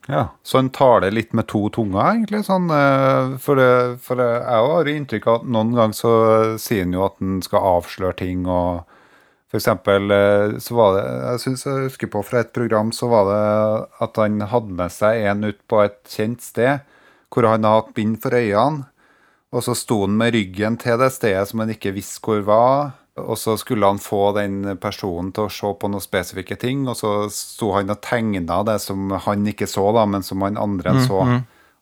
Ja, 0.09 0.29
Så 0.43 0.59
han 0.59 0.69
taler 0.71 1.11
litt 1.11 1.33
med 1.33 1.47
to 1.49 1.69
tunger, 1.73 2.03
egentlig? 2.13 2.43
sånn, 2.45 2.69
eh, 2.71 3.37
For, 3.41 3.61
for 3.97 4.21
jeg 4.21 4.43
har 4.45 4.85
jo 4.85 4.97
inntrykk 4.99 5.29
av 5.31 5.39
at 5.41 5.47
noen 5.49 5.73
ganger 5.77 5.97
så 5.97 6.13
sier 6.61 6.85
han 6.85 6.93
jo 6.93 7.07
at 7.07 7.17
han 7.23 7.39
skal 7.45 7.69
avsløre 7.79 8.17
ting, 8.21 8.45
og 8.45 8.85
for 9.49 9.61
eksempel 9.61 10.11
eh, 10.13 10.57
så 10.61 10.77
var 10.77 10.97
det 10.97 11.05
Jeg 11.07 11.41
synes 11.45 11.65
jeg 11.65 11.87
husker 11.87 12.11
på 12.13 12.25
fra 12.27 12.43
et 12.45 12.53
program 12.53 12.93
så 12.93 13.09
var 13.09 13.31
det 13.31 13.45
at 14.05 14.21
han 14.21 14.41
hadde 14.51 14.77
med 14.83 14.93
seg 14.93 15.25
en 15.31 15.45
ut 15.49 15.61
på 15.71 15.81
et 15.87 16.01
kjent 16.11 16.43
sted, 16.45 16.85
hvor 17.33 17.49
han 17.49 17.65
hadde 17.65 17.81
hatt 17.81 17.95
bind 17.97 18.21
for 18.21 18.37
øynene, 18.37 18.85
og 19.55 19.63
så 19.63 19.73
sto 19.79 20.03
han 20.03 20.19
med 20.19 20.35
ryggen 20.35 20.77
til 20.83 20.99
det 20.99 21.13
stedet 21.15 21.49
som 21.49 21.63
han 21.63 21.71
ikke 21.73 21.95
visste 21.95 22.21
hvor 22.21 22.43
var. 22.45 22.93
Og 23.17 23.39
så 23.39 23.55
skulle 23.57 23.87
han 23.87 24.01
få 24.03 24.33
den 24.35 24.77
personen 24.83 25.31
til 25.35 25.47
å 25.47 25.53
se 25.53 25.69
på 25.79 25.91
noen 25.91 26.03
spesifikke 26.03 26.57
ting, 26.59 26.89
og 26.91 26.97
så 26.99 27.13
sto 27.31 27.71
han 27.77 27.93
og 27.95 28.01
tegna 28.03 28.63
det 28.67 28.81
som 28.83 29.13
han 29.27 29.47
ikke 29.47 29.69
så, 29.71 29.85
da, 29.95 30.03
men 30.11 30.27
som 30.27 30.43
han 30.43 30.59
andre 30.59 30.97
så. 31.07 31.21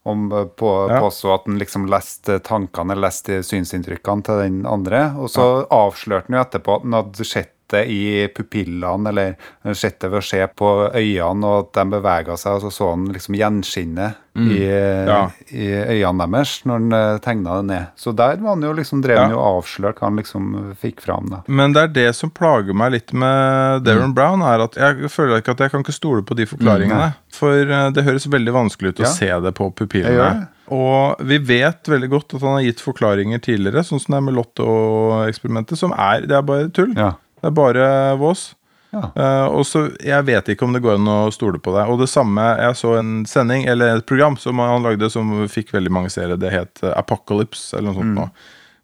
Om, 0.04 0.32
eh, 0.32 0.44
på, 0.44 0.90
Ja. 0.90 0.98
Påstå 1.00 1.34
at 1.34 1.44
han 1.46 1.58
liksom 1.58 1.86
leste 1.86 2.40
tankene, 2.42 2.96
leste 2.98 3.38
synsinntrykkene 3.46 4.24
til 4.26 4.40
den 4.42 4.66
andre. 4.66 5.14
Og 5.16 5.30
så 5.30 5.64
avslørte 5.70 6.26
han 6.26 6.36
jo 6.36 6.42
etterpå 6.42 6.74
at 6.74 6.82
han 6.82 6.92
hadde 6.98 7.24
sett 7.24 7.54
det 7.73 7.85
i 7.91 8.00
pupillene, 8.35 9.09
eller 9.11 9.35
den 9.64 9.75
sjette 9.79 10.09
ved 10.12 10.21
å 10.23 10.26
se 10.26 10.43
på 10.47 10.69
øynene, 10.93 11.45
og 11.49 11.67
at 11.67 11.73
de 11.81 11.85
bevega 11.97 12.37
seg, 12.38 12.59
og 12.59 12.67
så 12.67 12.71
så 12.73 12.91
han 12.95 13.09
liksom 13.14 13.35
gjenskinnet 13.41 14.19
i, 14.33 14.62
Ja. 15.09 15.26
i 15.52 15.67
øynene 15.99 16.25
deres 16.33 16.52
når 16.64 16.79
han 16.79 16.93
uh, 16.97 17.19
tegna 17.21 17.59
det 17.61 17.67
ned. 17.69 17.87
Så 18.00 18.14
der 18.17 18.38
var 18.41 18.55
han 18.55 18.62
jo 18.64 18.71
liksom 18.79 19.02
drev 19.05 19.19
han 19.19 19.31
Ja. 19.31 19.37
jo 19.37 19.41
og 19.43 19.59
avslørte 19.64 20.00
hva 20.00 20.09
han 20.09 20.17
liksom 20.23 20.47
fikk 20.81 21.02
fram. 21.05 21.26
da. 21.29 21.43
Men 21.49 21.73
det 21.76 21.83
er 21.83 21.93
det 21.99 22.07
som 22.17 22.31
plager 22.33 22.73
meg 22.73 22.93
litt 22.95 23.12
med 23.12 23.85
Darren 23.85 24.14
Brown, 24.17 24.41
er 24.41 24.64
at 24.64 24.75
jeg 24.81 25.11
føler 25.12 25.43
ikke 25.43 25.52
at 25.52 25.61
jeg 25.67 25.71
kan 25.75 25.85
ikke 25.85 25.93
stole 25.99 26.23
på 26.25 26.35
de 26.38 26.47
forklaringene. 26.49 27.12
For 27.33 27.52
eh, 27.61 27.91
det 27.93 28.05
høres 28.05 28.26
veldig 28.33 28.52
vanskelig 28.57 28.95
ut 28.95 29.05
å 29.05 29.12
se 29.12 29.29
det 29.29 29.52
på 29.59 29.69
pupillene. 29.76 30.49
Og 30.73 31.21
vi 31.29 31.37
vet 31.45 31.85
veldig 31.91 32.09
godt 32.09 32.35
at 32.38 32.41
han 32.47 32.55
har 32.57 32.64
gitt 32.64 32.81
forklaringer 32.81 33.43
tidligere, 33.45 33.83
sånn 33.85 34.00
som 34.00 34.14
det 34.14 34.21
er 34.23 34.26
med 34.31 34.37
Lotto-eksperimentet, 34.38 35.76
som 35.76 35.93
er 35.93 36.25
Det 36.26 36.37
er 36.38 36.43
bare 36.47 36.71
tull. 36.73 36.95
Ja. 36.97 37.12
Det 37.42 37.50
er 37.50 37.56
bare 37.58 37.87
vås. 38.20 38.52
Ja. 38.92 39.06
Uh, 39.16 39.46
og 39.56 39.62
så 39.64 39.87
Jeg 40.04 40.26
vet 40.28 40.50
ikke 40.52 40.66
om 40.66 40.75
det 40.76 40.82
går 40.84 40.99
an 40.99 41.08
å 41.08 41.32
stole 41.32 41.58
på 41.64 41.72
det. 41.75 41.87
Og 41.88 41.99
det 42.02 42.11
samme, 42.12 42.44
jeg 42.61 42.76
så 42.78 42.94
en 43.00 43.12
sending, 43.28 43.64
eller 43.72 43.96
et 43.99 44.06
program 44.08 44.37
som 44.40 44.61
han 44.61 44.84
lagde 44.84 45.08
som 45.11 45.32
fikk 45.50 45.72
veldig 45.75 45.92
mange 45.92 46.12
seere. 46.12 46.37
Det 46.40 46.52
het 46.52 46.82
eh, 46.84 46.92
Apocalypse, 46.99 47.72
eller 47.78 47.90
noe 47.92 48.00
sånt. 48.02 48.18
nå, 48.18 48.26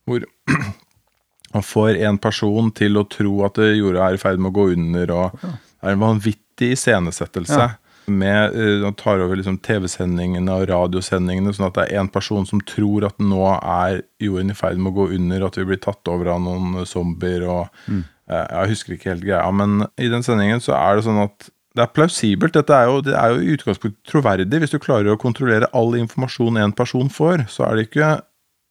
Hvor 0.09 0.25
han 1.55 1.63
får 1.65 2.01
en 2.09 2.19
person 2.19 2.73
til 2.73 2.97
å 3.01 3.05
tro 3.09 3.35
at 3.47 3.61
jorda 3.61 4.09
er 4.09 4.17
i 4.17 4.23
ferd 4.23 4.41
med 4.41 4.51
å 4.53 4.57
gå 4.59 4.71
under, 4.79 5.13
og 5.13 5.45
det 5.45 5.85
er 5.85 5.95
en 5.95 6.03
vanvittig 6.07 6.73
iscenesettelse. 6.75 7.61
Ja. 7.69 7.69
Med, 8.09 8.55
eh, 8.57 8.81
Han 8.87 8.97
tar 8.97 9.21
over 9.21 9.37
liksom 9.37 9.59
TV-sendingene 9.61 10.49
og 10.57 10.71
radiosendingene, 10.73 11.53
sånn 11.53 11.69
at 11.69 11.77
det 11.77 11.91
er 11.93 12.01
en 12.01 12.09
person 12.09 12.49
som 12.49 12.65
tror 12.65 13.05
at 13.13 13.21
nå 13.21 13.43
er 13.61 14.01
jorden 14.25 14.55
i 14.55 14.57
ferd 14.57 14.81
med 14.81 14.95
å 14.95 15.03
gå 15.03 15.11
under, 15.21 15.45
at 15.45 15.61
vi 15.61 15.69
blir 15.69 15.85
tatt 15.85 16.09
over 16.09 16.33
av 16.33 16.41
noen 16.41 16.87
zombier. 16.89 17.45
og 17.45 17.69
Mm. 17.89 18.07
Eh, 18.31 18.47
Jeg 18.55 18.75
husker 18.75 18.97
ikke 18.97 19.13
helt 19.13 19.27
greia, 19.27 19.47
men 19.51 19.87
i 19.97 20.11
den 20.13 20.27
sendingen 20.27 20.63
så 20.65 20.77
er 20.79 20.99
det 20.99 21.07
sånn 21.09 21.25
at 21.25 21.51
det 21.79 21.85
er 21.85 21.95
plausibelt. 21.95 22.57
Dette 22.57 22.75
er 22.75 22.89
jo, 22.91 23.03
det 23.07 23.15
er 23.15 23.35
jo 23.35 23.43
i 23.43 23.53
utgangspunktet 23.55 24.01
troverdig. 24.09 24.63
Hvis 24.63 24.75
du 24.75 24.81
klarer 24.83 25.13
å 25.13 25.21
kontrollere 25.21 25.69
all 25.77 25.95
informasjon 25.99 26.59
en 26.59 26.75
person 26.75 27.11
får, 27.13 27.45
så 27.53 27.69
er 27.69 27.77
det 27.77 27.89
ikke 27.89 28.17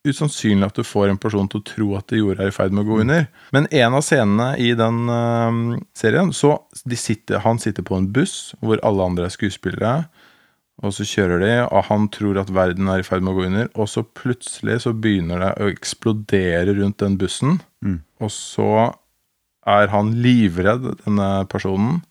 usannsynlig 0.07 0.67
at 0.67 0.77
du 0.77 0.85
får 0.87 1.11
en 1.11 1.19
person 1.19 1.47
til 1.51 1.61
å 1.61 1.67
tro 1.67 1.87
at 1.97 2.13
jorda 2.15 2.45
er 2.45 2.51
i 2.51 2.55
ferd 2.55 2.75
med 2.75 2.85
å 2.85 2.89
gå 2.89 2.99
under. 3.03 3.27
Men 3.55 3.67
en 3.75 3.97
av 3.97 4.03
scenene 4.05 4.49
i 4.61 4.73
den 4.77 5.07
uh, 5.11 5.79
serien, 5.97 6.33
så 6.35 6.57
de 6.87 6.99
sitter, 6.99 7.41
han 7.43 7.59
sitter 7.63 7.85
på 7.87 7.97
en 7.97 8.09
buss 8.13 8.53
hvor 8.61 8.81
alle 8.87 9.07
andre 9.11 9.27
er 9.27 9.35
skuespillere. 9.35 9.95
Og 10.85 10.93
så 10.93 11.07
kjører 11.09 11.41
de, 11.41 11.53
og 11.65 11.87
han 11.87 12.05
tror 12.13 12.37
at 12.37 12.51
verden 12.53 12.89
er 12.91 13.01
i 13.01 13.05
ferd 13.05 13.23
med 13.25 13.33
å 13.33 13.39
gå 13.39 13.47
under. 13.47 13.69
Og 13.81 13.89
så 13.89 14.03
plutselig 14.05 14.83
så 14.83 14.93
begynner 14.93 15.41
det 15.41 15.53
å 15.57 15.69
eksplodere 15.73 16.75
rundt 16.77 16.99
den 17.01 17.15
bussen. 17.17 17.57
Og 18.21 18.29
så 18.33 18.69
er 19.67 19.91
han 19.91 20.15
livredd, 20.23 20.93
denne 21.03 21.29
personen. 21.51 22.01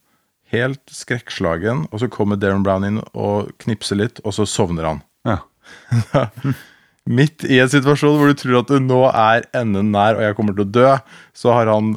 Helt 0.53 0.83
skrekkslagen. 0.93 1.85
Og 1.91 2.03
så 2.03 2.09
kommer 2.11 2.39
Darren 2.39 2.63
Brown 2.65 2.85
inn 2.87 3.01
og 3.11 3.51
knipser 3.63 3.99
litt, 3.99 4.21
og 4.23 4.35
så 4.37 4.47
sovner 4.47 4.91
han. 4.91 5.03
Ja. 5.27 5.41
Midt 7.07 7.45
i 7.47 7.59
en 7.63 7.71
situasjon 7.71 8.17
hvor 8.19 8.31
du 8.31 8.39
tror 8.39 8.61
at 8.61 8.71
du 8.71 8.83
nå 8.83 9.05
er 9.09 9.47
enden 9.55 9.93
nær 9.95 10.17
og 10.17 10.25
jeg 10.25 10.35
kommer 10.35 10.55
til 10.55 10.65
å 10.65 10.73
dø, 10.75 10.89
så 11.35 11.55
har 11.55 11.71
han 11.71 11.95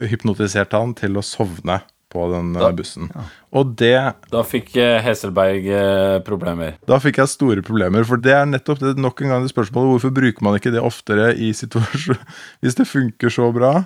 hypnotisert 0.00 0.76
han 0.76 0.92
til 0.96 1.16
å 1.16 1.24
sovne 1.24 1.80
på 2.10 2.24
den 2.32 2.54
da, 2.56 2.70
bussen. 2.74 3.10
Og 3.54 3.76
det 3.78 3.94
Da 4.32 4.42
fikk 4.46 4.72
eh, 4.80 4.98
Heselberg 5.04 5.68
eh, 5.70 6.16
problemer. 6.26 6.74
Da 6.88 6.98
fikk 7.02 7.20
jeg 7.22 7.30
store 7.30 7.62
problemer, 7.66 8.04
for 8.08 8.20
det 8.20 8.34
er 8.34 8.48
nettopp 8.50 8.82
det 8.82 8.96
nok 8.98 9.22
en 9.22 9.34
gang 9.34 9.46
det 9.46 9.52
spørsmålet 9.52 9.94
hvorfor 9.94 10.14
bruker 10.16 10.46
man 10.46 10.58
ikke 10.58 10.72
det 10.74 10.82
oftere 10.82 11.30
i 11.38 11.52
situasjoner 11.56 12.18
Hvis 12.64 12.80
det 12.80 12.88
funker 12.90 13.32
så 13.32 13.52
bra, 13.54 13.76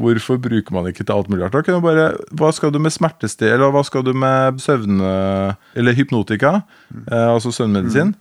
hvorfor 0.00 0.40
bruker 0.42 0.74
man 0.74 0.88
ikke 0.90 1.04
til 1.06 1.14
alt 1.14 1.28
mulig 1.30 1.44
rart? 1.46 1.68
Bare, 1.84 2.08
Hva 2.34 2.50
skal 2.56 2.72
du 2.74 2.80
med 2.82 2.92
smertested, 2.94 3.52
eller 3.54 3.70
hva 3.74 3.84
skal 3.86 4.02
du 4.06 4.12
med 4.16 4.60
søvn... 4.62 5.00
Eller 5.76 5.94
hypnotika, 5.98 6.62
eh, 7.06 7.28
altså 7.30 7.52
søvnmedisin? 7.54 8.14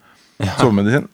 Sovemedisin. 0.60 1.08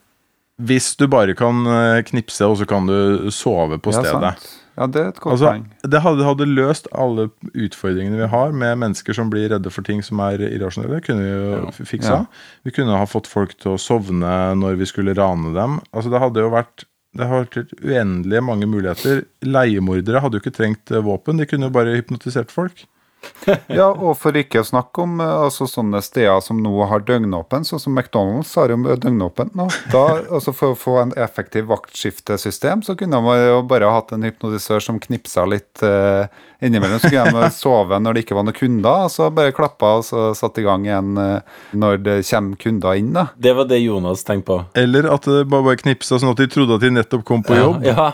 Hvis 0.60 0.92
du 1.00 1.06
bare 1.08 1.36
kan 1.40 1.62
eh, 1.72 2.02
knipse, 2.04 2.44
og 2.44 2.58
så 2.60 2.66
kan 2.68 2.88
du 2.90 3.30
sove 3.32 3.78
på 3.80 3.94
Ja, 3.96 4.02
stedet. 4.04 4.34
sant. 4.40 4.50
Ja, 4.80 4.86
det 4.88 5.00
er 5.02 5.08
et 5.12 5.18
godt 5.20 5.34
Altså, 5.34 5.48
poeng. 5.52 5.64
det 5.92 6.00
hadde, 6.06 6.24
hadde 6.24 6.46
løst 6.48 6.86
alle 6.96 7.26
utfordringene 7.52 8.16
vi 8.22 8.28
har 8.32 8.54
med 8.56 8.78
mennesker 8.80 9.16
som 9.16 9.28
blir 9.32 9.50
redde 9.52 9.72
for 9.76 9.84
ting 9.84 10.00
som 10.04 10.20
er 10.24 10.40
irrasjonelle. 10.48 11.02
Kunne 11.04 11.24
vi 11.26 11.32
jo 11.34 11.50
ja. 11.58 11.72
fiksa. 11.76 12.14
Ja. 12.22 12.60
Vi 12.64 12.72
kunne 12.76 12.96
ha 12.96 13.08
fått 13.08 13.28
folk 13.28 13.58
til 13.60 13.74
å 13.76 13.80
sovne 13.80 14.32
når 14.60 14.78
vi 14.80 14.88
skulle 14.88 15.16
rane 15.20 15.52
dem. 15.56 15.80
Altså 15.92 16.12
Det 16.14 16.22
hadde 16.24 16.46
jo 16.46 16.54
vært 16.56 16.86
det 17.18 17.26
har 17.26 17.46
vært 17.46 17.74
uendelig 17.82 18.42
mange 18.46 18.68
muligheter. 18.70 19.24
Leiemordere 19.42 20.22
hadde 20.22 20.38
jo 20.38 20.44
ikke 20.44 20.56
trengt 20.56 20.92
eh, 20.94 21.04
våpen. 21.06 21.40
De 21.42 21.48
kunne 21.50 21.70
jo 21.70 21.74
bare 21.74 21.96
hypnotisert 21.98 22.54
folk. 22.54 22.86
Ja, 23.80 23.90
og 23.90 24.18
for 24.20 24.36
ikke 24.38 24.62
å 24.62 24.68
snakke 24.68 25.04
om 25.04 25.20
eh, 25.24 25.36
altså, 25.46 25.68
sånne 25.70 26.02
steder 26.06 26.42
som 26.44 26.60
nå 26.64 26.74
har 26.90 27.04
døgnåpent, 27.08 27.68
sånn 27.68 27.82
som 27.82 27.96
McDonald's 27.96 28.52
har 28.60 28.72
jo 28.74 28.78
døgnåpent 28.84 29.56
nå. 29.58 29.68
Da, 29.94 30.04
altså 30.36 30.54
For 30.56 30.76
å 30.76 30.80
få 30.80 30.98
en 31.04 31.14
effektiv 31.20 31.70
vaktskiftesystem, 31.72 32.84
så 32.86 32.96
kunne 33.00 33.22
man 33.24 33.40
jo 33.42 33.62
bare 33.70 33.92
hatt 33.94 34.14
en 34.16 34.26
hypnotisør 34.28 34.84
som 34.84 35.02
knipsa 35.02 35.46
litt 35.50 35.84
eh, 35.86 36.30
innimellom. 36.66 37.02
Så 37.02 37.12
kunne 37.14 37.44
de 37.46 37.52
sove 37.56 38.00
når 38.02 38.18
det 38.18 38.26
ikke 38.26 38.40
var 38.40 38.48
noen 38.48 38.60
kunder, 38.60 39.06
og 39.08 39.14
så 39.14 39.30
bare 39.34 39.56
klappa 39.56 39.96
og 40.00 40.08
så 40.08 40.30
satte 40.38 40.64
i 40.64 40.68
gang 40.68 40.88
igjen 40.88 41.20
eh, 41.20 41.60
når 41.80 42.04
det 42.06 42.18
kommer 42.30 42.64
kunder 42.64 43.02
inn. 43.02 43.14
da. 43.16 43.30
Det 43.38 43.56
var 43.58 43.70
det 43.70 43.82
Jonas 43.84 44.26
tenkte 44.28 44.50
på. 44.50 44.60
Eller 44.80 45.10
at 45.12 45.28
det 45.30 45.46
bare, 45.50 45.72
bare 45.72 45.84
knipsa 45.84 46.20
sånn 46.20 46.34
at 46.34 46.42
de 46.42 46.50
trodde 46.52 46.80
at 46.80 46.86
de 46.86 46.94
nettopp 46.96 47.26
kom 47.28 47.46
på 47.46 47.58
jobb. 47.58 47.84
Ja, 47.88 48.12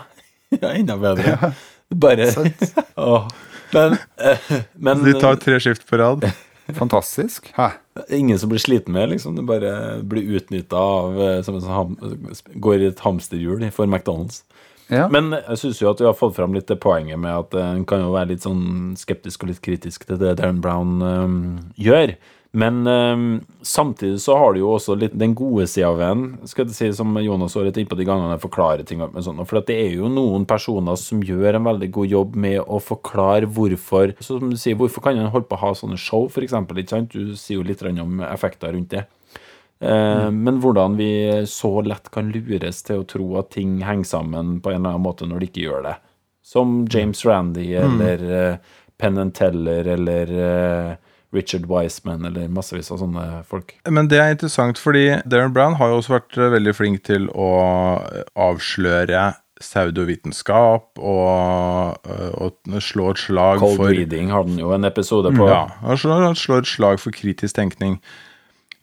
ja. 0.51 0.59
ja 0.61 0.75
enda 0.75 0.97
bedre. 1.01 1.53
Bare 1.95 2.31
Åh. 2.95 3.27
Men, 3.75 3.97
eh, 4.17 4.51
men 4.73 5.03
De 5.05 5.15
tar 5.21 5.39
tre 5.41 5.59
skift 5.63 5.87
på 5.89 5.99
rad. 6.01 6.25
Fantastisk. 6.81 7.51
Hæ? 7.55 7.75
ingen 8.09 8.39
som 8.39 8.49
blir 8.49 8.59
sliten 8.59 8.93
med, 8.93 9.09
liksom. 9.09 9.35
Du 9.35 9.41
bare 9.41 10.03
blir 10.03 10.35
utnytta 10.35 10.75
av 10.75 11.21
eh, 11.21 11.41
som 11.41 11.55
en 11.55 11.63
sånn 11.63 11.75
ham, 11.75 11.95
Går 12.59 12.81
i 12.83 12.89
et 12.91 13.03
hamsterhjul 13.05 13.63
for 13.71 13.87
McDonald's. 13.87 14.43
Ja. 14.91 15.07
Men 15.09 15.31
jeg 15.33 15.57
syns 15.57 15.79
jo 15.81 15.89
at 15.89 16.01
vi 16.01 16.05
har 16.05 16.17
fått 16.17 16.35
fram 16.35 16.53
litt 16.53 16.67
det 16.69 16.77
poenget 16.83 17.17
med 17.21 17.33
at 17.33 17.55
eh, 17.57 17.71
en 17.77 17.85
kan 17.89 18.03
jo 18.03 18.13
være 18.13 18.33
litt 18.33 18.45
sånn 18.45 18.93
skeptisk 18.99 19.45
og 19.45 19.53
litt 19.53 19.63
kritisk 19.65 20.05
til 20.05 20.19
det 20.21 20.35
Darren 20.41 20.61
Brown 20.61 20.99
um, 21.01 21.39
gjør. 21.79 22.15
Men 22.55 22.87
eh, 22.87 23.23
samtidig 23.67 24.21
så 24.23 24.37
har 24.39 24.53
du 24.55 24.61
jo 24.61 24.69
også 24.77 24.95
litt 24.99 25.15
den 25.19 25.33
gode 25.35 25.65
sida 25.67 25.89
ved 25.97 26.05
en, 26.07 26.21
skal 26.47 26.69
jeg 26.69 26.77
si, 26.77 26.89
som 26.95 27.11
Jonas 27.19 27.55
var 27.57 27.67
litt 27.67 27.79
innpå 27.81 27.97
de 27.99 28.07
gangene 28.07 28.37
jeg 28.37 28.43
forklarer 28.45 28.87
ting. 28.87 29.01
Med 29.03 29.25
sånn, 29.25 29.41
for 29.49 29.59
det 29.67 29.75
er 29.75 29.97
jo 29.97 30.11
noen 30.11 30.47
personer 30.47 30.95
som 30.99 31.23
gjør 31.25 31.59
en 31.59 31.67
veldig 31.67 31.89
god 31.97 32.13
jobb 32.13 32.39
med 32.45 32.61
å 32.63 32.79
forklare 32.79 33.49
hvorfor 33.51 34.15
så 34.21 34.39
Som 34.39 34.53
du 34.53 34.57
sier, 34.61 34.77
hvorfor 34.79 35.03
kan 35.03 35.19
en 35.19 35.31
holde 35.33 35.49
på 35.49 35.57
å 35.59 35.63
ha 35.65 35.73
sånne 35.75 35.99
show, 35.99 36.29
for 36.31 36.45
eksempel, 36.45 36.79
ikke 36.79 36.95
sant? 36.95 37.11
Du 37.11 37.35
sier 37.35 37.59
jo 37.59 37.67
litt 37.67 37.83
om 37.85 38.21
effekter 38.29 38.71
rundt 38.75 38.95
det. 38.95 39.05
Eh, 39.79 40.29
Men 40.31 40.61
hvordan 40.63 40.95
vi 40.97 41.11
så 41.51 41.81
lett 41.83 42.07
kan 42.11 42.31
lures 42.31 42.81
til 42.87 43.01
å 43.03 43.07
tro 43.07 43.27
at 43.41 43.51
ting 43.51 43.81
henger 43.83 44.07
sammen 44.07 44.59
på 44.61 44.71
en 44.71 44.79
eller 44.79 44.95
annen 44.95 45.03
måte 45.03 45.27
når 45.27 45.43
de 45.43 45.49
ikke 45.51 45.65
gjør 45.67 45.83
det. 45.89 45.95
Som 46.45 46.85
James 46.87 47.25
Randy 47.25 47.73
eller 47.75 48.23
eh, 48.39 48.57
Penn 48.97 49.17
and 49.19 49.33
Teller 49.35 49.87
eller 49.95 50.31
eh, 50.31 50.95
Richard 51.33 51.65
Wiseman 51.69 52.25
eller 52.25 52.51
massevis 52.51 52.91
av 52.93 53.01
sånne 53.01 53.25
folk. 53.49 53.73
Men 53.89 54.09
det 54.11 54.19
er 54.21 54.35
interessant, 54.35 54.79
fordi 54.81 55.07
Darren 55.25 55.55
Brown 55.55 55.77
har 55.79 55.91
jo 55.91 56.01
også 56.01 56.17
vært 56.17 56.37
eh, 56.37 56.51
veldig 56.53 56.75
flink 56.77 57.03
til 57.07 57.27
å 57.33 57.49
eh, 58.03 58.21
avsløre 58.45 59.31
pseudovitenskap 59.59 60.99
og, 60.99 61.99
eh, 62.11 62.31
og 62.43 62.79
slå 62.83 63.11
et 63.13 63.21
slag 63.23 63.61
Cold 63.63 63.79
for 63.79 63.91
Reading 63.91 64.33
har 64.35 64.47
den 64.47 64.59
jo 64.59 64.73
en 64.75 64.87
episode 64.87 65.31
på. 65.35 65.47
Ja, 65.49 65.65
han 65.81 65.99
slår, 65.99 66.27
han 66.29 66.39
slår 66.39 66.65
et 66.65 66.71
slag 66.71 67.01
for 67.03 67.15
kritisk 67.15 67.57
tenkning. 67.57 67.99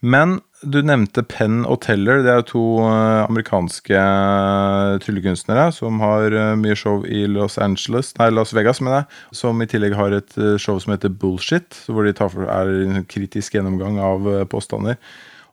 Men 0.02 0.40
du 0.62 0.79
nevnte 0.87 1.25
Penn 1.27 1.62
og 1.66 1.81
Teller. 1.85 2.22
Det 2.25 2.33
er 2.33 2.44
to 2.46 2.62
eh, 2.87 3.22
amerikanske 3.27 3.98
eh, 3.98 4.98
tryllekunstnere 5.03 5.68
som 5.75 6.01
har 6.03 6.35
eh, 6.37 6.55
mye 6.61 6.77
show 6.79 7.03
i 7.07 7.25
Los 7.31 7.59
Angeles, 7.62 8.12
nei, 8.18 8.31
Las 8.33 8.55
Vegas, 8.57 8.83
mener 8.83 9.03
jeg. 9.03 9.22
Som 9.42 9.62
i 9.62 9.68
tillegg 9.70 9.96
har 9.98 10.14
et 10.16 10.37
show 10.62 10.79
som 10.83 10.94
heter 10.94 11.12
Bullshit, 11.12 11.83
hvor 11.88 12.07
de 12.07 12.14
tar 12.16 12.33
for, 12.33 12.46
er 12.46 12.72
en 12.87 13.07
kritisk 13.11 13.57
gjennomgang 13.57 13.98
av 14.03 14.31
påstander. 14.53 15.01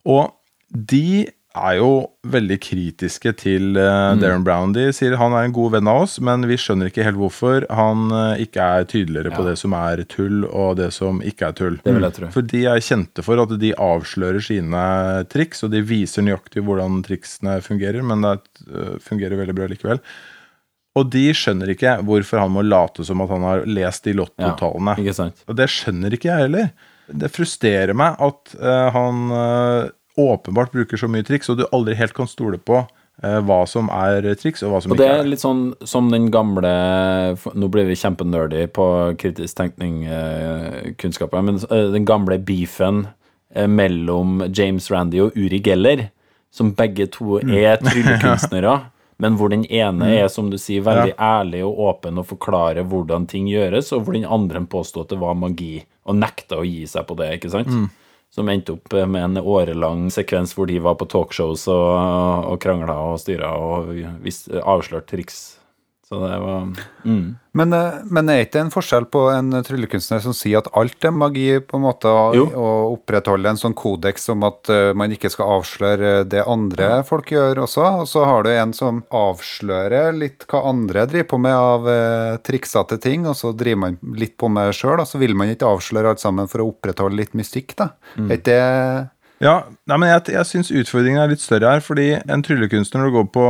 Og 0.10 0.30
de 0.70 1.28
er 1.58 1.80
jo 1.80 1.90
veldig 2.30 2.58
kritiske 2.62 3.32
til 3.40 3.78
eh, 3.80 4.12
Darren 4.22 4.44
Brown. 4.46 4.74
De 4.76 4.86
sier 4.94 5.16
han 5.18 5.34
er 5.34 5.48
en 5.48 5.56
god 5.56 5.74
venn 5.76 5.90
av 5.90 6.04
oss, 6.04 6.20
men 6.22 6.46
vi 6.50 6.60
skjønner 6.62 6.92
ikke 6.92 7.06
helt 7.08 7.18
hvorfor 7.18 7.66
han 7.74 8.14
uh, 8.14 8.42
ikke 8.42 8.62
er 8.62 8.88
tydeligere 8.90 9.34
på 9.34 9.46
det 9.48 9.56
som 9.62 9.74
er 9.78 10.04
tull, 10.12 10.44
og 10.46 10.78
det 10.80 10.92
som 10.94 11.24
ikke 11.26 11.50
er 11.50 11.58
tull. 11.58 11.80
Det 11.82 11.96
vil 11.96 12.06
jeg 12.06 12.18
tro. 12.20 12.32
For 12.36 12.46
de 12.54 12.64
er 12.70 12.86
kjente 12.86 13.26
for 13.26 13.42
at 13.42 13.56
de 13.62 13.74
avslører 13.74 14.46
sine 14.46 14.84
triks, 15.34 15.66
og 15.66 15.74
de 15.74 15.82
viser 15.82 16.28
nøyaktig 16.28 16.64
hvordan 16.68 17.02
triksene 17.08 17.58
fungerer, 17.66 18.06
men 18.06 18.26
det 18.28 18.38
uh, 18.70 18.96
fungerer 19.02 19.42
veldig 19.42 19.58
bra 19.58 19.72
likevel. 19.74 20.04
Og 21.00 21.10
de 21.14 21.30
skjønner 21.38 21.74
ikke 21.74 22.00
hvorfor 22.06 22.44
han 22.44 22.54
må 22.54 22.66
late 22.66 23.06
som 23.08 23.22
at 23.26 23.34
han 23.34 23.46
har 23.46 23.66
lest 23.70 24.06
de 24.06 24.14
lottotallene. 24.18 25.14
Sant? 25.16 25.46
Og 25.50 25.58
det 25.58 25.70
skjønner 25.72 26.14
ikke 26.14 26.30
jeg 26.30 26.46
heller. 26.50 26.74
Det 27.10 27.30
frustrerer 27.34 27.96
meg 27.98 28.20
at 28.22 28.52
han 28.94 29.32
åpenbart 30.18 30.72
bruker 30.72 30.98
så 30.98 31.08
mye 31.12 31.24
triks, 31.28 31.50
og 31.50 31.58
du 31.60 31.66
aldri 31.72 31.96
helt 31.96 32.14
kan 32.14 32.28
stole 32.28 32.58
på 32.58 32.82
øh, 33.24 33.40
hva 33.46 33.60
som 33.68 33.90
er 33.94 34.26
triks, 34.40 34.64
og 34.64 34.72
hva 34.74 34.82
som 34.82 34.92
Og 34.92 34.98
det 34.98 35.06
ikke 35.08 35.16
er 35.16 35.24
er. 35.24 35.30
litt 35.32 35.44
sånn 35.44 35.64
som 35.88 36.10
den 36.12 36.30
gamle 36.34 36.72
Nå 37.56 37.70
blir 37.72 37.86
vi 37.88 37.96
kjempenerdy 38.00 38.66
på 38.76 38.86
kritisk 39.22 39.56
tenkning-kunnskapen, 39.62 41.46
men 41.46 41.56
eh, 41.70 41.90
den 41.94 42.06
gamle 42.06 42.38
beefen 42.40 43.08
eh, 43.56 43.68
mellom 43.68 44.44
James 44.56 44.90
Randy 44.92 45.22
og 45.24 45.38
Uri 45.38 45.60
Geller, 45.66 46.08
som 46.52 46.74
begge 46.74 47.08
to 47.14 47.40
Mm. 47.40 47.54
er 47.54 47.78
tryllekunstnere, 47.78 48.74
men 49.22 49.36
hvor 49.38 49.50
den 49.52 49.66
ene 49.70 50.08
er, 50.22 50.28
som 50.32 50.50
du 50.50 50.58
sier, 50.58 50.82
veldig 50.86 51.14
ærlig 51.20 51.64
og 51.68 51.78
åpen 51.90 52.18
og 52.18 52.26
forklarer 52.28 52.84
hvordan 52.88 53.28
ting 53.28 53.48
gjøres, 53.52 53.92
og 53.94 54.04
hvor 54.06 54.14
den 54.14 54.26
andre 54.26 54.62
påstod 54.66 55.06
at 55.06 55.10
det 55.14 55.20
var 55.22 55.36
magi, 55.36 55.84
og 56.06 56.16
nekta 56.16 56.58
å 56.60 56.66
gi 56.66 56.86
seg 56.88 57.06
på 57.08 57.16
det, 57.20 57.34
ikke 57.38 57.52
sant? 57.52 57.68
Mm. 57.68 57.90
Som 58.30 58.50
endte 58.50 58.76
opp 58.76 58.94
med 58.94 59.24
en 59.24 59.38
årelang 59.42 60.10
sekvens 60.14 60.54
hvor 60.54 60.70
de 60.70 60.78
var 60.84 61.00
på 61.00 61.08
talkshows 61.10 61.66
og, 61.74 61.88
og 62.54 62.60
krangla 62.62 62.98
og 63.10 63.18
styra 63.24 63.56
og 63.58 63.90
avslørte 64.62 65.16
triks. 65.16 65.59
Så 66.10 66.28
det 66.28 66.40
var 66.40 66.74
mm. 67.06 67.36
Men, 67.52 67.74
eh, 67.74 67.94
men 68.10 68.30
er 68.30 68.40
ikke 68.42 68.56
det 68.56 68.62
en 68.64 68.72
forskjell 68.74 69.06
på 69.14 69.22
en 69.30 69.54
tryllekunstner 69.66 70.24
som 70.24 70.34
sier 70.34 70.64
at 70.64 70.70
alt 70.78 71.06
er 71.06 71.14
magi, 71.14 71.60
på 71.62 71.78
en 71.78 71.84
måte, 71.84 72.10
og, 72.10 72.54
og 72.58 72.96
opprettholde 72.96 73.52
en 73.52 73.60
sånn 73.62 73.76
kodeks 73.78 74.26
om 74.34 74.46
at 74.48 74.72
eh, 74.74 74.90
man 74.98 75.14
ikke 75.14 75.30
skal 75.30 75.54
avsløre 75.60 76.14
det 76.30 76.42
andre 76.50 77.04
folk 77.06 77.30
gjør 77.34 77.62
også, 77.66 77.86
og 78.02 78.10
så 78.10 78.26
har 78.26 78.46
du 78.46 78.52
en 78.56 78.74
som 78.74 79.04
avslører 79.14 80.18
litt 80.18 80.48
hva 80.50 80.64
andre 80.72 81.06
driver 81.10 81.30
på 81.30 81.42
med 81.46 81.58
av 81.58 81.92
eh, 81.94 82.40
triksete 82.48 82.98
ting, 83.06 83.30
og 83.30 83.38
så 83.38 83.54
driver 83.54 83.84
man 83.86 84.02
litt 84.18 84.38
på 84.40 84.50
med 84.50 84.74
sjøl, 84.74 84.98
og 85.04 85.10
så 85.10 85.22
vil 85.22 85.38
man 85.38 85.54
ikke 85.54 85.70
avsløre 85.70 86.16
alt 86.16 86.26
sammen 86.26 86.50
for 86.50 86.66
å 86.66 86.72
opprettholde 86.74 87.22
litt 87.22 87.38
mystikk, 87.38 87.78
da. 87.78 87.92
Mm. 88.16 88.30
Er 88.30 88.38
ikke 88.40 88.50
det 88.50 88.62
Ja, 89.42 89.54
nei, 89.88 89.98
men 90.02 90.10
jeg, 90.12 90.26
jeg 90.36 90.46
syns 90.50 90.72
utfordringen 90.76 91.22
er 91.24 91.32
litt 91.32 91.44
større 91.44 91.76
her. 91.78 91.84
Fordi 91.86 92.10
en 92.20 92.44
tryllekunstner, 92.44 93.02
når 93.06 93.12
du 93.12 93.18
går 93.22 93.28
på, 93.38 93.46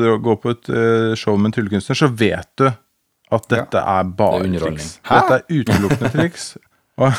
du 0.00 0.06
går 0.28 0.38
på 0.42 0.54
et 0.56 0.70
eh, 0.74 1.12
show 1.20 1.36
med 1.38 1.52
en 1.52 1.58
tryllekunstner, 1.58 1.98
så 2.00 2.08
vet 2.10 2.48
du 2.58 2.66
at 2.68 3.44
dette 3.52 3.82
er 3.82 4.08
bare 4.18 4.46
Det 4.48 4.56
er 4.56 4.64
triks. 4.64 4.88
triks. 4.98 5.12
Dette 5.12 5.36
er 5.36 5.60
utelukkende 5.60 6.14
triks. 6.16 6.48
Og, 6.98 7.14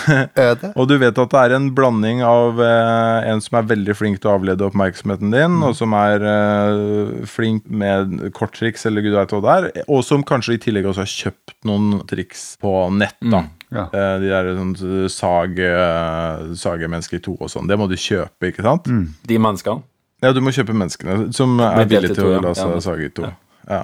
og 0.76 0.88
du 0.90 0.98
vet 1.00 1.16
at 1.24 1.32
det 1.32 1.40
er 1.40 1.54
en 1.56 1.70
blanding 1.72 2.20
av 2.28 2.58
eh, 2.60 3.28
en 3.32 3.40
som 3.40 3.56
er 3.62 3.68
veldig 3.70 3.94
flink 3.96 4.18
til 4.20 4.28
å 4.28 4.34
avlede 4.36 4.66
oppmerksomheten 4.68 5.32
din, 5.32 5.54
Mm. 5.56 5.62
og 5.70 5.78
som 5.80 5.94
er 5.96 6.26
eh, 6.28 7.22
flink 7.32 7.70
med 7.72 8.18
korttriks, 8.36 8.84
eller 8.90 9.06
gud 9.06 9.16
veit 9.16 9.32
hva 9.32 9.40
det 9.46 9.54
er, 9.54 9.86
og 9.88 10.04
som 10.04 10.26
kanskje 10.28 10.58
i 10.58 10.60
tillegg 10.66 10.90
også 10.92 11.06
har 11.06 11.14
kjøpt 11.14 11.56
noen 11.72 12.02
triks 12.12 12.44
på 12.60 12.74
nett, 12.92 13.16
da. 13.24 13.46
Ja. 13.72 13.84
Eh, 13.94 14.16
De 14.24 14.30
der 14.32 14.48
sånn 14.58 15.10
sag, 15.14 15.60
eh, 15.60 16.54
sagemennesker 16.58 17.22
2 17.22 17.36
og 17.40 17.50
sånn. 17.54 17.68
Det 17.70 17.78
må 17.78 17.88
du 17.90 17.96
kjøpe, 17.96 18.50
ikke 18.50 18.64
sant? 18.66 18.90
De 19.30 19.38
menneskene. 19.38 19.84
Ja, 20.24 20.34
du 20.34 20.42
må 20.42 20.52
kjøpe 20.52 20.74
menneskene 20.76 21.30
som 21.34 21.60
er 21.64 21.86
villige 21.86 22.12
i 22.12 22.18
til 22.18 22.26
å 22.26 22.34
ja. 22.34 22.40
la 22.44 22.54
seg 22.58 22.74
Ja. 22.74 22.80
sage 22.84 23.06
i 23.06 23.10
to. 23.14 23.30
Ja. 23.70 23.84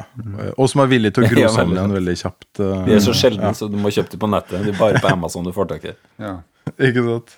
Og 0.57 0.67
som 0.71 0.81
er 0.81 0.87
villige 0.89 1.13
til 1.13 1.23
å 1.23 1.29
gro 1.31 1.47
sammen 1.53 1.77
igjen 1.77 1.93
veldig 1.95 2.15
kjapt. 2.23 2.49
eh, 2.59 2.85
De 2.89 2.95
er 2.97 3.03
så 3.05 3.13
sjeldne, 3.13 3.53
så 3.55 3.69
du 3.71 3.77
må 3.77 3.91
kjøpe 3.93 4.09
dem 4.15 4.19
på 4.19 4.29
nettet. 4.33 4.65
Det 4.65 4.73
er 4.73 4.79
bare 4.79 4.99
på 4.99 5.11
Amazon 5.13 5.43
du 5.45 5.51
får 5.55 5.69
tak 5.69 5.85
i. 5.85 5.93
Ja. 6.19 6.33
Ikke 6.79 7.05
sant? 7.05 7.35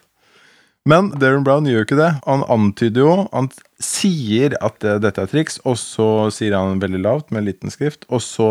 Men 0.87 1.09
Darren 1.19 1.43
Brown 1.43 1.67
gjør 1.67 1.83
ikke 1.83 1.99
det. 1.99 2.11
Han 2.23 2.45
antyder 2.47 3.03
jo 3.03 3.13
Han 3.33 3.49
sier 3.83 4.55
at 4.63 4.79
dette 5.03 5.21
er 5.21 5.29
triks, 5.29 5.59
og 5.67 5.75
så 5.77 6.07
sier 6.33 6.55
han 6.57 6.79
veldig 6.81 7.01
lavt 7.03 7.33
med 7.35 7.45
liten 7.45 7.73
skrift. 7.73 8.07
Og 8.09 8.23
så 8.23 8.49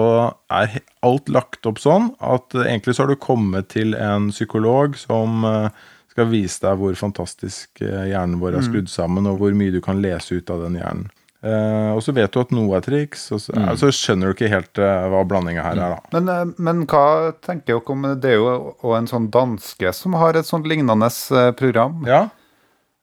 er 0.52 0.78
alt 1.06 1.32
lagt 1.32 1.66
opp 1.66 1.80
sånn 1.82 2.12
at 2.22 2.54
egentlig 2.62 2.94
så 2.94 3.04
har 3.06 3.10
du 3.10 3.18
kommet 3.18 3.72
til 3.72 3.96
en 3.98 4.28
psykolog 4.30 4.94
som 5.00 5.42
eh, 5.48 5.84
skal 6.12 6.30
vise 6.30 6.62
deg 6.62 6.78
hvor 6.80 6.94
fantastisk 6.96 7.82
eh, 7.82 8.06
hjernen 8.12 8.38
vår 8.40 8.60
er 8.60 8.68
skrudd 8.68 8.92
sammen, 8.92 9.26
og 9.28 9.40
hvor 9.40 9.56
mye 9.56 9.74
du 9.74 9.82
kan 9.84 9.98
lese 10.04 10.38
ut 10.38 10.52
av 10.52 10.62
den 10.64 10.78
hjernen. 10.78 11.10
Eh, 11.46 11.90
og 11.94 12.00
så 12.02 12.14
vet 12.16 12.32
du 12.34 12.40
at 12.40 12.52
noe 12.56 12.78
er 12.78 12.84
triks, 12.84 13.28
og 13.32 13.40
så, 13.44 13.52
Mm. 13.54 13.68
så 13.78 13.90
skjønner 13.94 14.30
du 14.30 14.34
ikke 14.34 14.50
helt 14.50 14.78
uh, 14.82 15.06
hva 15.12 15.20
blandinga 15.28 15.62
her 15.62 15.78
er, 15.78 15.94
da. 15.94 16.00
Men, 16.16 16.28
eh, 16.32 16.54
men 16.58 16.86
hva 16.90 17.32
tenker 17.44 17.76
dere 17.76 17.94
om 17.94 18.02
Det 18.20 18.32
er 18.32 18.40
jo 18.40 18.74
og 18.82 18.96
en 18.96 19.06
sånn 19.06 19.30
danske 19.30 19.92
som 19.94 20.16
har 20.18 20.34
et 20.36 20.48
sånt 20.48 20.66
lignende 20.66 21.10
program. 21.56 22.02
Ja, 22.06 22.28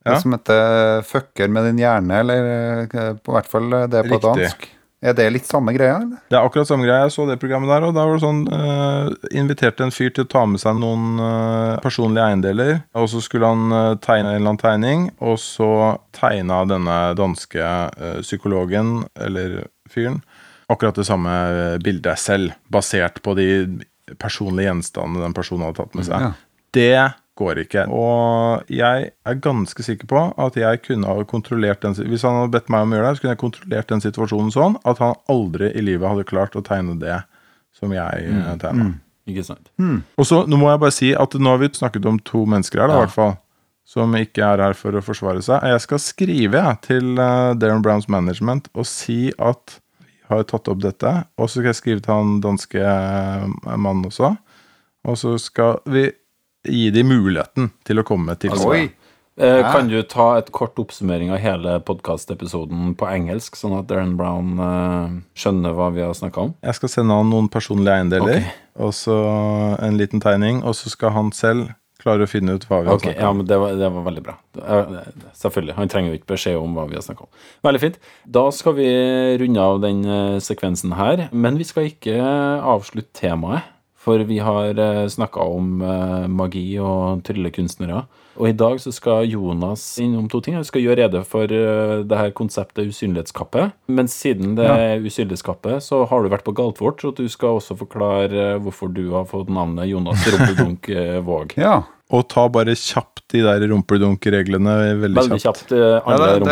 Ja. 0.06 0.18
Som 0.20 0.34
heter 0.34 1.02
'Fucker 1.02 1.48
med 1.48 1.64
din 1.64 1.78
hjerne', 1.78 2.12
eller 2.12 2.88
på 3.24 3.32
hvert 3.32 3.48
fall 3.48 3.70
det 3.70 3.94
er 3.94 4.04
på 4.04 4.20
Riktig. 4.20 4.22
dansk. 4.22 4.68
Er 5.04 5.16
det 5.18 5.26
litt 5.36 5.48
samme 5.50 5.74
greia, 5.76 5.98
eller? 6.00 6.20
Det 6.32 6.38
er 6.38 6.46
akkurat 6.48 6.70
samme 6.70 6.86
greia. 6.88 7.04
Jeg 7.04 7.14
så 7.18 7.26
det 7.28 7.36
programmet 7.42 7.68
der, 7.74 7.84
og 7.90 7.96
da 7.96 8.06
var 8.08 8.16
det 8.16 8.24
sånn 8.24 8.44
eh, 8.56 9.34
Inviterte 9.42 9.84
en 9.84 9.92
fyr 9.92 10.14
til 10.16 10.24
å 10.24 10.30
ta 10.32 10.46
med 10.48 10.62
seg 10.64 10.78
noen 10.80 11.20
eh, 11.20 11.82
personlige 11.84 12.28
eiendeler. 12.30 12.72
Og 12.96 13.10
så 13.12 13.20
skulle 13.24 13.50
han 13.52 13.76
eh, 13.76 13.90
tegne 14.04 14.32
en 14.32 14.38
eller 14.38 14.54
annen 14.54 14.62
tegning, 14.62 15.10
og 15.20 15.36
så 15.44 15.72
tegna 16.16 16.62
denne 16.70 17.00
danske 17.20 17.74
psykologen, 18.24 19.02
eller 19.20 19.66
fyren, 19.92 20.22
akkurat 20.72 20.96
det 20.96 21.08
samme 21.10 21.34
bildet 21.84 22.22
selv, 22.22 22.56
basert 22.72 23.20
på 23.26 23.36
de 23.38 23.50
personlige 24.22 24.70
gjenstandene 24.70 25.28
den 25.28 25.36
personen 25.36 25.68
hadde 25.68 25.82
tatt 25.82 26.00
med 26.00 26.08
seg. 26.08 26.30
Ja. 26.30 26.32
Det 26.74 26.96
går 27.40 27.64
ikke. 27.64 27.86
Og 27.90 28.70
jeg 28.72 29.12
er 29.26 29.40
ganske 29.42 29.86
sikker 29.86 30.10
på 30.10 30.24
at 30.46 30.58
jeg 30.60 30.82
kunne 30.86 31.10
ha 31.10 31.24
kontrollert 31.26 31.82
den 31.82 31.96
Hvis 31.98 32.26
han 32.28 32.38
hadde 32.38 32.54
bedt 32.54 32.70
meg 32.70 32.86
om 32.86 32.94
å 32.94 33.00
gjøre 33.00 33.08
det, 33.10 33.18
så 33.18 33.24
kunne 33.24 33.34
jeg 33.34 33.42
kontrollert 33.42 33.90
den 33.90 34.04
situasjonen 34.04 34.54
sånn 34.54 34.76
at 34.90 35.02
han 35.02 35.16
aldri 35.32 35.72
i 35.74 35.82
livet 35.86 36.10
hadde 36.10 36.28
klart 36.30 36.58
å 36.60 36.66
tegne 36.66 37.00
det 37.02 37.24
som 37.74 37.94
jeg 37.96 38.28
mm. 38.30 38.44
tegna. 38.62 38.92
Ikke 39.30 39.46
sant? 39.48 39.72
Og 40.20 40.28
så, 40.28 40.44
nå 40.46 40.60
må 40.60 40.68
jeg 40.70 40.82
bare 40.84 40.94
si 40.94 41.14
at 41.16 41.38
nå 41.40 41.56
har 41.56 41.62
vi 41.62 41.72
snakket 41.74 42.06
om 42.10 42.20
to 42.28 42.44
mennesker 42.50 42.84
her, 42.84 42.92
da, 42.92 42.94
i 42.94 42.98
Ja. 42.98 43.06
hvert 43.08 43.16
fall. 43.16 43.38
Som 43.94 44.14
ikke 44.16 44.44
er 44.46 44.62
her 44.64 44.74
for 44.80 44.96
å 44.96 45.04
forsvare 45.04 45.42
seg. 45.44 45.64
Jeg 45.68 45.82
skal 45.84 46.00
skrive 46.00 46.60
jeg, 46.60 46.78
til 46.86 47.18
uh, 47.20 47.52
Darren 47.60 47.82
Browns 47.84 48.08
management 48.08 48.70
og 48.74 48.88
si 48.88 49.34
at 49.36 49.80
vi 50.00 50.14
har 50.30 50.46
tatt 50.48 50.70
opp 50.72 50.80
dette. 50.84 51.12
Og 51.36 51.50
så 51.50 51.60
skal 51.60 51.72
jeg 51.72 51.80
skrive 51.82 52.04
til 52.06 52.14
han 52.14 52.38
danske 52.44 52.80
uh, 52.80 53.48
mannen 53.76 54.08
også. 54.08 54.36
Og 55.04 55.20
så 55.20 55.36
skal 55.42 55.82
vi 55.92 56.08
gi 56.68 56.90
dem 56.96 57.10
muligheten 57.12 57.72
til 57.88 58.00
å 58.00 58.06
komme 58.08 58.36
til 58.40 58.54
Altså, 58.56 58.70
Oi! 58.74 58.84
Eh, 59.34 59.72
kan 59.74 59.88
du 59.90 59.98
ta 60.06 60.36
et 60.38 60.52
kort 60.54 60.78
oppsummering 60.78 61.32
av 61.34 61.40
hele 61.42 61.80
podkastepisoden 61.88 62.92
på 63.00 63.08
engelsk, 63.10 63.58
sånn 63.58 63.74
at 63.80 63.88
Darren 63.90 64.14
Brown 64.20 64.60
eh, 64.62 65.16
skjønner 65.34 65.74
hva 65.74 65.88
vi 65.96 66.04
har 66.06 66.14
snakka 66.14 66.50
om? 66.50 66.52
Jeg 66.62 66.78
skal 66.78 66.92
sende 66.94 67.18
han 67.18 67.32
noen 67.34 67.50
personlige 67.50 67.96
eiendeler, 67.98 68.44
okay. 68.44 68.60
og 68.78 68.94
så 68.94 69.18
en 69.82 69.98
liten 69.98 70.22
tegning, 70.22 70.62
og 70.62 70.78
så 70.78 70.94
skal 70.94 71.16
han 71.18 71.34
selv 71.34 71.72
klare 72.04 72.28
å 72.28 72.30
finne 72.30 72.58
ut 72.58 72.66
hva 72.68 72.84
vi 72.84 72.92
har 72.92 73.00
Ok, 73.00 73.08
snakket 73.08 73.24
ja, 73.24 73.32
om. 73.32 73.42
men 73.42 73.50
det 73.50 73.60
var, 73.64 73.76
det 73.80 73.90
var 73.96 74.06
veldig 74.06 74.24
bra. 74.26 74.38
Eh, 74.60 74.96
Selvfølgelig. 75.40 75.78
Han 75.80 75.92
trenger 75.92 76.14
jo 76.14 76.20
ikke 76.20 76.34
beskjed 76.36 76.60
om 76.60 76.78
hva 76.78 76.86
vi 76.90 77.00
har 77.00 77.06
snakka 77.06 77.26
om. 77.26 77.44
Veldig 77.66 77.82
fint. 77.82 78.02
Da 78.38 78.46
skal 78.54 78.78
vi 78.78 78.90
runde 79.42 79.68
av 79.74 79.82
den 79.82 80.04
eh, 80.06 80.40
sekvensen 80.44 80.94
her, 81.00 81.28
men 81.32 81.58
vi 81.58 81.68
skal 81.68 81.90
ikke 81.90 82.20
avslutte 82.22 83.16
temaet. 83.18 83.73
For 84.04 84.20
vi 84.28 84.38
har 84.44 84.76
snakka 85.08 85.40
om 85.48 85.80
eh, 85.82 86.28
magi 86.28 86.66
og 86.84 87.22
tryllekunstnere. 87.24 88.02
Og 88.36 88.48
i 88.50 88.56
dag 88.58 88.80
så 88.82 88.92
skal 88.92 89.28
Jonas 89.30 89.84
innom 90.02 90.26
to 90.28 90.42
ting. 90.44 90.56
Han 90.58 90.66
skal 90.68 90.82
gjøre 90.84 91.06
rede 91.06 91.22
for 91.30 91.48
eh, 91.54 92.02
det 92.04 92.18
her 92.20 92.34
konseptet 92.36 92.90
usynlighetskappe. 92.90 93.70
Men 93.88 94.10
siden 94.12 94.56
det 94.58 94.66
er 94.68 95.06
usynlighetskappe, 95.06 95.78
så 95.86 96.02
har 96.10 96.24
du 96.26 96.32
vært 96.34 96.44
på 96.44 96.56
Galtvort, 96.58 97.06
og 97.08 97.16
du 97.22 97.30
skal 97.32 97.60
også 97.62 97.78
forklare 97.80 98.34
eh, 98.56 98.60
hvorfor 98.66 98.92
du 98.92 99.06
har 99.14 99.30
fått 99.30 99.48
navnet 99.54 99.88
Jonas 99.88 100.26
Rumpeldunk 100.34 100.90
eh, 100.92 101.20
Våg. 101.24 101.56
Ja. 101.62 101.78
Og 102.14 102.28
ta 102.30 102.44
bare 102.52 102.76
kjapt 102.78 103.24
de 103.34 103.40
der 103.46 103.64
rumpeldunk-reglene 103.72 104.74
veldig, 105.00 105.16
Veldig 105.22 105.40
kjapt. 105.42 105.64
kjapt 105.70 105.72
eh, 105.80 105.96
alle 106.04 106.28
Ja, 106.28 106.34
det- 106.34 106.50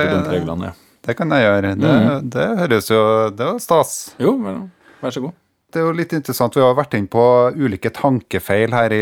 det- 1.03 1.17
kan 1.17 1.29
jeg 1.35 1.43
gjøre. 1.49 1.75
Det, 1.81 1.93
det 2.31 2.47
høres 2.61 2.87
jo 2.93 3.01
Det 3.35 3.45
var 3.51 3.59
stas. 3.59 4.15
Jo, 4.21 4.37
vær 5.01 5.11
så 5.11 5.21
god. 5.27 5.33
Det 5.71 5.79
er 5.79 5.85
jo 5.87 5.95
litt 5.95 6.11
interessant. 6.11 6.55
Vi 6.57 6.63
har 6.63 6.75
vært 6.75 6.97
inne 6.97 7.07
på 7.11 7.23
ulike 7.55 7.93
tankefeil 7.95 8.73
her 8.75 8.91
i 8.91 9.01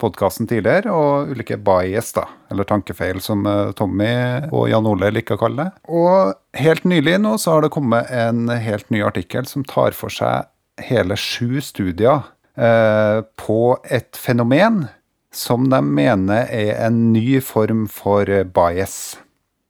podkasten 0.00 0.48
tidligere, 0.48 0.92
og 0.94 1.34
ulike 1.34 1.58
bias, 1.60 2.14
da, 2.16 2.24
eller 2.48 2.64
tankefeil, 2.68 3.20
som 3.24 3.44
eh, 3.48 3.74
Tommy 3.76 4.08
og 4.48 4.70
Jan 4.72 4.88
Ole 4.88 5.10
liker 5.12 5.36
å 5.36 5.42
kalle 5.42 5.66
det. 5.66 5.82
Og 5.92 6.32
helt 6.56 6.88
nylig 6.88 7.18
nå 7.20 7.34
så 7.40 7.56
har 7.56 7.66
det 7.66 7.72
kommet 7.74 8.08
en 8.08 8.48
helt 8.48 8.88
ny 8.94 9.02
artikkel 9.04 9.48
som 9.50 9.66
tar 9.68 9.96
for 9.96 10.12
seg 10.12 10.48
hele 10.88 11.18
sju 11.18 11.60
studier 11.64 12.24
eh, 12.56 13.20
på 13.36 13.60
et 13.84 14.16
fenomen 14.16 14.86
som 15.34 15.68
de 15.68 15.82
mener 15.84 16.48
er 16.48 16.72
en 16.86 17.10
ny 17.12 17.42
form 17.44 17.84
for 17.92 18.24
bias. 18.56 19.18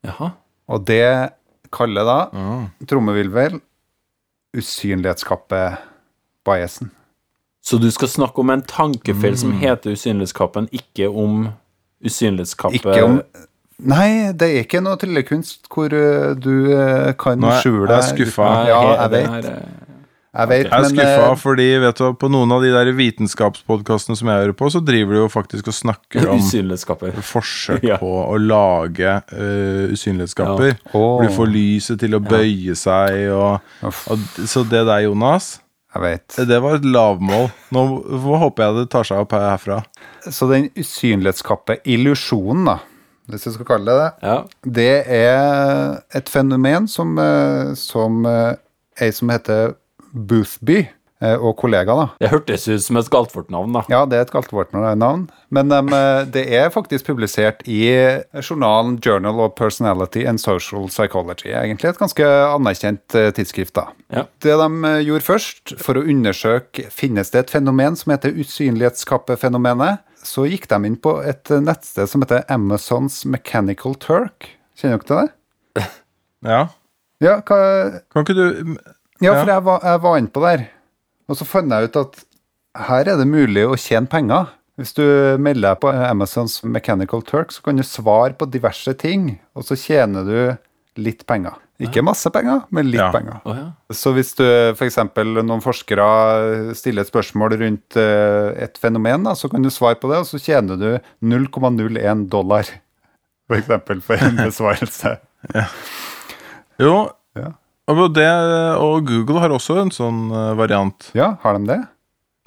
Jaha. 0.06 0.32
Og 0.70 0.86
det 0.86 1.34
kaller 1.74 2.06
da 2.06 2.18
trommevirvel 2.88 3.58
usynlighetskappe-biasen. 6.48 6.90
Så 7.68 7.78
du 7.80 7.90
skal 7.90 8.08
snakke 8.08 8.38
om 8.40 8.50
en 8.50 8.62
tankefeil 8.62 9.36
som 9.36 9.50
Mm. 9.52 9.58
heter 9.60 9.92
usynlighetskappen, 9.92 10.68
ikke 10.72 11.08
om 11.14 11.48
usynlighetskappe 12.04 12.74
Ikke 12.78 13.04
om 13.04 13.22
Nei, 13.80 14.32
det 14.32 14.42
er 14.48 14.64
ikke 14.64 14.80
noe 14.82 14.96
tryllekunst 14.98 15.68
hvor 15.70 15.92
uh, 15.94 16.34
du 16.34 16.72
uh, 16.74 17.12
kan 17.14 17.38
Nå 17.38 17.46
er- 17.46 17.60
skjule 17.62 17.86
jeg 17.88 17.98
er 17.98 18.08
skuffa. 18.16 18.66
Ja, 18.66 18.78
jeg 19.04 19.10
vet. 19.12 19.44
eh, 19.44 19.60
Jeg 20.38 20.48
vet, 20.48 20.64
Jeg 20.64 20.72
er 20.72 20.80
men 20.82 20.90
skuffa 20.90 21.36
fordi 21.38 21.66
vet 21.80 21.96
du, 21.96 22.12
på 22.14 22.28
noen 22.30 22.52
av 22.52 22.60
de 22.62 22.72
der 22.74 22.90
vitenskapspodkastene 22.92 24.16
som 24.18 24.28
jeg 24.28 24.36
hører 24.42 24.52
på, 24.58 24.66
så 24.70 24.82
driver 24.84 25.12
de 25.14 25.20
jo 25.22 25.28
faktisk 25.28 25.68
og 25.68 25.74
snakker 25.74 26.28
om 26.28 26.40
forsøk 27.22 27.82
Ja. 27.92 27.96
på 27.98 28.10
å 28.26 28.36
lage 28.38 29.22
uh, 29.32 29.92
usynlighetskapper. 29.94 30.74
Ja. 30.74 30.90
Oh. 30.94 31.18
Hvor 31.20 31.22
du 31.28 31.34
får 31.38 31.46
lyset 31.54 32.00
til 32.00 32.14
å 32.14 32.20
bøye 32.20 32.74
seg 32.76 33.30
og, 33.30 33.60
og 33.84 34.18
Så 34.44 34.64
det 34.68 34.84
der, 34.90 35.06
Jonas, 35.06 35.60
jeg 35.98 36.18
vet. 36.18 36.36
det 36.48 36.58
var 36.64 36.76
et 36.78 36.84
lavmål. 36.86 37.48
Nå, 37.74 37.82
håper 38.44 38.64
jeg 38.64 38.76
det 38.78 38.86
tar 38.94 39.04
seg 39.08 39.22
opp 39.24 39.32
herfra. 39.36 39.80
Så 40.28 40.48
den 40.50 40.68
usynlighetskappe-illusjonen, 40.78 42.64
da, 42.70 42.78
hvis 43.28 43.44
jeg 43.48 43.56
skal 43.58 43.68
kalle 43.68 43.92
det 43.92 43.98
det, 43.98 44.28
Ja. 44.28 44.36
det 44.64 45.06
er 45.06 45.98
et 46.16 46.28
fenomen 46.32 46.88
som, 46.88 47.18
uh, 47.18 47.74
som 47.76 48.24
uh, 48.26 48.54
ei 49.00 49.10
som 49.12 49.28
heter 49.32 49.74
Boothby, 50.12 50.86
og 51.20 51.56
kollega, 51.58 51.94
da, 51.98 52.06
Det 52.20 52.28
hørtes 52.30 52.68
ut 52.68 52.82
som 52.84 52.96
et 53.00 53.08
Galtvort-navn, 53.10 53.72
da. 53.74 53.82
Ja, 53.90 54.04
det 54.06 54.18
er 54.18 54.22
et 54.26 54.30
Galtvort-navn. 54.30 55.24
Men 55.50 55.68
dem, 55.72 55.88
eh, 55.92 56.24
det 56.30 56.44
er 56.54 56.70
faktisk 56.70 57.06
publisert 57.08 57.64
i 57.66 57.80
journalen 58.44 58.98
Journal 59.02 59.40
of 59.40 59.54
Personality 59.58 60.24
and 60.28 60.38
Social 60.38 60.86
Psychology. 60.88 61.50
Egentlig 61.50 61.90
et 61.90 61.98
ganske 61.98 62.22
anerkjent 62.54 63.14
eh, 63.18 63.30
tidsskrift. 63.34 63.74
da. 63.74 63.88
Ja. 64.14 64.24
Det 64.40 64.54
de 64.60 64.68
eh, 64.92 65.00
gjorde 65.08 65.26
først, 65.26 65.74
for 65.82 65.98
å 65.98 66.04
undersøke 66.06 66.86
finnes 66.94 67.30
det 67.34 67.38
et 67.46 67.50
fenomen 67.50 67.96
som 67.98 68.12
heter 68.14 68.36
usynlighetskappefenomenet, 68.38 70.04
så 70.22 70.44
gikk 70.50 70.66
de 70.70 70.78
inn 70.86 70.96
på 71.02 71.16
et 71.26 71.50
eh, 71.50 71.60
nettsted 71.64 72.08
som 72.10 72.22
heter 72.22 72.44
Amazons 72.52 73.24
Mechanical 73.26 73.94
Turk. 74.02 74.52
Kjenner 74.78 74.98
dere 75.02 75.06
til 75.08 75.16
det? 75.82 75.88
Ja. 76.46 76.62
Ja, 77.18 77.40
hva, 77.42 77.58
Kan 78.14 78.22
ikke 78.22 78.34
du 78.38 78.76
Ja, 79.18 79.32
Ja. 79.32 79.40
for 79.42 79.50
jeg 79.50 79.62
var, 79.66 79.80
jeg 79.82 80.00
var 80.04 80.18
inne 80.20 80.30
på 80.30 80.42
der. 80.44 80.68
Og 81.28 81.36
så 81.36 81.44
fant 81.48 81.70
jeg 81.72 81.90
ut 81.90 81.98
at 82.00 82.22
her 82.88 83.08
er 83.12 83.18
det 83.20 83.26
mulig 83.28 83.66
å 83.68 83.76
tjene 83.80 84.08
penger. 84.10 84.48
Hvis 84.78 84.92
du 84.94 85.02
melder 85.42 85.72
deg 85.74 85.80
på 85.82 85.90
Amazons 85.90 86.60
Mechanical 86.64 87.22
Turk, 87.26 87.50
så 87.52 87.64
kan 87.66 87.76
du 87.76 87.82
svare 87.82 88.36
på 88.38 88.46
diverse 88.50 88.92
ting, 89.00 89.32
og 89.58 89.64
så 89.66 89.74
tjener 89.76 90.24
du 90.28 91.02
litt 91.02 91.24
penger. 91.26 91.56
Ikke 91.82 92.02
masse 92.02 92.26
penger, 92.34 92.64
men 92.74 92.88
litt 92.90 92.98
Ja. 93.02 93.10
penger. 93.14 93.40
Oh, 93.46 93.54
ja. 93.54 93.66
Så 93.94 94.10
hvis 94.14 94.32
du 94.38 94.42
f.eks. 94.74 94.96
noen 95.14 95.62
forskere 95.62 96.74
stiller 96.74 97.02
et 97.06 97.10
spørsmål 97.10 97.54
rundt 97.60 97.96
eh, 97.98 98.64
et 98.64 98.78
fenomen, 98.82 99.22
da, 99.28 99.34
så 99.38 99.50
kan 99.50 99.62
du 99.62 99.70
svare 99.70 99.94
på 100.00 100.10
det, 100.10 100.18
og 100.24 100.26
så 100.26 100.40
tjener 100.42 100.76
du 100.78 100.88
0,01 101.22 102.28
dollar, 102.30 102.66
for 103.46 103.58
eksempel, 103.58 104.00
for 104.02 104.14
en 104.16 104.40
besvarelse. 104.48 105.18
Jo. 105.54 105.62
Ja. 105.62 105.66
Og, 106.88 107.14
det, 108.14 108.28
og 108.78 109.06
Google 109.08 109.40
har 109.40 109.50
også 109.54 109.78
en 109.82 109.90
sånn 109.94 110.26
eh, 110.30 110.50
variant. 110.58 111.10
Ja, 111.16 111.36
har 111.42 111.56
de 111.58 111.66
det? 111.66 111.78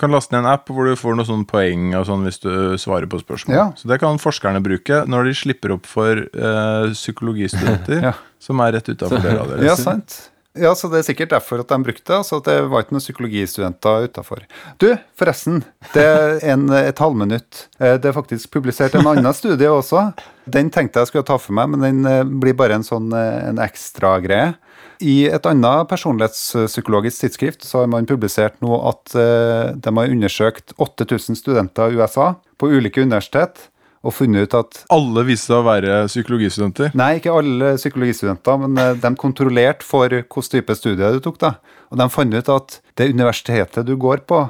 kan 0.02 0.10
laste 0.10 0.34
ned 0.34 0.42
en 0.42 0.50
app 0.50 0.66
hvor 0.74 0.88
du 0.90 0.96
får 0.98 1.14
noen 1.14 1.28
sånne 1.28 1.46
poeng 1.46 1.92
og 1.94 2.08
sånn 2.08 2.24
hvis 2.26 2.40
du 2.42 2.50
svarer 2.82 3.06
på 3.06 3.20
spørsmål. 3.22 3.54
Ja. 3.54 3.66
Så 3.78 3.86
det 3.86 4.00
kan 4.02 4.18
forskerne 4.18 4.58
bruke 4.66 5.04
når 5.06 5.28
de 5.30 5.34
slipper 5.38 5.76
opp 5.76 5.86
for 5.86 6.24
eh, 6.26 6.86
psykologistudenter 6.98 8.02
Ja. 8.08 8.14
som 8.42 8.64
er 8.66 8.74
rett 8.80 8.90
utafor 8.90 9.22
døra 9.22 9.44
deres. 9.52 9.68
Ja, 9.68 9.76
sant. 9.78 10.16
Ja, 10.58 10.74
så 10.76 10.90
det 10.92 11.00
er 11.00 11.06
sikkert 11.08 11.32
derfor 11.32 11.62
at 11.62 11.70
de 11.70 11.78
brukte 11.86 12.12
det. 12.12 12.18
At 12.36 12.48
det 12.50 12.56
var 12.74 12.82
ikke 12.84 12.96
noen 12.98 13.04
psykologistudenter 13.06 14.10
utafor. 14.10 14.42
Du, 14.82 14.90
forresten. 15.22 15.62
Det 15.94 16.04
er 16.04 16.42
en, 16.56 16.66
et 16.82 16.98
halvminutt. 17.00 17.68
Eh, 17.80 17.96
Det 18.02 18.10
er 18.10 18.18
faktisk 18.18 18.50
publisert 18.58 18.98
en 18.98 19.06
annen 19.08 19.38
studie 19.38 19.70
også. 19.70 20.10
Den 20.50 20.74
tenkte 20.74 21.00
jeg 21.06 21.12
skulle 21.14 21.30
ta 21.30 21.38
for 21.40 21.56
meg, 21.56 21.70
men 21.76 21.86
den 21.86 22.02
eh, 22.10 22.26
blir 22.26 22.58
bare 22.58 22.82
en 22.82 22.88
sånn 22.90 23.14
eh, 23.14 23.38
en 23.54 23.62
ekstra 23.64 24.18
greie. 24.26 24.56
I 25.02 25.16
et 25.34 25.48
annet 25.50 25.90
personlighetspsykologisk 25.90 27.26
tidsskrift 27.26 27.66
så 27.66 27.84
har 27.84 27.92
man 27.92 28.08
publisert 28.10 28.60
nå 28.64 28.78
at 28.90 29.16
eh, 29.18 29.74
de 29.74 29.94
har 29.98 30.14
undersøkt 30.14 30.76
8000 30.78 31.40
studenter 31.40 31.92
i 31.92 32.00
USA 32.00 32.34
på 32.62 32.70
ulike 32.70 33.02
universitet 33.02 33.68
og 34.02 34.16
funnet 34.18 34.50
ut 34.50 34.56
at 34.58 34.80
Alle 34.94 35.24
viste 35.28 35.52
seg 35.52 35.60
å 35.60 35.66
være 35.68 35.98
psykologistudenter. 36.10 36.96
Nei, 36.98 37.16
ikke 37.20 37.34
alle 37.38 37.76
psykologistudenter, 37.78 38.64
men 38.64 38.82
eh, 38.82 38.96
de 39.02 39.12
kontrollerte 39.20 39.86
for 39.86 40.10
hvilken 40.10 40.50
type 40.56 40.78
studie 40.78 41.12
du 41.18 41.22
tok. 41.22 41.38
da. 41.42 41.54
Og 41.94 42.02
de 42.02 42.10
fant 42.14 42.34
ut 42.34 42.56
at 42.56 42.80
det 42.98 43.12
universitetet 43.14 43.86
du 43.86 43.96
går 44.00 44.26
på, 44.30 44.46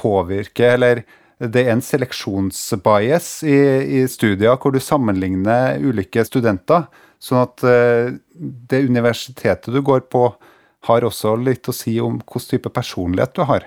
påvirker 0.00 0.76
Eller 0.78 1.02
det 1.40 1.64
er 1.64 1.74
en 1.74 1.82
seleksjonsbias 1.84 3.42
i, 3.48 3.58
i 4.00 4.04
studier 4.08 4.56
hvor 4.60 4.72
du 4.72 4.80
sammenligner 4.80 5.80
ulike 5.80 6.24
studenter. 6.28 6.86
Sånn 7.20 7.42
at 7.42 7.64
eh, 7.68 8.12
det 8.40 8.84
universitetet 8.88 9.68
du 9.74 9.80
går 9.84 10.00
på, 10.12 10.24
har 10.88 11.04
også 11.04 11.34
litt 11.36 11.68
å 11.68 11.74
si 11.76 11.98
om 12.00 12.16
hvilken 12.22 12.48
type 12.54 12.70
personlighet 12.72 13.34
du 13.36 13.42
har. 13.44 13.66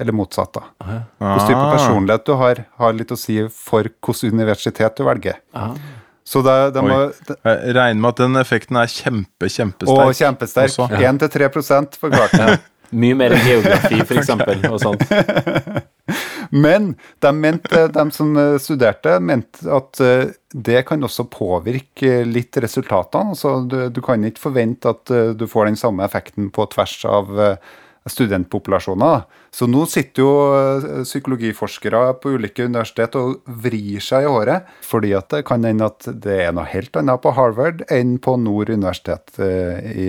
Eller 0.00 0.14
motsatt, 0.14 0.52
da. 0.54 0.62
Hvilken 0.82 1.48
type 1.48 1.58
Ah. 1.64 1.72
personlighet 1.76 2.24
du 2.26 2.32
har, 2.38 2.64
har 2.78 2.92
litt 2.94 3.10
å 3.14 3.18
si 3.18 3.40
for 3.50 3.82
hvilket 3.90 4.32
universitet 4.32 4.96
du 4.96 5.04
velger. 5.04 5.36
Ah. 5.54 5.74
Så 6.24 6.38
det, 6.46 6.54
det 6.74 6.82
må, 6.86 6.98
det, 7.26 7.36
Jeg 7.44 7.74
regner 7.74 8.00
med 8.00 8.08
at 8.12 8.20
den 8.22 8.36
effekten 8.38 8.76
er 8.78 8.86
kjempe, 8.86 9.48
kjempesterk. 9.50 10.06
og 10.06 10.14
kjempesterk. 10.14 10.76
også. 10.78 11.02
1-3 11.02 11.98
forklarte 11.98 12.38
han. 12.42 12.58
Mye 12.92 13.14
mer 13.16 13.32
enn 13.34 13.46
geografi, 13.46 13.98
for 14.06 14.18
eksempel, 14.20 14.62
og 14.70 14.78
sånt. 14.80 15.02
Men 16.52 16.90
de, 17.24 17.30
mente, 17.32 17.86
de 17.94 18.04
som 18.12 18.34
eh, 18.36 18.58
studerte, 18.60 19.14
mente 19.24 19.64
at 19.72 20.00
eh, 20.04 20.32
det 20.52 20.82
kan 20.88 21.00
også 21.06 21.24
påvirke 21.32 22.22
litt 22.28 22.56
resultatene. 22.60 23.32
Altså, 23.32 23.54
du, 23.64 23.78
du 23.88 24.02
kan 24.04 24.24
ikke 24.28 24.44
forvente 24.50 24.92
at 24.92 25.10
eh, 25.16 25.30
du 25.32 25.46
får 25.48 25.70
den 25.70 25.80
samme 25.80 26.04
effekten 26.04 26.50
på 26.52 26.66
tvers 26.74 26.98
av 27.08 27.32
eh, 27.40 27.56
studentpopulasjoner. 28.12 29.22
Så 29.54 29.66
nå 29.70 29.84
sitter 29.90 30.22
jo 30.24 30.30
eh, 30.56 30.86
psykologiforskere 31.06 32.02
på 32.22 32.34
ulike 32.36 32.64
universitet 32.68 33.16
og 33.20 33.40
vrir 33.64 34.00
seg 34.04 34.26
i 34.26 34.30
håret, 34.32 34.68
fordi 34.86 35.12
at 35.18 35.28
det 35.32 35.42
kan 35.48 35.64
hende 35.68 35.88
at 35.90 36.08
det 36.24 36.38
er 36.46 36.54
noe 36.56 36.68
helt 36.68 36.96
annet 37.00 37.22
på 37.24 37.32
Harvard 37.36 37.84
enn 37.92 38.16
på 38.22 38.36
Nord 38.40 38.72
universitet 38.72 39.38
eh, 39.42 39.92
i, 39.92 40.08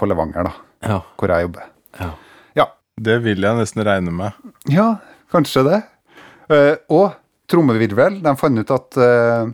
på 0.00 0.08
Levanger, 0.10 0.48
da, 0.50 0.54
Ja. 0.84 1.00
hvor 1.20 1.32
jeg 1.32 1.46
jobber. 1.48 1.70
ja. 2.00 2.10
Ja, 2.54 2.66
Det 3.00 3.16
vil 3.24 3.42
jeg 3.42 3.56
nesten 3.58 3.82
regne 3.84 4.12
med. 4.14 4.32
Ja, 4.70 4.92
kanskje 5.34 5.66
det. 5.66 5.82
Eh, 6.52 6.74
og 6.92 7.14
trommevirvel, 7.50 8.20
de 8.24 8.34
fant 8.40 8.60
ut 8.60 8.72
at, 8.74 8.98
eh, 9.00 9.46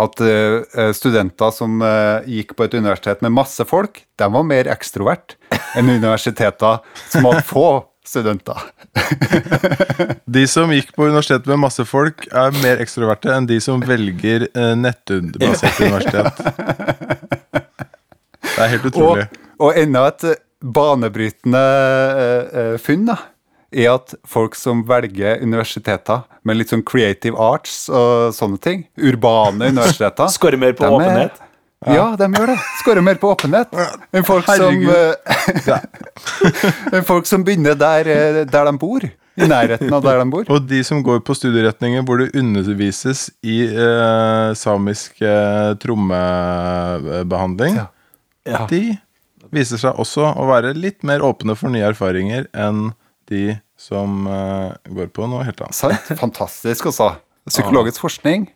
at 0.00 0.24
eh, 0.24 0.90
studenter 0.96 1.54
som 1.54 1.82
gikk 2.28 2.56
på 2.56 2.66
et 2.66 2.76
universitet 2.78 3.22
med 3.24 3.34
masse 3.36 3.64
folk, 3.68 4.02
de 4.18 4.30
var 4.36 4.46
mer 4.46 4.70
ekstrovert 4.72 5.36
enn 5.78 5.90
universiteter 5.90 6.82
som 7.10 7.28
hadde 7.28 7.46
få 7.46 7.68
studenter. 8.06 8.58
De 10.34 10.42
som 10.48 10.70
gikk 10.72 10.88
på 10.96 11.04
universitet 11.06 11.44
med 11.46 11.60
masse 11.62 11.84
folk, 11.86 12.24
er 12.32 12.54
mer 12.62 12.80
ekstroverte 12.82 13.30
enn 13.34 13.46
de 13.46 13.58
som 13.62 13.82
velger 13.84 14.48
nettbasert 14.74 15.82
universitet. 15.84 16.40
Det 18.40 18.56
er 18.56 18.72
helt 18.72 18.88
utrolig. 18.88 19.26
og 19.62 19.78
enda 19.78 20.06
et 20.08 20.24
banebrytende 20.64 21.62
funn 22.82 23.06
da, 23.12 23.18
er 23.72 23.92
at 23.94 24.14
folk 24.26 24.56
som 24.58 24.80
velger 24.88 25.42
universiteter 25.44 26.24
med 26.42 26.56
litt 26.58 26.72
sånn 26.72 26.82
creative 26.86 27.36
arts 27.38 27.84
og 27.92 28.32
sånne 28.34 28.58
ting, 28.64 28.84
urbane 28.98 29.68
universiteter 29.74 30.28
Skårer 30.34 30.58
mer 30.58 30.72
på 30.78 30.84
er- 30.88 30.96
åpenhet. 30.98 31.46
Ja, 31.88 32.10
de 32.18 32.26
gjør 32.36 32.50
det. 32.50 32.58
Skårer 32.82 33.00
mer 33.00 33.16
på 33.16 33.30
åpenhet 33.32 33.70
enn 34.12 34.24
folk 34.28 34.44
som 34.50 34.82
eh, 34.92 35.14
enn 36.92 37.06
folk 37.08 37.24
som 37.30 37.40
begynner 37.46 37.78
der, 37.80 38.10
eh, 38.10 38.42
der 38.44 38.68
de 38.68 38.74
bor. 38.82 39.06
I 39.40 39.46
nærheten 39.48 39.88
av 39.94 40.02
der 40.04 40.18
de 40.20 40.26
bor. 40.28 40.44
Og 40.52 40.66
de 40.68 40.82
som 40.84 41.00
går 41.06 41.22
på 41.24 41.32
studieretninger 41.38 42.02
hvor 42.04 42.20
det 42.20 42.34
undervises 42.36 43.30
i 43.46 43.62
eh, 43.70 44.50
samisk 44.58 45.22
eh, 45.24 45.70
trommebehandling, 45.80 47.76
Ja. 47.80 47.86
Ja. 48.48 48.66
de 48.70 48.96
viser 49.52 49.76
seg 49.80 49.98
også 50.00 50.24
å 50.36 50.46
være 50.48 50.72
litt 50.76 51.02
mer 51.06 51.20
åpne 51.24 51.54
for 51.58 51.68
nye 51.72 51.84
erfaringer 51.90 52.46
enn 52.56 52.90
de 53.30 53.44
som 53.80 54.26
eh, 54.28 54.72
går 54.92 55.12
på 55.16 55.26
noe 55.30 55.44
helt 55.46 55.60
annet. 55.64 55.78
Sant? 55.78 56.10
Fantastisk, 56.24 56.90
altså. 56.92 57.14
Psykologisk 57.48 58.02
forskning. 58.04 58.48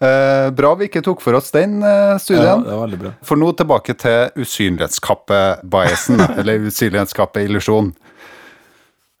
Eh, 0.00 0.48
bra 0.56 0.70
vi 0.80 0.86
ikke 0.88 1.02
tok 1.04 1.20
for 1.20 1.36
oss 1.36 1.50
den 1.52 1.82
studien. 2.22 2.46
Ja, 2.46 2.56
det 2.64 2.72
var 2.72 2.86
veldig 2.86 3.00
bra. 3.02 3.10
For 3.26 3.36
nå 3.36 3.50
tilbake 3.58 3.94
til 4.00 4.30
usynlighetskappe-biasen, 4.40 6.20
eller 6.40 6.64
usynlighetskappe-illusjon. 6.70 7.92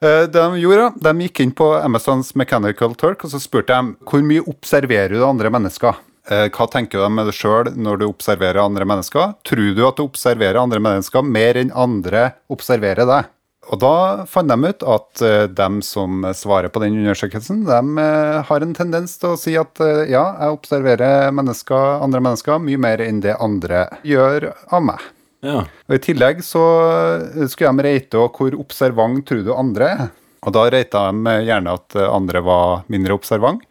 Eh, 0.02 0.22
Det 0.26 0.32
de 0.32 0.60
gjorde, 0.62 0.92
de 1.04 1.12
gikk 1.26 1.40
inn 1.44 1.52
på 1.52 1.66
Amazons 1.82 2.32
Mechanical 2.34 2.94
Turk 2.96 3.24
og 3.26 3.34
så 3.34 3.40
spurte 3.42 3.76
de 3.76 3.94
hvor 4.08 4.22
mye 4.24 4.44
observerer 4.48 5.12
du 5.18 5.24
andre 5.26 5.52
mennesker. 5.52 5.98
Eh, 6.30 6.46
Hva 6.54 6.66
tenker 6.72 7.02
du 7.04 7.08
med 7.12 7.28
deg 7.28 7.36
sjøl 7.36 7.72
når 7.76 8.00
du 8.00 8.06
observerer 8.08 8.62
andre 8.64 8.86
mennesker? 8.88 9.34
Tror 9.44 9.74
du 9.76 9.82
at 9.86 10.00
du 10.00 10.06
observerer 10.06 10.60
andre 10.62 10.80
mennesker 10.80 11.22
mer 11.26 11.60
enn 11.60 11.72
andre 11.76 12.30
observerer 12.52 13.08
deg? 13.08 13.28
Og 13.70 13.78
da 13.78 14.26
fant 14.26 14.50
de 14.50 14.56
ut 14.66 14.82
at 14.82 15.22
de 15.54 15.68
som 15.86 16.24
svarer 16.34 16.72
på 16.74 16.82
den 16.82 16.96
undersøkelsen, 16.98 17.62
de 17.68 18.02
eh, 18.02 18.40
har 18.48 18.66
en 18.66 18.74
tendens 18.74 19.14
til 19.20 19.36
å 19.36 19.38
si 19.38 19.54
at 19.58 19.78
eh, 19.84 20.10
ja, 20.10 20.24
jeg 20.40 20.56
observerer 20.56 21.30
mennesker, 21.36 22.02
andre 22.02 22.22
mennesker 22.24 22.58
mye 22.66 22.80
mer 22.82 23.02
enn 23.04 23.22
det 23.22 23.38
andre 23.38 23.86
gjør 24.02 24.50
av 24.74 24.86
meg. 24.90 25.04
Ja. 25.46 25.62
Og 25.86 25.96
I 25.96 26.02
tillegg 26.02 26.42
så 26.44 26.64
skulle 27.48 27.70
de 27.78 27.86
reite 27.86 28.26
hvor 28.26 28.58
observant 28.58 29.22
tror 29.28 29.46
du 29.46 29.54
andre 29.54 29.92
er. 29.94 30.08
Og 30.44 30.56
da 30.56 30.66
reita 30.72 31.06
de 31.12 31.36
gjerne 31.46 31.76
at 31.78 31.96
andre 32.02 32.42
var 32.44 32.82
mindre 32.92 33.16
observant. 33.16 33.62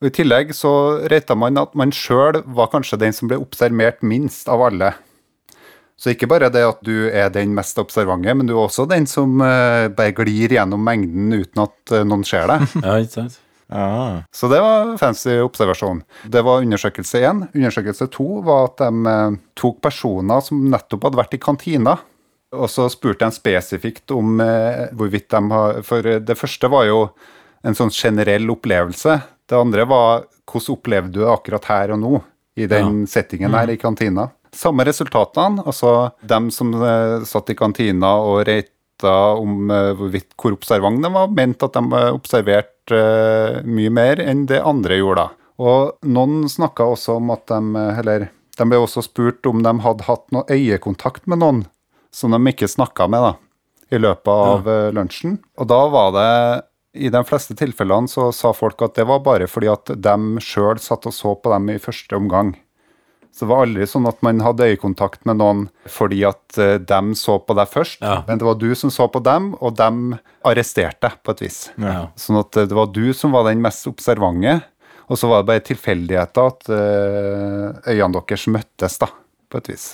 Og 0.00 0.10
I 0.10 0.12
tillegg 0.12 0.50
så 0.56 0.70
reita 1.08 1.36
man 1.38 1.56
at 1.60 1.76
man 1.78 1.92
sjøl 1.94 2.42
var 2.56 2.72
kanskje 2.72 2.98
den 3.00 3.14
som 3.16 3.30
ble 3.30 3.38
observert 3.40 4.02
minst 4.04 4.48
av 4.52 4.64
alle. 4.66 4.92
Så 5.96 6.12
ikke 6.12 6.28
bare 6.28 6.50
det 6.52 6.60
at 6.66 6.82
du 6.84 7.08
er 7.08 7.30
den 7.32 7.54
mest 7.56 7.78
observante, 7.80 8.34
men 8.36 8.48
du 8.48 8.52
er 8.52 8.66
også 8.66 8.84
den 8.90 9.08
som 9.08 9.40
eh, 9.40 9.88
bare 9.96 10.12
glir 10.16 10.52
gjennom 10.52 10.82
mengden 10.84 11.32
uten 11.32 11.62
at 11.64 11.94
eh, 11.96 12.04
noen 12.04 12.24
ser 12.26 12.50
deg. 12.52 12.66
ja, 12.84 12.98
ikke 13.00 13.14
sant? 13.14 13.38
Ah. 13.72 14.20
Så 14.30 14.46
det 14.52 14.60
var 14.62 14.92
fancy 15.00 15.40
observasjon. 15.42 16.02
Det 16.30 16.42
var 16.46 16.62
undersøkelse 16.62 17.22
én. 17.24 17.40
Undersøkelse 17.54 18.06
to 18.14 18.26
var 18.46 18.68
at 18.68 18.84
de 18.84 19.14
eh, 19.14 19.40
tok 19.58 19.80
personer 19.88 20.44
som 20.44 20.68
nettopp 20.70 21.08
hadde 21.08 21.20
vært 21.22 21.38
i 21.38 21.42
kantina. 21.42 21.96
Og 22.54 22.70
så 22.70 22.86
spurte 22.92 23.26
de 23.26 23.34
spesifikt 23.34 24.12
om 24.14 24.38
eh, 24.44 24.86
hvorvidt 24.94 25.32
de 25.32 25.42
har 25.50 25.80
For 25.86 26.12
det 26.22 26.38
første 26.38 26.70
var 26.70 26.86
jo 26.86 27.00
en 27.66 27.74
sånn 27.74 27.90
generell 27.90 28.52
opplevelse. 28.52 29.18
Det 29.48 29.58
andre 29.58 29.88
var 29.88 30.26
hvordan 30.46 30.76
opplevde 30.76 31.16
du 31.16 31.24
det 31.24 31.32
akkurat 31.32 31.64
her 31.72 31.96
og 31.96 32.02
nå, 32.04 32.18
i 32.56 32.68
den 32.70 33.02
settingen 33.10 33.54
her 33.56 33.72
i 33.72 33.80
kantina. 33.80 34.28
Samme 34.56 34.86
resultatene. 34.88 35.64
Altså 35.66 36.10
dem 36.24 36.50
som 36.54 36.72
eh, 36.80 37.24
satt 37.28 37.52
i 37.52 37.58
kantina 37.58 38.16
og 38.24 38.46
reita 38.48 39.12
om 39.36 39.70
eh, 39.70 39.92
hvorvidt 39.98 40.32
hvor 40.40 40.56
observant 40.56 41.02
de 41.04 41.12
var, 41.12 41.32
mente 41.36 41.68
at 41.68 41.76
de 41.76 42.00
eh, 42.00 42.12
observerte 42.16 43.02
mye 43.66 43.92
mer 43.92 44.22
enn 44.24 44.46
det 44.48 44.62
andre 44.64 45.00
gjorde. 45.00 45.28
Og 45.60 45.96
noen 46.08 46.46
snakka 46.52 46.86
også 46.92 47.16
om 47.16 47.32
at 47.32 47.46
de 47.48 47.84
Eller 48.00 48.28
de 48.56 48.64
ble 48.68 48.78
også 48.80 49.02
spurt 49.04 49.46
om 49.48 49.62
de 49.64 49.72
hadde 49.84 50.04
hatt 50.06 50.24
noe 50.32 50.44
øyekontakt 50.52 51.26
med 51.28 51.40
noen 51.42 51.64
som 52.12 52.32
de 52.32 52.40
ikke 52.48 52.68
snakka 52.68 53.08
med 53.12 53.20
da, 53.20 53.32
i 53.92 54.00
løpet 54.00 54.30
av 54.32 54.68
ja. 54.68 54.76
lunsjen. 54.96 55.36
Og 55.60 55.68
da 55.68 55.80
var 55.92 56.14
det 56.16 56.30
i 56.96 57.10
de 57.12 57.20
fleste 57.28 57.56
tilfellene 57.58 58.08
så 58.08 58.30
sa 58.32 58.54
folk 58.56 58.80
at 58.86 58.96
det 58.96 59.04
var 59.08 59.20
bare 59.24 59.48
fordi 59.50 59.68
at 59.68 59.92
de 59.92 60.40
sjøl 60.40 60.80
satt 60.80 61.04
og 61.08 61.14
så 61.14 61.34
på 61.36 61.52
dem 61.52 61.74
i 61.74 61.82
første 61.82 62.16
omgang. 62.16 62.54
Så 63.36 63.44
det 63.44 63.50
var 63.50 63.66
aldri 63.66 63.84
sånn 63.84 64.06
at 64.08 64.22
man 64.24 64.38
hadde 64.40 64.64
øyekontakt 64.70 65.26
med 65.28 65.36
noen 65.42 65.66
fordi 65.92 66.22
at 66.24 66.56
eh, 66.56 66.78
dem 66.80 67.10
så 67.20 67.34
på 67.44 67.52
deg 67.58 67.68
først, 67.68 67.98
Ja. 68.00 68.22
men 68.26 68.38
det 68.40 68.46
var 68.48 68.56
du 68.56 68.70
som 68.74 68.88
så 68.94 69.10
på 69.12 69.20
dem, 69.26 69.50
og 69.60 69.74
dem 69.76 70.14
arresterte 70.46 71.10
deg 71.10 71.18
på 71.22 71.34
et 71.34 71.42
vis. 71.44 71.58
Ja. 71.76 72.06
Sånn 72.16 72.38
at 72.40 72.56
eh, 72.56 72.64
det 72.70 72.78
var 72.78 72.88
du 72.96 73.12
som 73.12 73.34
var 73.36 73.44
den 73.50 73.60
mest 73.60 73.84
observante, 73.90 74.62
og 75.06 75.20
så 75.20 75.28
var 75.28 75.42
det 75.44 75.50
bare 75.52 75.66
tilfeldigheter 75.68 76.48
at 76.48 76.70
eh, 76.72 77.92
øynene 77.92 78.16
deres 78.24 78.46
møttes, 78.56 78.96
da, 79.04 79.10
på 79.52 79.60
et 79.60 79.68
vis. 79.74 79.84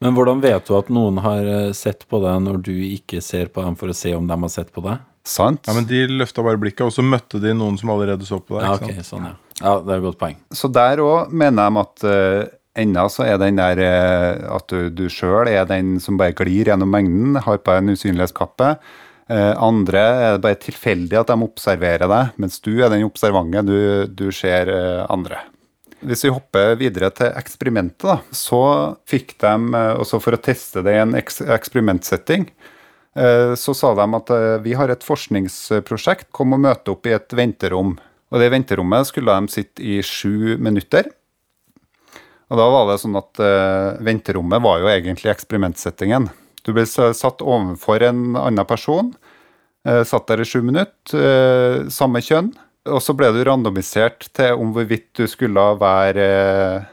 Men 0.00 0.14
hvordan 0.16 0.40
vet 0.40 0.64
du 0.68 0.72
at 0.78 0.88
noen 0.94 1.18
har 1.20 1.44
sett 1.74 2.04
på 2.08 2.20
deg 2.22 2.40
når 2.44 2.60
du 2.70 2.72
ikke 2.72 3.20
ser 3.20 3.50
på 3.52 3.64
dem 3.66 3.76
for 3.76 3.90
å 3.90 3.96
se 3.98 4.12
om 4.16 4.26
de 4.30 4.36
har 4.46 4.52
sett 4.54 4.72
på 4.72 4.80
deg? 4.84 5.02
Sant? 5.28 5.66
Ja, 5.68 5.74
men 5.76 5.84
De 5.90 6.06
løfta 6.08 6.40
bare 6.46 6.56
blikket, 6.62 6.86
og 6.86 6.94
så 6.94 7.02
møtte 7.04 7.40
de 7.42 7.52
noen 7.52 7.76
som 7.76 7.90
allerede 7.92 8.24
så 8.24 8.38
på 8.40 8.56
deg. 8.56 8.64
Ja, 8.64 8.76
ikke 8.78 8.94
ok, 8.94 9.02
sant? 9.02 9.10
sånn, 9.10 9.26
ja. 9.28 9.34
Ja, 9.58 9.72
det 9.82 9.90
er 9.90 9.98
et 9.98 10.04
godt 10.06 10.20
poeng. 10.20 10.36
Så 10.54 10.70
der 10.70 11.02
òg 11.02 11.32
mener 11.34 11.66
de 11.66 11.80
at 11.82 12.04
uh, 12.06 12.57
ennå 12.78 13.04
så 13.12 13.26
er 13.26 13.40
den 13.40 13.58
der 13.58 13.80
eh, 13.82 14.46
at 14.54 14.70
du, 14.70 14.88
du 14.94 15.06
sjøl 15.12 15.50
er 15.50 15.68
den 15.68 15.96
som 16.02 16.18
bare 16.20 16.36
glir 16.36 16.70
gjennom 16.70 16.90
mengden, 16.92 17.38
har 17.44 17.60
på 17.64 17.74
en 17.74 17.92
usynlighetskappe. 17.92 18.72
Eh, 19.28 19.52
andre 19.60 20.02
er 20.02 20.36
det 20.36 20.44
bare 20.46 20.60
tilfeldig 20.62 21.20
at 21.20 21.30
de 21.32 21.36
observerer 21.44 22.08
deg, 22.08 22.34
mens 22.40 22.58
du 22.64 22.72
er 22.78 22.92
den 22.92 23.06
observante, 23.06 23.64
du, 23.66 24.08
du 24.08 24.28
ser 24.34 24.72
eh, 24.72 25.04
andre. 25.12 25.42
Hvis 26.06 26.22
vi 26.24 26.30
hopper 26.30 26.76
videre 26.78 27.10
til 27.10 27.32
eksperimentet, 27.34 28.06
da, 28.06 28.20
så 28.30 28.62
fikk 29.10 29.34
de, 29.42 29.54
også 29.98 30.20
for 30.22 30.36
å 30.36 30.40
teste 30.40 30.84
det 30.86 30.94
i 30.94 31.00
en 31.02 31.16
eksperimentsetting, 31.18 32.46
så 33.58 33.72
sa 33.74 33.88
de 33.98 34.04
at 34.14 34.30
vi 34.62 34.76
har 34.78 34.92
et 34.94 35.02
forskningsprosjekt, 35.02 36.28
kom 36.30 36.54
og 36.54 36.60
møte 36.68 36.92
opp 36.92 37.08
i 37.10 37.16
et 37.16 37.34
venterom. 37.34 37.96
Og 38.30 38.38
det 38.38 38.52
venterommet 38.52 39.08
skulle 39.08 39.34
de 39.34 39.50
sitte 39.50 39.82
i 39.82 39.98
sju 40.04 40.54
minutter. 40.62 41.08
Og 42.48 42.60
da 42.60 42.66
var 42.72 42.86
det 42.88 43.00
sånn 43.02 43.18
at 43.20 43.40
eh, 43.44 43.98
venterommet 44.04 44.62
var 44.64 44.80
jo 44.80 44.88
egentlig 44.90 45.32
eksperimentsettingen. 45.32 46.30
Du 46.64 46.72
ble 46.76 46.84
satt 46.88 47.44
overfor 47.44 48.04
en 48.08 48.38
annen 48.40 48.68
person, 48.68 49.12
eh, 49.86 50.00
satt 50.08 50.28
der 50.30 50.42
i 50.42 50.48
sju 50.48 50.62
minutter, 50.64 51.18
eh, 51.18 51.88
samme 51.92 52.22
kjønn, 52.24 52.54
og 52.88 53.02
så 53.04 53.14
ble 53.16 53.30
du 53.36 53.42
randomisert 53.44 54.30
til 54.36 54.56
om 54.56 54.72
hvorvidt 54.76 55.10
du 55.18 55.26
skulle 55.28 55.64
være 55.80 56.24
eh, 56.24 56.88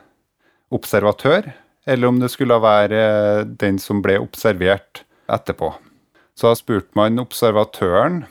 observatør, 0.76 1.54
eller 1.88 2.12
om 2.12 2.20
du 2.20 2.28
skulle 2.32 2.60
være 2.60 3.02
eh, 3.02 3.41
den 3.63 3.80
som 3.80 4.04
ble 4.04 4.18
observert 4.20 5.06
etterpå. 5.32 5.72
Så 6.36 6.52
da 6.52 6.60
spurte 6.60 7.00
man 7.00 7.22
observatøren 7.22 8.26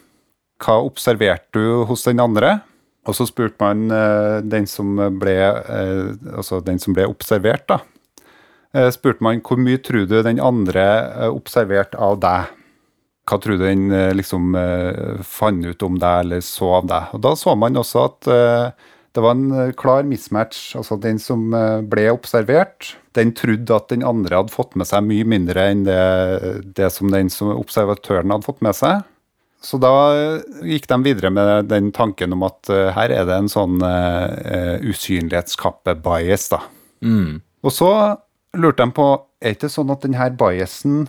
hva 0.64 0.76
observerte 0.84 1.56
du 1.56 1.84
hos 1.88 2.04
den 2.06 2.20
andre? 2.22 2.58
Og 3.04 3.16
så 3.16 3.26
spurte 3.28 3.60
man 3.60 3.88
eh, 3.92 4.38
den, 4.44 4.66
som 4.70 4.96
ble, 5.20 5.36
eh, 5.36 6.14
altså 6.38 6.60
den 6.64 6.80
som 6.80 6.96
ble 6.96 7.06
observert, 7.10 7.66
da. 7.68 7.80
Eh, 8.74 8.90
spurte 8.94 9.24
man 9.24 9.42
hvor 9.44 9.60
mye 9.60 9.80
tror 9.84 10.08
du 10.08 10.16
den 10.24 10.40
andre 10.42 10.86
observerte 11.30 12.00
av 12.00 12.18
deg? 12.22 12.52
Hva 13.24 13.38
tror 13.40 13.56
du 13.56 13.62
den 13.64 13.88
liksom 14.12 14.52
fant 15.24 15.64
ut 15.64 15.84
om 15.86 15.94
deg 15.96 16.26
eller 16.26 16.42
så 16.44 16.74
av 16.82 16.90
deg? 16.90 17.14
Og 17.16 17.22
da 17.24 17.30
så 17.40 17.54
man 17.56 17.80
også 17.80 18.02
at 18.04 18.28
det 19.16 19.22
var 19.24 19.32
en 19.32 19.72
klar 19.80 20.04
mismatch. 20.04 20.74
Altså 20.76 20.98
den 21.00 21.16
som 21.22 21.46
ble 21.88 22.04
observert, 22.12 22.90
den 23.16 23.32
trodde 23.32 23.78
at 23.78 23.88
den 23.94 24.04
andre 24.04 24.42
hadde 24.42 24.52
fått 24.52 24.76
med 24.76 24.90
seg 24.90 25.08
mye 25.08 25.24
mindre 25.24 25.64
enn 25.72 25.86
det, 25.88 26.04
det 26.76 26.90
som 26.92 27.08
den 27.14 27.32
som 27.32 27.54
observatøren 27.54 28.34
hadde 28.34 28.44
fått 28.50 28.60
med 28.66 28.76
seg. 28.76 29.08
Så 29.64 29.78
da 29.80 29.92
gikk 30.66 30.86
de 30.90 30.98
videre 31.06 31.30
med 31.32 31.70
den 31.70 31.88
tanken 31.96 32.36
om 32.36 32.44
at 32.44 32.68
eh, 32.72 32.90
her 32.92 33.14
er 33.14 33.24
det 33.28 33.38
en 33.40 33.48
sånn 33.48 33.80
uh, 33.80 34.76
usynlighetskappe-bias, 34.84 36.50
da. 36.52 36.60
Mm. 37.04 37.40
Og 37.64 37.72
så 37.72 37.90
lurte 38.60 38.84
de 38.84 38.94
på 38.96 39.08
er 39.44 39.52
det 39.52 39.58
ikke 39.58 39.72
sånn 39.72 39.92
at 39.92 40.04
denne 40.04 40.28
biasen 40.40 41.06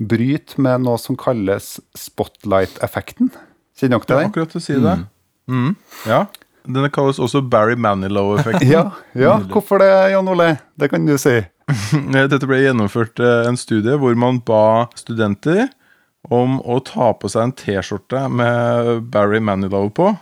bryter 0.00 0.60
med 0.64 0.84
noe 0.84 1.00
som 1.00 1.16
kalles 1.20 1.74
spotlight-effekten? 1.98 3.32
Kjenner 3.76 4.00
dere 4.00 4.08
til 4.08 4.20
den? 4.20 4.30
akkurat 4.30 4.56
å 4.56 4.62
si 4.62 4.76
det. 4.80 4.94
Mm. 5.50 5.74
Ja. 6.08 6.24
Denne 6.64 6.88
kalles 6.92 7.20
også 7.20 7.42
Barry 7.44 7.76
Manilow-effekten. 7.76 8.68
Ja, 8.74 8.86
ja, 9.12 9.36
hvorfor 9.52 9.82
det, 9.82 9.90
Jan 10.14 10.28
Ole? 10.32 10.54
Det 10.80 10.88
kan 10.92 11.04
du 11.04 11.16
si. 11.20 11.36
Dette 12.14 12.48
ble 12.48 12.62
gjennomført 12.62 13.20
eh, 13.20 13.48
en 13.48 13.60
studie 13.60 13.96
hvor 14.00 14.16
man 14.20 14.40
ba 14.44 14.86
studenter 14.96 15.66
om 16.32 16.60
å 16.60 16.78
ta 16.84 17.10
på 17.18 17.28
seg 17.32 17.48
en 17.48 17.56
T-skjorte 17.58 18.26
med 18.32 19.10
Barry 19.12 19.40
Manilow 19.44 19.90
på. 19.94 20.14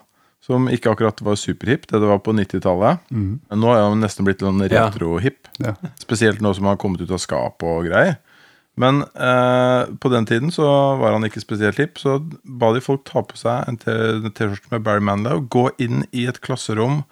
Som 0.42 0.66
ikke 0.66 0.90
akkurat 0.90 1.20
var 1.22 1.38
superhip, 1.38 1.86
det 1.86 2.00
det 2.02 2.08
var 2.10 2.18
på 2.18 2.34
90-tallet. 2.34 3.04
Mm. 3.14 3.36
Nå 3.62 3.68
er 3.70 3.84
han 3.84 4.00
nesten 4.02 4.26
blitt 4.26 4.42
sånn 4.42 4.64
retro-hip. 4.66 5.46
Ja. 5.62 5.76
Spesielt 6.02 6.42
nå 6.42 6.50
som 6.56 6.66
han 6.66 6.74
har 6.74 6.82
kommet 6.82 7.04
ut 7.04 7.12
av 7.14 7.22
skapet 7.22 7.68
og 7.68 7.86
greier. 7.86 8.16
Men 8.74 9.02
eh, 9.04 9.92
på 10.00 10.10
den 10.10 10.26
tiden 10.26 10.50
så 10.50 10.66
var 10.98 11.14
han 11.14 11.26
ikke 11.28 11.44
spesielt 11.44 11.78
hip, 11.78 12.00
så 12.00 12.16
ba 12.42 12.72
de 12.74 12.82
folk 12.82 13.04
ta 13.06 13.22
på 13.22 13.38
seg 13.38 13.68
en 13.68 13.78
T-skjorte 13.78 14.72
med 14.72 14.82
Barry 14.86 15.04
Manilow, 15.04 15.44
gå 15.46 15.68
inn 15.82 16.06
i 16.10 16.26
et 16.30 16.40
klasserom 16.42 17.02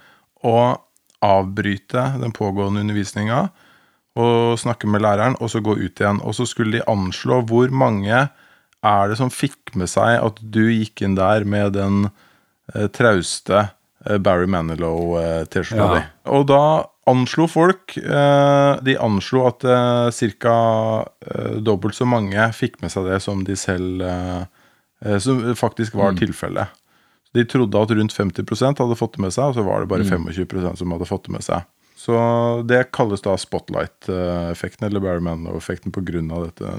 og 0.43 0.81
avbryte 1.21 2.07
den 2.23 2.33
pågående 2.33 2.81
undervisninga, 2.81 3.51
og 4.21 4.59
snakke 4.59 4.89
med 4.91 5.05
læreren, 5.05 5.37
og 5.39 5.53
så 5.53 5.61
gå 5.63 5.77
ut 5.79 6.01
igjen. 6.01 6.19
Og 6.27 6.35
så 6.35 6.49
skulle 6.49 6.79
de 6.79 6.87
anslå 6.91 7.45
hvor 7.47 7.71
mange 7.71 8.25
er 8.87 9.11
det 9.11 9.19
som 9.21 9.33
fikk 9.33 9.75
med 9.79 9.91
seg 9.93 10.17
at 10.21 10.41
du 10.41 10.63
gikk 10.71 11.03
inn 11.05 11.19
der 11.19 11.45
med 11.49 11.75
den 11.77 12.09
eh, 12.75 12.89
trauste 12.95 13.67
eh, 14.07 14.19
Barry 14.23 14.49
Manilow-T-skjorta 14.51 15.87
eh, 15.87 15.99
di. 15.99 16.03
Og 16.37 16.47
da 16.49 16.63
anslo 17.11 17.49
folk 17.51 17.97
eh, 17.99 18.73
De 18.87 18.97
anslo 19.03 19.45
at 19.49 19.67
eh, 19.67 20.33
ca. 20.41 20.57
Dobbelt 21.61 21.99
så 21.99 22.09
mange 22.09 22.51
fikk 22.57 22.81
med 22.85 22.93
seg 22.95 23.11
det 23.11 23.21
som 23.25 23.45
de 23.45 23.57
selv 23.59 24.05
Som 25.25 25.43
faktisk 25.57 25.95
var 25.97 26.13
tilfellet. 26.19 26.73
De 27.33 27.45
trodde 27.49 27.79
at 27.79 27.93
rundt 27.95 28.13
50 28.13 28.45
hadde 28.77 28.97
fått 28.99 29.15
det 29.17 29.23
med 29.25 29.33
seg, 29.33 29.53
og 29.53 29.55
så 29.57 29.63
var 29.65 29.81
det 29.81 29.89
bare 29.89 30.05
25% 30.05 30.77
som 30.77 30.93
hadde 30.93 31.07
fått 31.09 31.29
det 31.29 31.37
med 31.39 31.45
seg. 31.47 31.63
Så 32.01 32.17
det 32.65 32.87
kalles 32.97 33.21
da 33.21 33.35
spotlight-effekten, 33.37 34.87
eller 34.87 35.03
Barry 35.05 35.21
Manilow-effekten, 35.21 35.93
pga. 35.93 36.23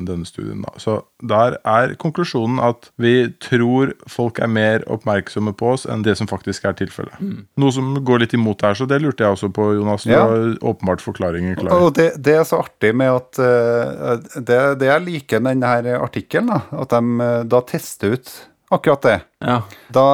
denne 0.01 0.25
studien. 0.25 0.63
Da. 0.65 0.71
Så 0.81 0.95
der 1.21 1.57
er 1.67 1.93
konklusjonen 2.01 2.57
at 2.63 2.89
vi 3.01 3.27
tror 3.43 3.93
folk 4.09 4.39
er 4.41 4.49
mer 4.49 4.85
oppmerksomme 4.89 5.53
på 5.57 5.73
oss 5.75 5.85
enn 5.85 6.01
det 6.05 6.15
som 6.17 6.29
faktisk 6.29 6.65
er 6.65 6.73
tilfellet. 6.79 7.21
Noe 7.61 7.71
som 7.75 7.93
går 8.07 8.23
litt 8.25 8.33
imot 8.37 8.65
her, 8.65 8.73
så 8.77 8.87
det 8.89 9.01
lurte 9.03 9.23
jeg 9.27 9.37
også 9.37 9.51
på, 9.53 9.69
Jonas. 9.77 10.07
Du 10.07 10.11
Ja. 10.15 10.23
har 10.25 10.57
åpenbart 10.61 11.01
forklaringen 11.05 11.55
klar. 11.59 11.77
Og 11.77 11.93
det, 11.93 12.15
det 12.17 12.35
er 12.39 12.43
så 12.47 12.63
artig 12.65 12.95
med 12.97 13.13
at 13.13 13.39
uh, 13.39 14.17
det, 14.41 14.61
det 14.81 14.89
jeg 14.89 15.05
liker 15.05 15.39
med 15.43 15.61
denne 15.61 15.99
artikkelen, 16.01 16.49
da, 16.49 16.61
at 16.81 16.89
de 16.89 17.01
uh, 17.21 17.43
da 17.45 17.61
tester 17.61 18.17
ut 18.17 18.33
akkurat 18.71 19.01
det. 19.01 19.17
Ja. 19.43 19.57
Da 19.93 20.05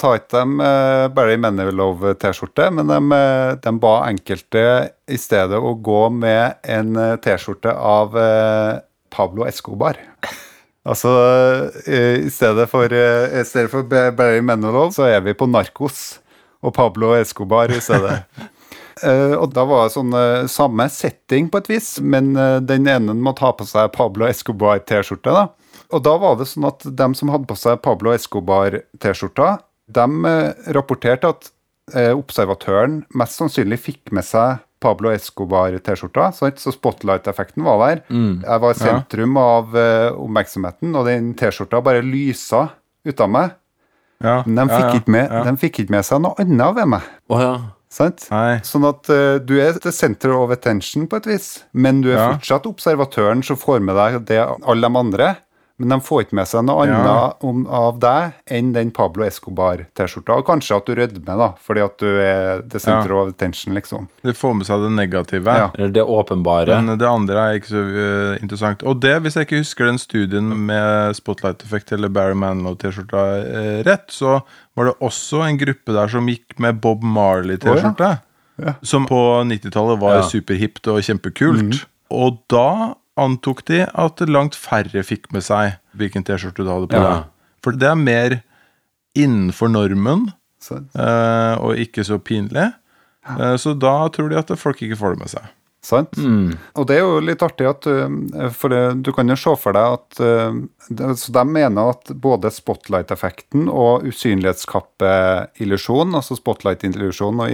tar 0.00 0.18
ikke 0.20 0.40
de 0.40 0.66
eh, 0.66 1.06
Barry 1.14 1.36
Manilow-T-skjorte, 1.42 2.70
men 2.74 2.88
de, 2.88 3.00
eh, 3.16 3.52
de 3.62 3.72
ba 3.82 3.94
enkelte 4.08 4.66
i 5.10 5.18
stedet 5.20 5.60
å 5.60 5.74
gå 5.76 6.02
med 6.14 6.58
en 6.64 6.96
eh, 6.96 7.16
T-skjorte 7.22 7.74
av 7.76 8.16
Pablo 9.12 9.48
Escobar. 9.48 10.00
Altså, 10.86 11.10
i 11.90 12.28
stedet 12.30 12.68
for, 12.70 12.86
i 12.86 13.40
stedet 13.42 13.72
for 13.72 13.82
Barry 13.90 14.38
Manilow, 14.38 14.92
så 14.94 15.08
er 15.10 15.24
vi 15.24 15.32
på 15.34 15.48
Narkos 15.50 16.20
og 16.62 16.74
Pablo 16.76 17.10
Escobar 17.18 17.72
i 17.74 17.80
stedet. 17.82 18.20
Uh, 19.02 19.34
og 19.42 19.50
da 19.54 19.64
var 19.66 19.86
det 19.88 19.96
sånn 19.96 20.14
uh, 20.14 20.46
samme 20.50 20.86
setting 20.94 21.50
på 21.50 21.58
et 21.62 21.72
vis, 21.74 21.96
men 21.98 22.36
uh, 22.38 22.62
den 22.62 22.86
ene 22.90 23.16
måtte 23.18 23.42
ha 23.42 23.50
på 23.58 23.66
seg 23.68 23.90
Pablo 23.96 24.28
Escobar-T-skjorte. 24.30 25.34
da. 25.34 25.48
Og 25.94 26.02
da 26.02 26.16
var 26.18 26.36
det 26.40 26.48
sånn 26.50 26.66
at 26.68 26.82
de 26.86 27.08
som 27.18 27.30
hadde 27.32 27.46
på 27.50 27.56
seg 27.58 27.80
Pablo 27.84 28.12
Escobar-T-skjorta, 28.16 29.58
de 29.96 30.06
eh, 30.30 30.70
rapporterte 30.74 31.30
at 31.30 31.50
eh, 31.94 32.12
observatøren 32.16 33.04
mest 33.14 33.38
sannsynlig 33.38 33.78
fikk 33.84 34.14
med 34.16 34.26
seg 34.26 34.62
Pablo 34.82 35.12
Escobar-T-skjorta, 35.14 36.30
så 36.36 36.72
spotlight-effekten 36.74 37.64
var 37.64 37.78
der. 37.84 38.02
Jeg 38.12 38.62
var 38.62 38.74
i 38.74 38.78
sentrum 38.78 39.38
av 39.40 39.72
uh, 39.72 40.10
oppmerksomheten, 40.20 40.92
og 40.98 41.06
den 41.08 41.30
T-skjorta 41.38 41.80
bare 41.82 42.02
lysa 42.04 42.66
ut 43.08 43.22
av 43.24 43.30
meg. 43.32 43.54
Ja, 44.20 44.42
Men 44.44 44.60
de 44.60 44.66
fikk, 44.74 44.84
ja, 44.84 44.98
ikke 45.00 45.14
med, 45.14 45.32
ja. 45.32 45.40
de 45.46 45.54
fikk 45.60 45.80
ikke 45.82 45.94
med 45.96 46.06
seg 46.08 46.20
noe 46.24 46.36
annet 46.44 46.76
ved 46.76 46.92
meg. 46.92 47.08
Oh, 47.32 47.40
ja. 47.40 47.54
Sant? 47.96 48.26
Sånn 48.66 48.84
at 48.88 49.08
uh, 49.08 49.38
du 49.40 49.54
er 49.62 49.78
the 49.80 49.92
center 49.94 50.34
of 50.36 50.52
attention 50.52 51.06
på 51.08 51.20
et 51.22 51.28
vis, 51.30 51.48
men 51.72 52.02
du 52.04 52.10
er 52.12 52.18
Ja. 52.18 52.28
fortsatt 52.34 52.68
observatøren 52.68 53.44
som 53.46 53.56
får 53.56 53.80
med 53.80 53.96
deg 53.96 54.20
det 54.28 54.40
alle 54.44 54.82
de 54.90 55.00
andre. 55.00 55.28
Men 55.78 55.88
de 55.92 55.96
får 56.00 56.22
ikke 56.24 56.36
med 56.38 56.48
seg 56.48 56.62
noe 56.64 56.86
Ja. 56.88 56.96
annet 56.96 57.44
om, 57.44 57.66
av 57.68 57.98
deg 58.00 58.32
enn 58.48 58.72
den 58.72 58.90
Pablo 58.96 59.24
Escobar-T-skjorta. 59.26 60.38
Og 60.38 60.46
kanskje 60.46 60.76
at 60.78 60.86
du 60.88 60.94
rødmer, 60.96 61.36
da, 61.36 61.48
fordi 61.60 61.82
at 61.84 61.98
du 62.00 62.06
er 62.22 62.62
the 62.62 62.78
center 62.80 63.12
of 63.12 63.28
attention, 63.34 63.74
liksom. 63.76 64.08
De 64.24 64.32
får 64.32 64.54
med 64.56 64.66
seg 64.66 64.80
det 64.86 64.90
negative. 64.96 65.44
Ja. 65.58 65.70
Eller 65.76 65.92
det 65.92 66.02
åpenbare. 66.02 66.78
Men 66.80 66.96
det 66.98 67.06
andre 67.06 67.36
er 67.50 67.58
ikke 67.60 67.72
så 67.74 67.82
eh, 67.84 68.42
interessant. 68.42 68.82
Og 68.88 69.00
det, 69.04 69.18
hvis 69.22 69.36
jeg 69.36 69.46
ikke 69.50 69.60
husker 69.60 69.84
den 69.90 69.98
studien 70.00 70.48
med 70.66 71.16
spotlight-effekt 71.20 71.92
eller 71.92 72.08
Barry 72.08 72.34
Manilow-T-skjorta 72.40 73.26
eh, 73.44 73.82
rett, 73.84 74.08
så 74.08 74.38
var 74.76 74.84
det 74.90 74.96
også 75.04 75.44
en 75.46 75.58
gruppe 75.60 75.92
der 75.92 76.08
som 76.08 76.26
gikk 76.32 76.56
med 76.58 76.80
Bob 76.80 77.04
Marley-T-skjorte. 77.04 78.14
Ja. 78.64 78.72
Som 78.80 79.04
på 79.04 79.18
90-tallet 79.44 80.00
var 80.00 80.22
Ja. 80.22 80.22
superhipt 80.24 80.88
og 80.88 81.02
kjempekult. 81.04 81.82
Og 82.10 82.38
da 82.48 82.94
antok 83.16 83.64
de 83.68 83.82
at 83.88 84.20
langt 84.28 84.54
færre 84.58 85.02
fikk 85.06 85.30
med 85.32 85.42
seg 85.46 85.72
hvilken 85.96 86.24
T-skjorte 86.26 86.64
du 86.64 86.68
hadde 86.70 86.88
på 86.92 86.96
Ja. 87.00 87.08
deg. 87.08 87.24
For 87.64 87.70
det 87.72 87.88
er 87.88 87.94
mer 87.98 88.42
innenfor 89.16 89.68
normen, 89.72 90.32
eh, 90.70 91.54
og 91.58 91.76
ikke 91.80 92.04
så 92.04 92.18
pinlig. 92.20 92.74
Eh, 93.26 93.56
så 93.56 93.72
da 93.78 94.08
tror 94.12 94.28
de 94.30 94.36
at 94.38 94.52
folk 94.60 94.82
ikke 94.82 94.96
får 95.00 95.10
det 95.16 95.20
med 95.24 95.28
seg. 95.32 95.42
sant? 95.86 96.10
Og 96.74 96.86
det 96.88 96.96
er 96.96 97.00
jo 97.04 97.20
litt 97.22 97.42
artig 97.46 97.66
at 97.70 97.86
uh, 97.86 98.10
For 98.50 98.68
det, 98.68 99.02
du 99.06 99.12
kan 99.14 99.28
jo 99.30 99.36
se 99.38 99.52
for 99.54 99.70
deg 99.72 99.86
at 99.94 100.18
uh, 100.18 100.50
Så 101.14 101.30
de 101.30 101.44
mener 101.46 101.90
at 101.92 102.10
både 102.10 102.50
spotlight-effekten 102.50 103.68
og 103.70 104.02
usynlighetskappeillusjonen, 104.10 106.14
altså 106.18 106.34
spotlight-illusjon 106.38 107.40
og 107.44 107.50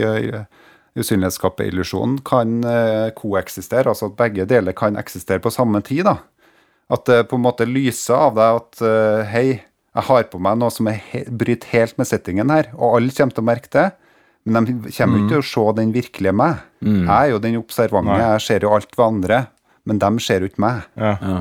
uh, 0.94 1.00
usynlighetskappeillusjon, 1.00 2.18
kan 2.26 2.60
uh, 2.66 3.08
koeksistere. 3.16 3.88
Altså 3.92 4.10
at 4.10 4.18
begge 4.18 4.46
deler 4.48 4.76
kan 4.76 4.98
eksistere 5.00 5.42
på 5.42 5.52
samme 5.54 5.82
tid. 5.86 6.04
da. 6.08 6.18
At 6.92 7.06
det 7.08 7.28
på 7.30 7.38
en 7.38 7.46
måte 7.46 7.68
lyser 7.68 8.18
av 8.18 8.36
deg 8.36 8.60
at 8.60 8.84
uh, 8.84 9.22
hei, 9.32 9.46
jeg 9.92 10.08
har 10.08 10.28
på 10.32 10.40
meg 10.40 10.60
noe 10.60 10.72
som 10.72 10.88
er 10.88 11.00
he 11.10 11.24
bryter 11.28 11.68
helt 11.72 11.98
med 12.00 12.08
settingen 12.08 12.52
her, 12.52 12.70
og 12.76 12.98
alle 12.98 13.12
kommer 13.12 13.36
til 13.36 13.44
å 13.44 13.48
merke 13.50 13.72
det. 13.72 13.88
Men 14.48 14.66
de 14.66 14.72
kommer 14.90 15.18
jo 15.18 15.22
ikke 15.22 15.34
til 15.36 15.42
å 15.42 15.48
se 15.52 15.64
den 15.78 15.90
virkelige 15.94 16.34
meg. 16.34 16.62
Jeg 16.82 17.14
er 17.14 17.28
jo 17.30 17.42
den 17.44 17.58
observante, 17.60 18.16
jeg 18.18 18.42
ser 18.42 18.64
jo 18.66 18.72
alt 18.74 18.96
ved 18.96 19.04
andre, 19.06 19.36
men 19.86 20.00
de 20.02 20.08
ser 20.24 20.42
jo 20.42 20.48
ikke 20.50 20.64
meg. 20.64 20.80
Ja. 20.98 21.12
Ja. 21.22 21.36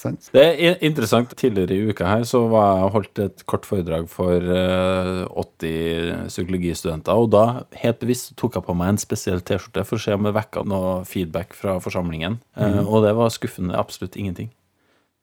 Sant? 0.00 0.30
Det 0.32 0.42
er 0.48 0.78
interessant. 0.86 1.32
Tidligere 1.36 1.76
i 1.76 1.90
uka 1.90 2.06
her 2.08 2.22
så 2.28 2.42
var 2.48 2.78
jeg 2.78 2.92
holdt 2.94 3.20
et 3.26 3.42
kort 3.50 3.66
foredrag 3.68 4.06
for 4.08 4.40
eh, 4.40 5.26
80 5.28 6.30
psykologistudenter, 6.30 7.20
og 7.20 7.32
da 7.34 7.44
helt 7.82 8.00
bevisst 8.00 8.32
tok 8.40 8.56
jeg 8.56 8.66
på 8.66 8.76
meg 8.78 8.94
en 8.94 9.02
spesiell 9.02 9.44
T-skjorte 9.44 9.84
for 9.88 10.00
å 10.00 10.04
se 10.06 10.16
om 10.16 10.24
det 10.24 10.32
vekka 10.36 10.64
noe 10.68 11.00
feedback 11.08 11.52
fra 11.56 11.76
forsamlingen. 11.84 12.40
Mm. 12.56 12.82
og 12.86 13.04
det 13.04 13.12
var 13.18 13.32
skuffende 13.32 13.76
absolutt 13.76 14.16
ingenting. 14.16 14.50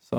Så 0.08 0.18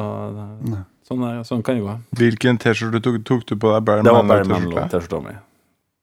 sånn, 1.08 1.22
er, 1.24 1.44
sånn 1.48 1.62
kan 1.64 1.78
det 1.78 1.86
gå. 1.86 1.94
Hvilken 2.18 2.58
T-skjorte 2.60 3.00
tok, 3.04 3.22
tok 3.26 3.46
du 3.48 3.54
på 3.56 3.70
deg? 3.72 3.84
Bare 3.86 4.04
Det 4.04 4.12
var 4.12 4.26
Barry? 4.28 4.48
Manilow-T-skjorta 4.50 5.22
mi. 5.24 5.36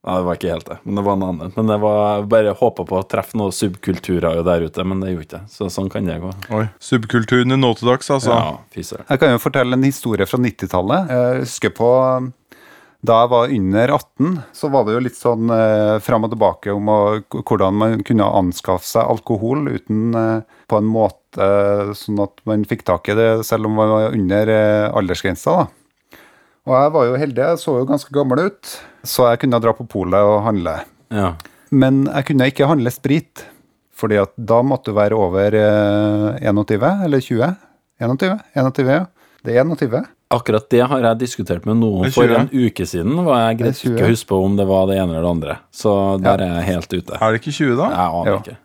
Nei, 0.05 0.15
det 0.21 0.25
var 0.27 0.37
ikke 0.37 0.51
helt 0.53 0.67
det, 0.69 0.75
men 0.85 0.99
det 0.99 1.03
var 1.07 1.15
noe 1.17 1.31
annet. 1.33 1.55
Men 1.57 1.69
det 1.71 1.75
var 1.81 2.25
bare 2.29 2.51
håpa 2.59 2.83
på 2.85 2.99
å 2.99 3.05
treffe 3.09 3.39
noen 3.39 3.53
subkulturer 3.55 4.43
der 4.45 4.65
ute, 4.67 4.85
men 4.85 5.01
det 5.01 5.15
gjorde 5.15 5.25
ikke. 5.25 5.39
Så 5.49 5.69
sånn 5.73 5.89
kan 5.89 6.05
det 6.05 6.19
gå. 6.21 6.29
Oi, 6.53 6.67
Subkulturen 6.77 7.55
i 7.55 7.57
nå 7.57 7.71
til 7.79 7.89
dags, 7.89 8.11
altså. 8.13 8.35
Ja, 8.35 8.51
fyser 8.75 8.99
søren. 8.99 9.07
Jeg 9.09 9.23
kan 9.23 9.33
jo 9.33 9.41
fortelle 9.41 9.79
en 9.79 9.87
historie 9.87 10.27
fra 10.29 10.37
90-tallet. 10.43 11.09
Jeg 11.09 11.45
husker 11.47 11.73
på 11.73 11.89
da 13.05 13.19
jeg 13.21 13.31
var 13.31 13.53
under 13.53 13.91
18, 13.97 14.37
så 14.55 14.69
var 14.73 14.85
det 14.85 14.95
jo 14.95 15.01
litt 15.07 15.17
sånn 15.17 15.51
eh, 15.53 15.95
fram 16.01 16.25
og 16.25 16.31
tilbake 16.33 16.73
om 16.73 16.89
å, 16.89 16.99
hvordan 17.35 17.77
man 17.77 18.03
kunne 18.07 18.29
anskaffe 18.39 18.87
seg 18.87 19.05
alkohol 19.05 19.67
uten 19.69 20.15
eh, 20.17 20.55
på 20.69 20.79
en 20.79 20.89
måte 20.89 21.49
sånn 21.97 22.21
at 22.23 22.41
man 22.49 22.65
fikk 22.65 22.85
tak 22.87 23.09
i 23.11 23.17
det 23.17 23.29
selv 23.45 23.69
om 23.69 23.75
man 23.77 23.91
var 23.91 24.15
under 24.15 24.53
eh, 24.53 24.85
aldersgrensa. 24.95 25.57
da. 25.59 25.84
Og 26.65 26.73
jeg 26.73 26.93
var 26.95 27.05
jo 27.09 27.17
heldig, 27.21 27.41
jeg 27.51 27.59
så 27.61 27.75
jo 27.77 27.85
ganske 27.89 28.13
gammel 28.15 28.39
ut, 28.47 28.71
så 29.05 29.27
jeg 29.29 29.43
kunne 29.43 29.59
dra 29.61 29.73
på 29.77 29.85
polet 29.89 30.25
og 30.25 30.39
handle. 30.47 30.79
Ja. 31.13 31.35
Men 31.69 32.05
jeg 32.09 32.25
kunne 32.31 32.47
ikke 32.49 32.69
handle 32.69 32.89
sprit, 32.93 33.43
fordi 33.95 34.17
at 34.21 34.33
da 34.49 34.63
måtte 34.65 34.89
du 34.89 34.97
være 34.97 35.13
over 35.19 35.53
eh, 35.59 36.41
21 36.41 37.05
eller 37.05 37.21
20. 37.21 37.51
21? 38.01 38.39
21, 38.57 38.91
ja. 38.95 39.05
Det 39.45 39.53
er 39.53 39.61
21. 39.69 40.01
Akkurat 40.33 40.65
det 40.73 40.81
har 40.89 41.03
jeg 41.05 41.19
diskutert 41.21 41.67
med 41.69 41.77
noen 41.83 42.09
for 42.11 42.31
en 42.33 42.49
uke 42.49 42.87
siden. 42.89 43.13
Var 43.27 43.43
jeg 43.43 43.59
greit 43.61 43.75
Det 43.77 43.81
20. 43.83 43.93
ikke 43.93 44.07
å 44.07 44.09
huske 44.15 44.29
på 44.31 44.39
om 44.47 44.55
det 44.57 44.65
var 44.67 44.87
det 44.89 44.97
ene 44.97 45.13
eller 45.13 45.21
det 45.27 45.33
andre. 45.35 45.57
Så 45.69 45.93
der 46.23 46.41
er 46.41 46.55
jeg 46.57 46.69
helt 46.71 46.95
ute. 46.95 47.19
Er 47.21 47.35
det 47.35 47.41
ikke 47.43 47.53
20, 47.53 47.75
da? 47.77 47.89
Jeg 47.93 48.15
aner 48.17 48.31
Jo. 48.31 48.39
ikke. 48.41 48.57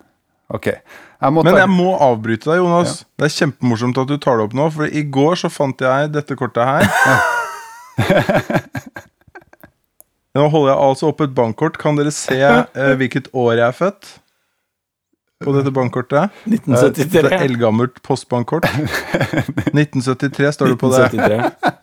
Ok. 0.56 0.66
Jeg 0.70 1.34
Men 1.36 1.58
jeg 1.60 1.68
må 1.70 1.90
avbryte 2.00 2.48
deg, 2.48 2.62
Jonas. 2.62 3.04
Det 3.20 3.28
er 3.28 3.34
kjempemorsomt 3.36 4.00
at 4.00 4.08
du 4.08 4.16
tar 4.16 4.40
det 4.40 4.48
opp 4.48 4.56
nå. 4.56 4.70
For 4.72 4.88
i 4.88 5.04
går 5.04 5.36
så 5.44 5.52
fant 5.52 5.84
jeg 5.84 6.10
dette 6.16 6.34
kortet 6.40 6.64
her. 6.64 6.88
Nå 10.36 10.44
holder 10.46 10.70
jeg 10.70 10.82
altså 10.86 11.08
opp 11.10 11.20
et 11.24 11.32
bankkort. 11.34 11.74
Kan 11.80 11.96
dere 11.98 12.12
se 12.14 12.38
eh, 12.38 12.94
hvilket 13.00 13.26
år 13.34 13.56
jeg 13.58 13.66
er 13.66 13.74
født? 13.74 14.20
På 15.40 15.54
dette 15.56 15.72
bankkortet. 15.72 16.28
1973. 16.44 17.10
Det 17.10 17.18
er 17.18 17.24
1973. 17.32 17.48
eldgammelt 17.48 18.02
postbankkort. 18.06 18.68
1973 19.72 20.52
står 20.54 20.66
det 20.74 20.78
på 20.82 20.88
det. 20.92 21.00
1973. 21.10 21.80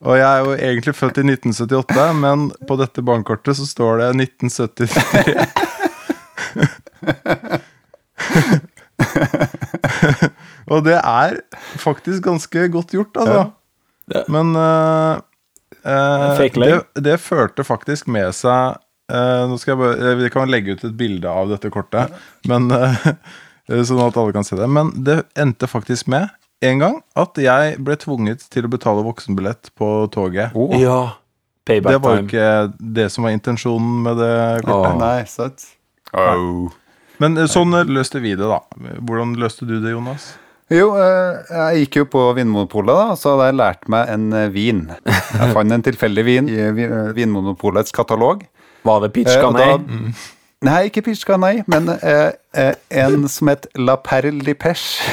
Og 0.00 0.16
jeg 0.16 0.24
er 0.24 0.38
jo 0.46 0.54
egentlig 0.56 0.94
født 0.96 1.18
i 1.20 1.22
1978, 1.28 2.16
men 2.22 2.46
på 2.68 2.76
dette 2.80 3.02
bankkortet 3.04 3.56
så 3.58 3.66
står 3.68 3.98
det 4.00 4.06
1973. 4.16 4.96
Og 10.70 10.84
det 10.86 10.94
er 10.96 11.34
faktisk 11.82 12.22
ganske 12.24 12.68
godt 12.72 12.94
gjort, 12.96 13.12
altså. 13.20 13.42
Ja. 14.14 14.22
Men 14.32 14.54
Fake 14.56 15.29
det, 15.84 16.80
det 17.00 17.16
førte 17.22 17.64
faktisk 17.66 18.10
med 18.12 18.34
seg 18.36 18.76
eh, 19.12 19.44
Nå 19.48 19.56
skal 19.60 19.72
jeg 19.72 19.80
bare 19.80 20.10
eh, 20.10 20.18
Vi 20.20 20.32
kan 20.34 20.50
legge 20.52 20.76
ut 20.76 20.84
et 20.84 20.96
bilde 20.98 21.30
av 21.30 21.52
dette 21.52 21.70
kortet, 21.72 22.12
men 22.50 22.68
eh, 22.74 23.06
eh, 23.70 23.82
sånn 23.86 24.02
at 24.04 24.18
alle 24.20 24.34
kan 24.36 24.46
se 24.46 24.58
det. 24.58 24.68
Men 24.68 24.92
det 25.06 25.22
endte 25.38 25.70
faktisk 25.70 26.10
med 26.12 26.28
en 26.60 26.82
gang 26.82 26.98
at 27.16 27.38
jeg 27.40 27.78
ble 27.80 27.96
tvunget 27.96 28.44
til 28.52 28.68
å 28.68 28.72
betale 28.72 29.04
voksenbillett 29.06 29.72
på 29.80 29.88
toget. 30.12 30.52
Oh. 30.54 30.76
Ja. 30.76 31.00
Payback 31.68 31.92
Det 31.92 32.02
var 32.02 32.16
jo 32.16 32.26
ikke 32.26 32.50
det 32.98 33.08
som 33.12 33.24
var 33.26 33.34
intensjonen 33.36 34.02
med 34.04 34.20
det 34.20 34.36
kortet. 34.66 34.92
Oh. 34.92 35.00
Nei, 35.00 35.24
søtt. 35.28 35.66
Oh. 36.12 36.70
Men 37.20 37.36
eh, 37.38 37.48
sånn 37.50 37.74
eh, 37.76 37.88
løste 37.88 38.22
vi 38.22 38.34
det, 38.36 38.48
da. 38.48 38.60
Hvordan 38.98 39.36
løste 39.40 39.68
du 39.68 39.78
det, 39.78 39.92
Jonas? 39.94 40.32
Jo, 40.70 40.92
eh, 40.94 41.50
jeg 41.50 41.84
gikk 41.84 41.96
jo 41.98 42.04
på 42.12 42.20
Vinmonopolet, 42.36 42.94
da, 42.94 43.14
så 43.18 43.32
hadde 43.34 43.48
jeg 43.50 43.58
lært 43.58 43.88
meg 43.90 44.10
en 44.12 44.26
eh, 44.38 44.50
vin. 44.54 44.84
Jeg 45.02 45.48
fant 45.56 45.74
en 45.74 45.82
tilfeldig 45.82 46.24
vin 46.26 46.50
i 46.50 46.60
eh, 46.62 47.10
Vinmonopolets 47.16 47.90
katalog. 47.94 48.44
Var 48.86 49.00
det 49.02 49.10
pitch 49.16 49.34
canay? 49.42 49.80
Nei, 50.60 50.90
ikke 50.90 51.00
Pitch 51.02 51.24
nei, 51.40 51.62
men 51.72 51.88
eh, 51.88 52.30
eh, 52.52 52.74
en 53.02 53.28
som 53.32 53.48
het 53.48 53.66
La 53.80 53.96
Perle 53.96 54.44
de 54.44 54.52
Peche. 54.54 55.00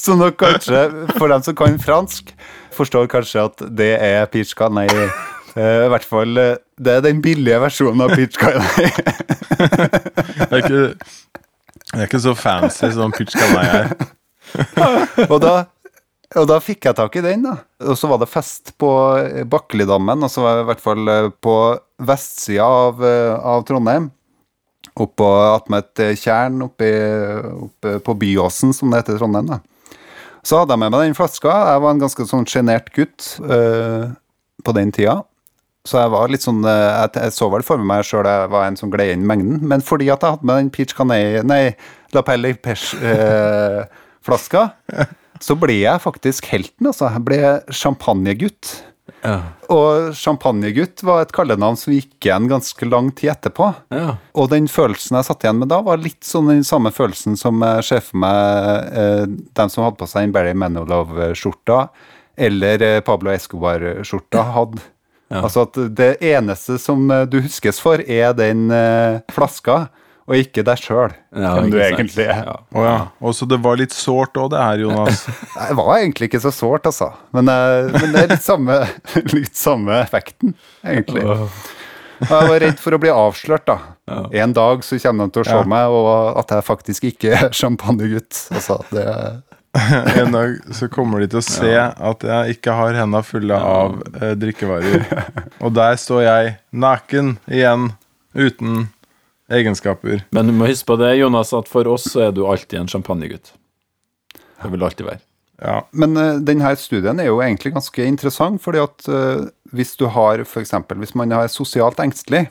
Så 0.00 0.16
nok 0.16 0.36
kanskje, 0.40 0.88
for 1.18 1.28
dem 1.28 1.42
som 1.44 1.54
kan 1.54 1.76
fransk, 1.78 2.32
forstår 2.72 3.06
kanskje 3.12 3.44
at 3.44 3.60
det 3.76 3.92
er 4.00 4.24
Pitch 4.32 4.56
nei. 4.72 4.88
Eh, 5.60 5.84
I 5.86 5.90
hvert 5.92 6.06
fall, 6.08 6.38
eh, 6.40 6.54
det 6.80 6.94
er 6.96 7.02
den 7.04 7.20
billige 7.24 7.58
versjonen 7.60 8.04
av 8.06 8.14
Pitch 8.16 8.38
Guy. 8.40 8.56
Det 10.40 10.56
er 10.56 10.62
ikke, 10.62 10.84
det 11.90 11.98
er 11.98 12.06
ikke 12.06 12.22
så 12.22 12.32
fancy 12.38 12.88
som 12.94 13.12
pitch 13.12 13.36
Guy 13.36 13.58
er. 13.60 13.90
Og 15.26 15.36
da, 15.42 15.52
og 16.40 16.46
da 16.48 16.56
fikk 16.64 16.88
jeg 16.88 16.96
tak 16.98 17.18
i 17.20 17.24
den, 17.24 17.44
da. 17.44 17.58
Og 17.84 17.98
så 17.98 18.08
var 18.10 18.22
det 18.22 18.30
fest 18.30 18.72
på 18.80 18.88
Bakkelidammen, 19.50 20.24
og 20.24 20.32
så 20.32 20.46
var 20.46 20.56
jeg 20.56 20.64
i 20.64 20.68
hvert 20.70 20.84
fall 20.86 21.12
eh, 21.12 21.28
på 21.44 21.56
vestsida 22.08 22.66
av, 22.66 23.04
av 23.04 23.66
Trondheim. 23.68 24.08
Oppå 25.00 25.26
attmed 25.52 25.86
et 26.02 26.18
tjern 26.18 26.62
oppe, 26.64 26.88
oppe 27.68 27.98
på 28.06 28.14
Byåsen, 28.22 28.72
som 28.74 28.90
det 28.90 29.02
heter 29.02 29.18
i 29.18 29.20
Trondheim. 29.20 29.50
da. 29.52 29.60
Så 30.46 30.56
hadde 30.62 30.72
jeg 30.72 30.80
med 30.80 30.94
meg 30.94 31.04
den 31.10 31.18
flaska. 31.18 31.52
Jeg 31.74 31.82
var 31.84 31.92
en 31.94 32.00
ganske 32.00 32.26
sånn 32.30 32.46
sjenert 32.48 32.88
gutt 32.96 33.34
eh, 33.44 34.08
på 34.64 34.74
den 34.76 34.92
tida. 34.96 35.20
Så 35.88 35.96
jeg 35.96 36.10
var 36.12 36.28
litt 36.28 36.44
sånn 36.44 36.60
eh, 36.68 36.90
Jeg, 37.00 37.14
jeg 37.16 37.32
så 37.32 37.46
vel 37.52 37.62
for 37.64 37.80
meg 37.80 38.04
sjøl 38.04 38.26
jeg 38.28 38.50
var 38.52 38.66
en 38.68 38.76
som 38.76 38.90
gled 38.92 39.14
inn 39.14 39.24
mengden. 39.28 39.62
Men 39.70 39.84
fordi 39.84 40.10
at 40.12 40.24
jeg 40.24 40.36
hadde 40.36 40.48
med 40.50 40.60
den 40.60 40.70
Peach 40.74 40.92
Canay 40.96 41.40
Nei, 41.46 41.62
La 42.14 42.22
Pelle 42.26 42.52
Peche-flaska, 42.58 44.66
så 45.40 45.56
ble 45.56 45.78
jeg 45.80 46.02
faktisk 46.04 46.50
helten, 46.52 46.90
altså. 46.90 47.08
Jeg 47.14 47.24
ble 47.24 47.38
champagnegutt. 47.72 48.74
Ja. 49.24 49.36
Og 49.72 50.12
champagnegutt 50.16 51.02
var 51.06 51.24
et 51.24 51.32
kallenavn 51.34 51.78
som 51.78 51.92
gikk 51.94 52.26
igjen 52.26 52.48
ganske 52.50 52.88
lang 52.88 53.10
tid 53.16 53.32
etterpå. 53.34 53.70
ja. 53.94 54.14
Og 54.36 54.50
den 54.52 54.68
følelsen 54.70 55.18
jeg 55.18 55.28
satt 55.28 55.44
igjen 55.44 55.60
med 55.62 55.70
da, 55.72 55.80
var 55.86 56.00
litt 56.00 56.24
sånn 56.26 56.50
den 56.52 56.64
samme 56.66 56.92
følelsen 56.94 57.36
som 57.40 57.60
jeg 57.64 57.86
ser 57.88 58.04
for 58.04 58.20
meg 58.22 58.92
eh, 58.92 59.26
dem 59.28 59.72
som 59.72 59.84
hadde 59.86 60.00
på 60.00 60.08
seg 60.10 60.28
den 60.28 60.36
Barry 60.36 60.54
Manilow-skjorta, 60.56 61.82
eller 62.40 62.86
eh, 62.86 63.02
Pablo 63.06 63.32
Escobar-skjorta, 63.34 64.46
hadde. 64.56 64.84
Ja. 65.30 65.44
Altså 65.46 65.62
at 65.68 65.76
det 65.94 66.16
eneste 66.26 66.76
som 66.82 67.04
eh, 67.14 67.24
du 67.30 67.38
huskes 67.44 67.78
for, 67.82 68.02
er 68.02 68.32
den 68.34 68.68
eh, 68.74 69.20
flaska, 69.30 69.84
og 70.30 70.36
ikke 70.38 70.62
deg 70.62 70.78
sjøl, 70.78 71.10
Ja, 71.34 71.52
hvem 71.56 71.70
du 71.72 71.78
egentlig 71.82 72.22
er. 72.28 72.44
Ja. 72.46 72.56
Oh, 72.76 72.84
ja. 72.86 72.98
Og 73.18 73.32
så 73.34 73.46
det 73.50 73.56
var 73.64 73.78
litt 73.80 73.94
sårt 73.96 74.36
òg, 74.38 74.50
det 74.52 74.60
her, 74.62 74.82
Jonas. 74.84 75.24
Det 75.70 75.74
var 75.78 75.96
egentlig 75.98 76.28
ikke 76.30 76.42
så 76.44 76.52
sårt, 76.54 76.86
altså. 76.86 77.08
Men, 77.34 77.50
eh, 77.50 77.88
men 77.96 78.12
det 78.14 78.22
er 78.26 78.32
litt 78.36 78.44
samme, 78.46 78.76
litt 79.36 79.56
samme 79.58 79.96
effekten, 80.04 80.54
egentlig. 80.86 81.24
Og 81.26 81.48
jeg 82.28 82.50
var 82.52 82.58
redd 82.62 82.78
for 82.82 82.94
å 82.94 83.00
bli 83.00 83.10
avslørt, 83.10 83.66
da. 83.70 83.78
En 84.36 84.52
dag 84.54 84.82
så 84.86 84.98
kommer 85.02 85.26
de 85.30 85.34
til 85.38 85.42
å 85.46 85.48
se 85.50 85.58
Ja. 85.58 85.66
meg, 85.72 85.94
og 85.94 86.38
at 86.44 86.50
jeg 86.54 86.66
faktisk 86.66 87.06
ikke 87.10 87.30
er 87.38 87.50
champagnegutt. 87.56 88.42
Altså, 88.54 88.80
det 88.94 89.06
En 90.20 90.32
dag 90.32 90.56
så 90.74 90.88
kommer 90.90 91.22
de 91.22 91.28
til 91.30 91.40
å 91.40 91.46
se 91.46 91.74
at 91.78 92.24
jeg 92.26 92.56
ikke 92.56 92.74
har 92.74 92.96
henda 92.98 93.22
fulle 93.26 93.54
av 93.54 94.00
eh, 94.18 94.34
drikkevarer. 94.38 95.04
Og 95.64 95.74
der 95.76 95.98
står 96.00 96.24
jeg 96.26 96.54
naken 96.70 97.36
igjen, 97.46 97.92
uten 98.34 98.88
egenskaper. 99.50 100.24
Men 100.34 100.50
du 100.50 100.54
må 100.56 100.70
huske 100.70 100.90
på 100.90 100.98
det, 101.00 101.14
Jonas, 101.20 101.54
at 101.54 101.70
for 101.70 101.86
oss 101.90 102.08
så 102.10 102.28
er 102.28 102.34
du 102.34 102.44
alltid 102.46 102.82
en 102.82 102.90
champagnegutt. 102.90 103.52
Det 104.34 104.70
vil 104.72 104.86
alltid 104.86 105.06
være. 105.06 105.22
Ja. 105.60 105.76
Men 105.92 106.16
uh, 106.16 106.40
denne 106.42 106.72
studien 106.80 107.20
er 107.20 107.28
jo 107.28 107.40
egentlig 107.44 107.74
ganske 107.74 108.04
interessant, 108.06 108.62
fordi 108.64 108.82
at 108.82 109.06
uh, 109.12 109.46
hvis 109.76 109.94
du 110.00 110.06
har 110.10 110.42
f.eks. 110.46 110.74
hvis 111.02 111.16
man 111.18 111.34
er 111.36 111.50
sosialt 111.52 112.00
engstelig, 112.02 112.46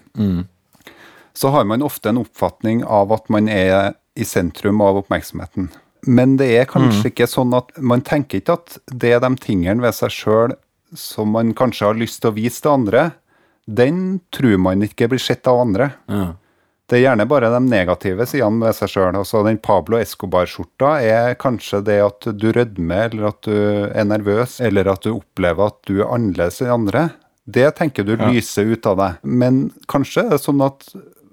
så 1.36 1.52
har 1.56 1.66
man 1.68 1.84
ofte 1.86 2.12
en 2.12 2.20
oppfatning 2.22 2.84
av 2.84 3.12
at 3.16 3.28
man 3.32 3.50
er 3.52 3.96
i 4.20 4.28
sentrum 4.28 4.82
av 4.84 5.02
oppmerksomheten. 5.02 5.70
Men 6.08 6.38
det 6.40 6.50
er 6.56 6.70
kanskje 6.70 7.12
ikke 7.12 7.28
sånn 7.28 7.54
at 7.58 7.72
man 7.78 8.04
tenker 8.06 8.40
ikke 8.40 8.56
at 8.60 8.78
det 8.92 9.16
er 9.16 9.24
de 9.24 9.32
tingene 9.42 9.84
ved 9.84 9.96
seg 9.98 10.14
sjøl 10.16 10.56
som 10.98 11.34
man 11.36 11.54
kanskje 11.58 11.90
har 11.90 11.98
lyst 12.00 12.22
til 12.24 12.32
å 12.32 12.38
vise 12.38 12.64
til 12.64 12.72
andre, 12.74 13.10
den 13.70 14.20
tror 14.34 14.58
man 14.62 14.82
ikke 14.86 15.10
blir 15.12 15.22
sett 15.22 15.48
av 15.50 15.60
andre. 15.62 15.92
Ja. 16.10 16.32
Det 16.90 16.98
er 16.98 17.04
gjerne 17.04 17.28
bare 17.30 17.52
de 17.54 17.60
negative 17.62 18.26
sidene 18.26 18.66
ved 18.66 18.78
seg 18.80 18.90
sjøl. 18.90 19.18
Altså, 19.20 19.44
den 19.46 19.60
Pablo 19.62 20.00
Escobar-skjorta 20.00 20.96
er 21.06 21.36
kanskje 21.38 21.84
det 21.86 22.00
at 22.02 22.30
du 22.34 22.48
rødmer, 22.56 23.12
eller 23.12 23.30
at 23.30 23.44
du 23.46 23.54
er 23.54 24.08
nervøs, 24.10 24.58
eller 24.66 24.90
at 24.90 25.06
du 25.06 25.12
opplever 25.14 25.70
at 25.70 25.78
du 25.86 26.00
er 26.00 26.10
annerledes 26.10 26.64
enn 26.66 26.74
andre. 26.80 27.12
Det 27.46 27.68
tenker 27.78 28.06
du 28.06 28.16
lyser 28.18 28.74
ut 28.74 28.90
av 28.90 28.98
deg. 28.98 29.22
Men 29.22 29.68
kanskje 29.90 30.26
er 30.26 30.34
det 30.34 30.42
sånn 30.42 30.66
at 30.66 30.90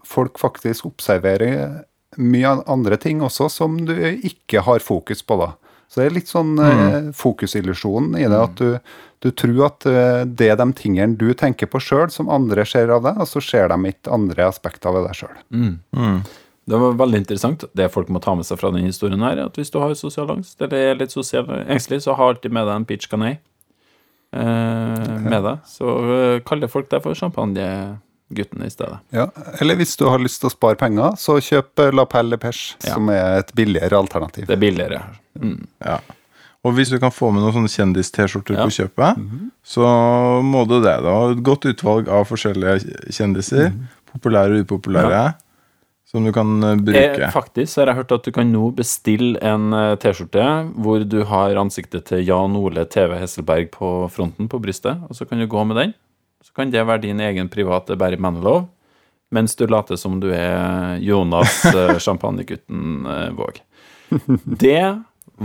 folk 0.07 0.37
faktisk 0.41 0.91
observerer 0.91 1.87
mye 2.19 2.57
andre 2.67 2.99
ting 3.01 3.23
også 3.25 3.49
som 3.53 3.79
du 3.89 3.95
ikke 3.97 4.65
har 4.67 4.85
fokus 4.85 5.23
på, 5.27 5.39
da. 5.41 5.53
Så 5.87 6.01
det 6.01 6.07
er 6.09 6.17
litt 6.17 6.31
sånn 6.31 6.57
eh, 6.59 7.11
fokusillusjonen 7.15 8.17
i 8.19 8.25
det, 8.27 8.39
at 8.41 8.57
du, 8.59 8.97
du 9.23 9.29
tror 9.39 9.69
at 9.69 9.87
eh, 9.87 10.25
det 10.27 10.49
er 10.51 10.59
de 10.59 10.67
tingene 10.77 11.15
du 11.19 11.29
tenker 11.39 11.71
på 11.71 11.81
sjøl, 11.83 12.09
som 12.11 12.31
andre 12.33 12.65
ser 12.67 12.91
av 12.95 13.05
deg, 13.07 13.21
og 13.23 13.31
så 13.31 13.43
ser 13.45 13.71
de 13.71 13.79
ikke 13.93 14.13
andre 14.17 14.49
aspekter 14.51 14.97
ved 14.97 15.07
deg 15.07 15.21
sjøl. 15.21 15.39
Det 16.67 16.79
var 16.83 16.97
veldig 16.99 17.21
interessant. 17.23 17.63
Det 17.79 17.87
folk 17.95 18.09
må 18.11 18.19
ta 18.23 18.35
med 18.35 18.47
seg 18.49 18.59
fra 18.59 18.73
denne 18.75 18.91
historien, 18.91 19.23
her, 19.23 19.39
er 19.39 19.53
at 19.53 19.59
hvis 19.61 19.71
du 19.71 19.79
har 19.79 19.95
sosial 19.95 20.33
angst 20.35 20.59
eller 20.59 20.89
er 20.91 20.99
litt 20.99 21.15
sosial 21.15 21.47
engstelig, 21.63 22.03
så 22.03 22.17
har 22.19 22.33
alltid 22.35 22.57
med 22.57 22.67
deg 22.67 22.81
en 22.81 22.89
peach 22.89 23.07
canay 23.13 23.37
eh, 24.35 25.13
med 25.23 25.39
deg. 25.47 25.63
Så 25.71 25.95
eh, 26.17 26.41
kaller 26.49 26.73
folk 26.73 26.91
deg 26.91 27.05
for 27.07 27.15
champagnegutten 28.31 28.63
i 28.67 28.71
stedet. 28.71 28.99
Ja, 29.11 29.29
eller 29.61 29.77
hvis 29.77 29.97
du 29.97 30.05
har 30.09 30.19
lyst 30.19 30.41
til 30.41 30.49
å 30.49 30.53
spare 30.53 30.77
penger, 30.77 31.17
så 31.19 31.39
kjøp 31.41 31.79
eh, 31.79 31.93
La 31.95 32.05
Pelle 32.07 32.37
Peche, 32.39 32.77
Ja. 32.85 32.95
som 32.95 33.09
er 33.09 33.39
et 33.41 33.53
billigere 33.55 33.97
alternativ. 33.97 34.47
Det 34.47 34.53
er 34.57 34.61
billigere. 34.61 35.03
Mm. 35.41 35.67
ja. 35.85 35.99
Og 36.65 36.73
hvis 36.75 36.89
du 36.91 36.99
kan 36.99 37.13
få 37.15 37.31
med 37.31 37.43
noen 37.45 37.53
sånne 37.55 37.71
kjendis-T-skjorter 37.71 38.57
Ja. 38.57 38.65
på 38.65 38.75
kjøpet, 38.75 39.17
så 39.63 40.43
må 40.43 40.67
du 40.67 40.81
det. 40.83 41.01
da 41.03 41.31
Et 41.31 41.43
godt 41.43 41.65
utvalg 41.65 42.09
av 42.09 42.27
forskjellige 42.27 43.13
kjendiser, 43.13 43.73
populære 44.13 44.59
og 44.59 44.67
upopulære, 44.67 45.35
som 46.07 46.25
du 46.25 46.33
kan 46.33 46.63
eh, 46.65 46.75
bruke. 46.77 47.19
Jeg, 47.21 47.31
faktisk 47.33 47.77
har 47.77 47.87
jeg 47.87 47.97
hørt 47.97 48.13
at 48.13 48.25
du 48.25 48.33
kan 48.33 48.51
nå 48.51 48.75
bestille 48.75 49.39
en 49.43 49.73
eh, 49.73 49.95
T-skjorte 49.97 50.73
hvor 50.75 51.05
du 51.07 51.23
har 51.25 51.55
ansiktet 51.57 52.05
til 52.07 52.25
Jan 52.27 52.57
Ole 52.57 52.85
TV 52.87 53.15
Hesselberg 53.19 53.71
på 53.71 54.09
fronten 54.11 54.49
på 54.49 54.59
brystet, 54.59 54.99
og 55.09 55.15
så 55.15 55.25
kan 55.29 55.39
du 55.39 55.47
gå 55.47 55.65
med 55.67 55.77
den. 55.77 55.95
Kan 56.57 56.73
det 56.73 56.87
være 56.89 57.05
din 57.05 57.21
egen 57.21 57.51
private 57.53 57.99
Barry 58.01 58.17
Manilow, 58.17 58.65
mens 59.35 59.57
du 59.59 59.67
later 59.69 59.99
som 60.01 60.17
du 60.23 60.31
er 60.33 60.97
Jonas 61.05 61.65
eh, 61.75 61.99
champagnegutten 62.01 63.07
eh, 63.13 63.31
Våg. 63.37 63.61
Det 64.47 64.81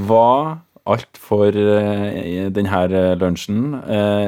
var 0.07 0.62
alt 0.88 1.20
for 1.20 1.51
eh, 1.51 2.47
denne 2.55 3.03
lunsjen. 3.20 3.76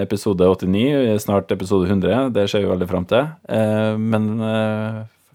Episode 0.03 0.49
89, 0.51 1.23
snart 1.23 1.55
episode 1.55 1.88
100. 1.88 2.34
Det 2.36 2.47
ser 2.51 2.65
vi 2.65 2.71
veldig 2.73 2.89
fram 2.91 3.07
til. 3.09 3.31
Men 4.03 4.27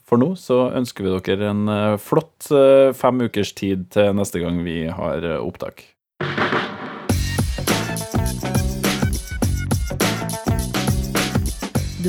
for 0.09 0.21
nå 0.21 0.35
så 0.41 0.67
ønsker 0.77 1.05
vi 1.05 1.17
dere 1.17 1.53
en 1.53 1.77
flott 2.01 2.49
fem 2.97 3.25
ukers 3.25 3.55
tid 3.57 3.89
til 3.95 4.13
neste 4.17 4.45
gang 4.45 4.61
vi 4.67 4.83
har 4.93 5.25
opptak. 5.41 5.87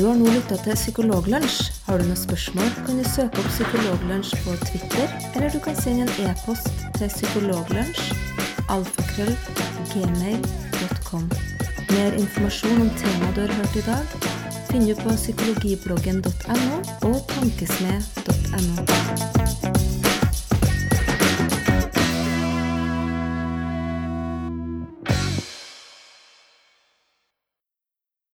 Du 0.00 0.06
har 0.06 0.14
nå 0.16 0.30
lytta 0.32 0.56
til 0.64 0.72
Psykologlunsj. 0.78 1.66
Har 1.84 1.98
du 2.00 2.06
noen 2.08 2.16
spørsmål, 2.16 2.70
kan 2.86 2.96
du 2.96 3.04
søke 3.04 3.36
opp 3.42 3.50
Psykologlunsj 3.52 4.30
på 4.46 4.54
Twitter, 4.62 5.12
eller 5.34 5.52
du 5.52 5.58
kan 5.60 5.76
sende 5.76 6.06
en 6.06 6.12
e-post 6.30 6.70
til 6.96 7.08
psykologlunsj. 7.12 8.00
Mer 11.90 12.10
informasjon 12.22 12.80
om 12.86 12.90
temaet 13.02 13.34
du 13.36 13.40
har 13.44 13.52
hørt 13.58 13.74
i 13.76 13.84
dag, 13.90 14.04
finner 14.70 14.88
du 14.88 14.94
på 15.02 15.10
psykologibloggen.no 15.20 16.74
og 17.10 17.18
tankesmed.no. 17.36 19.89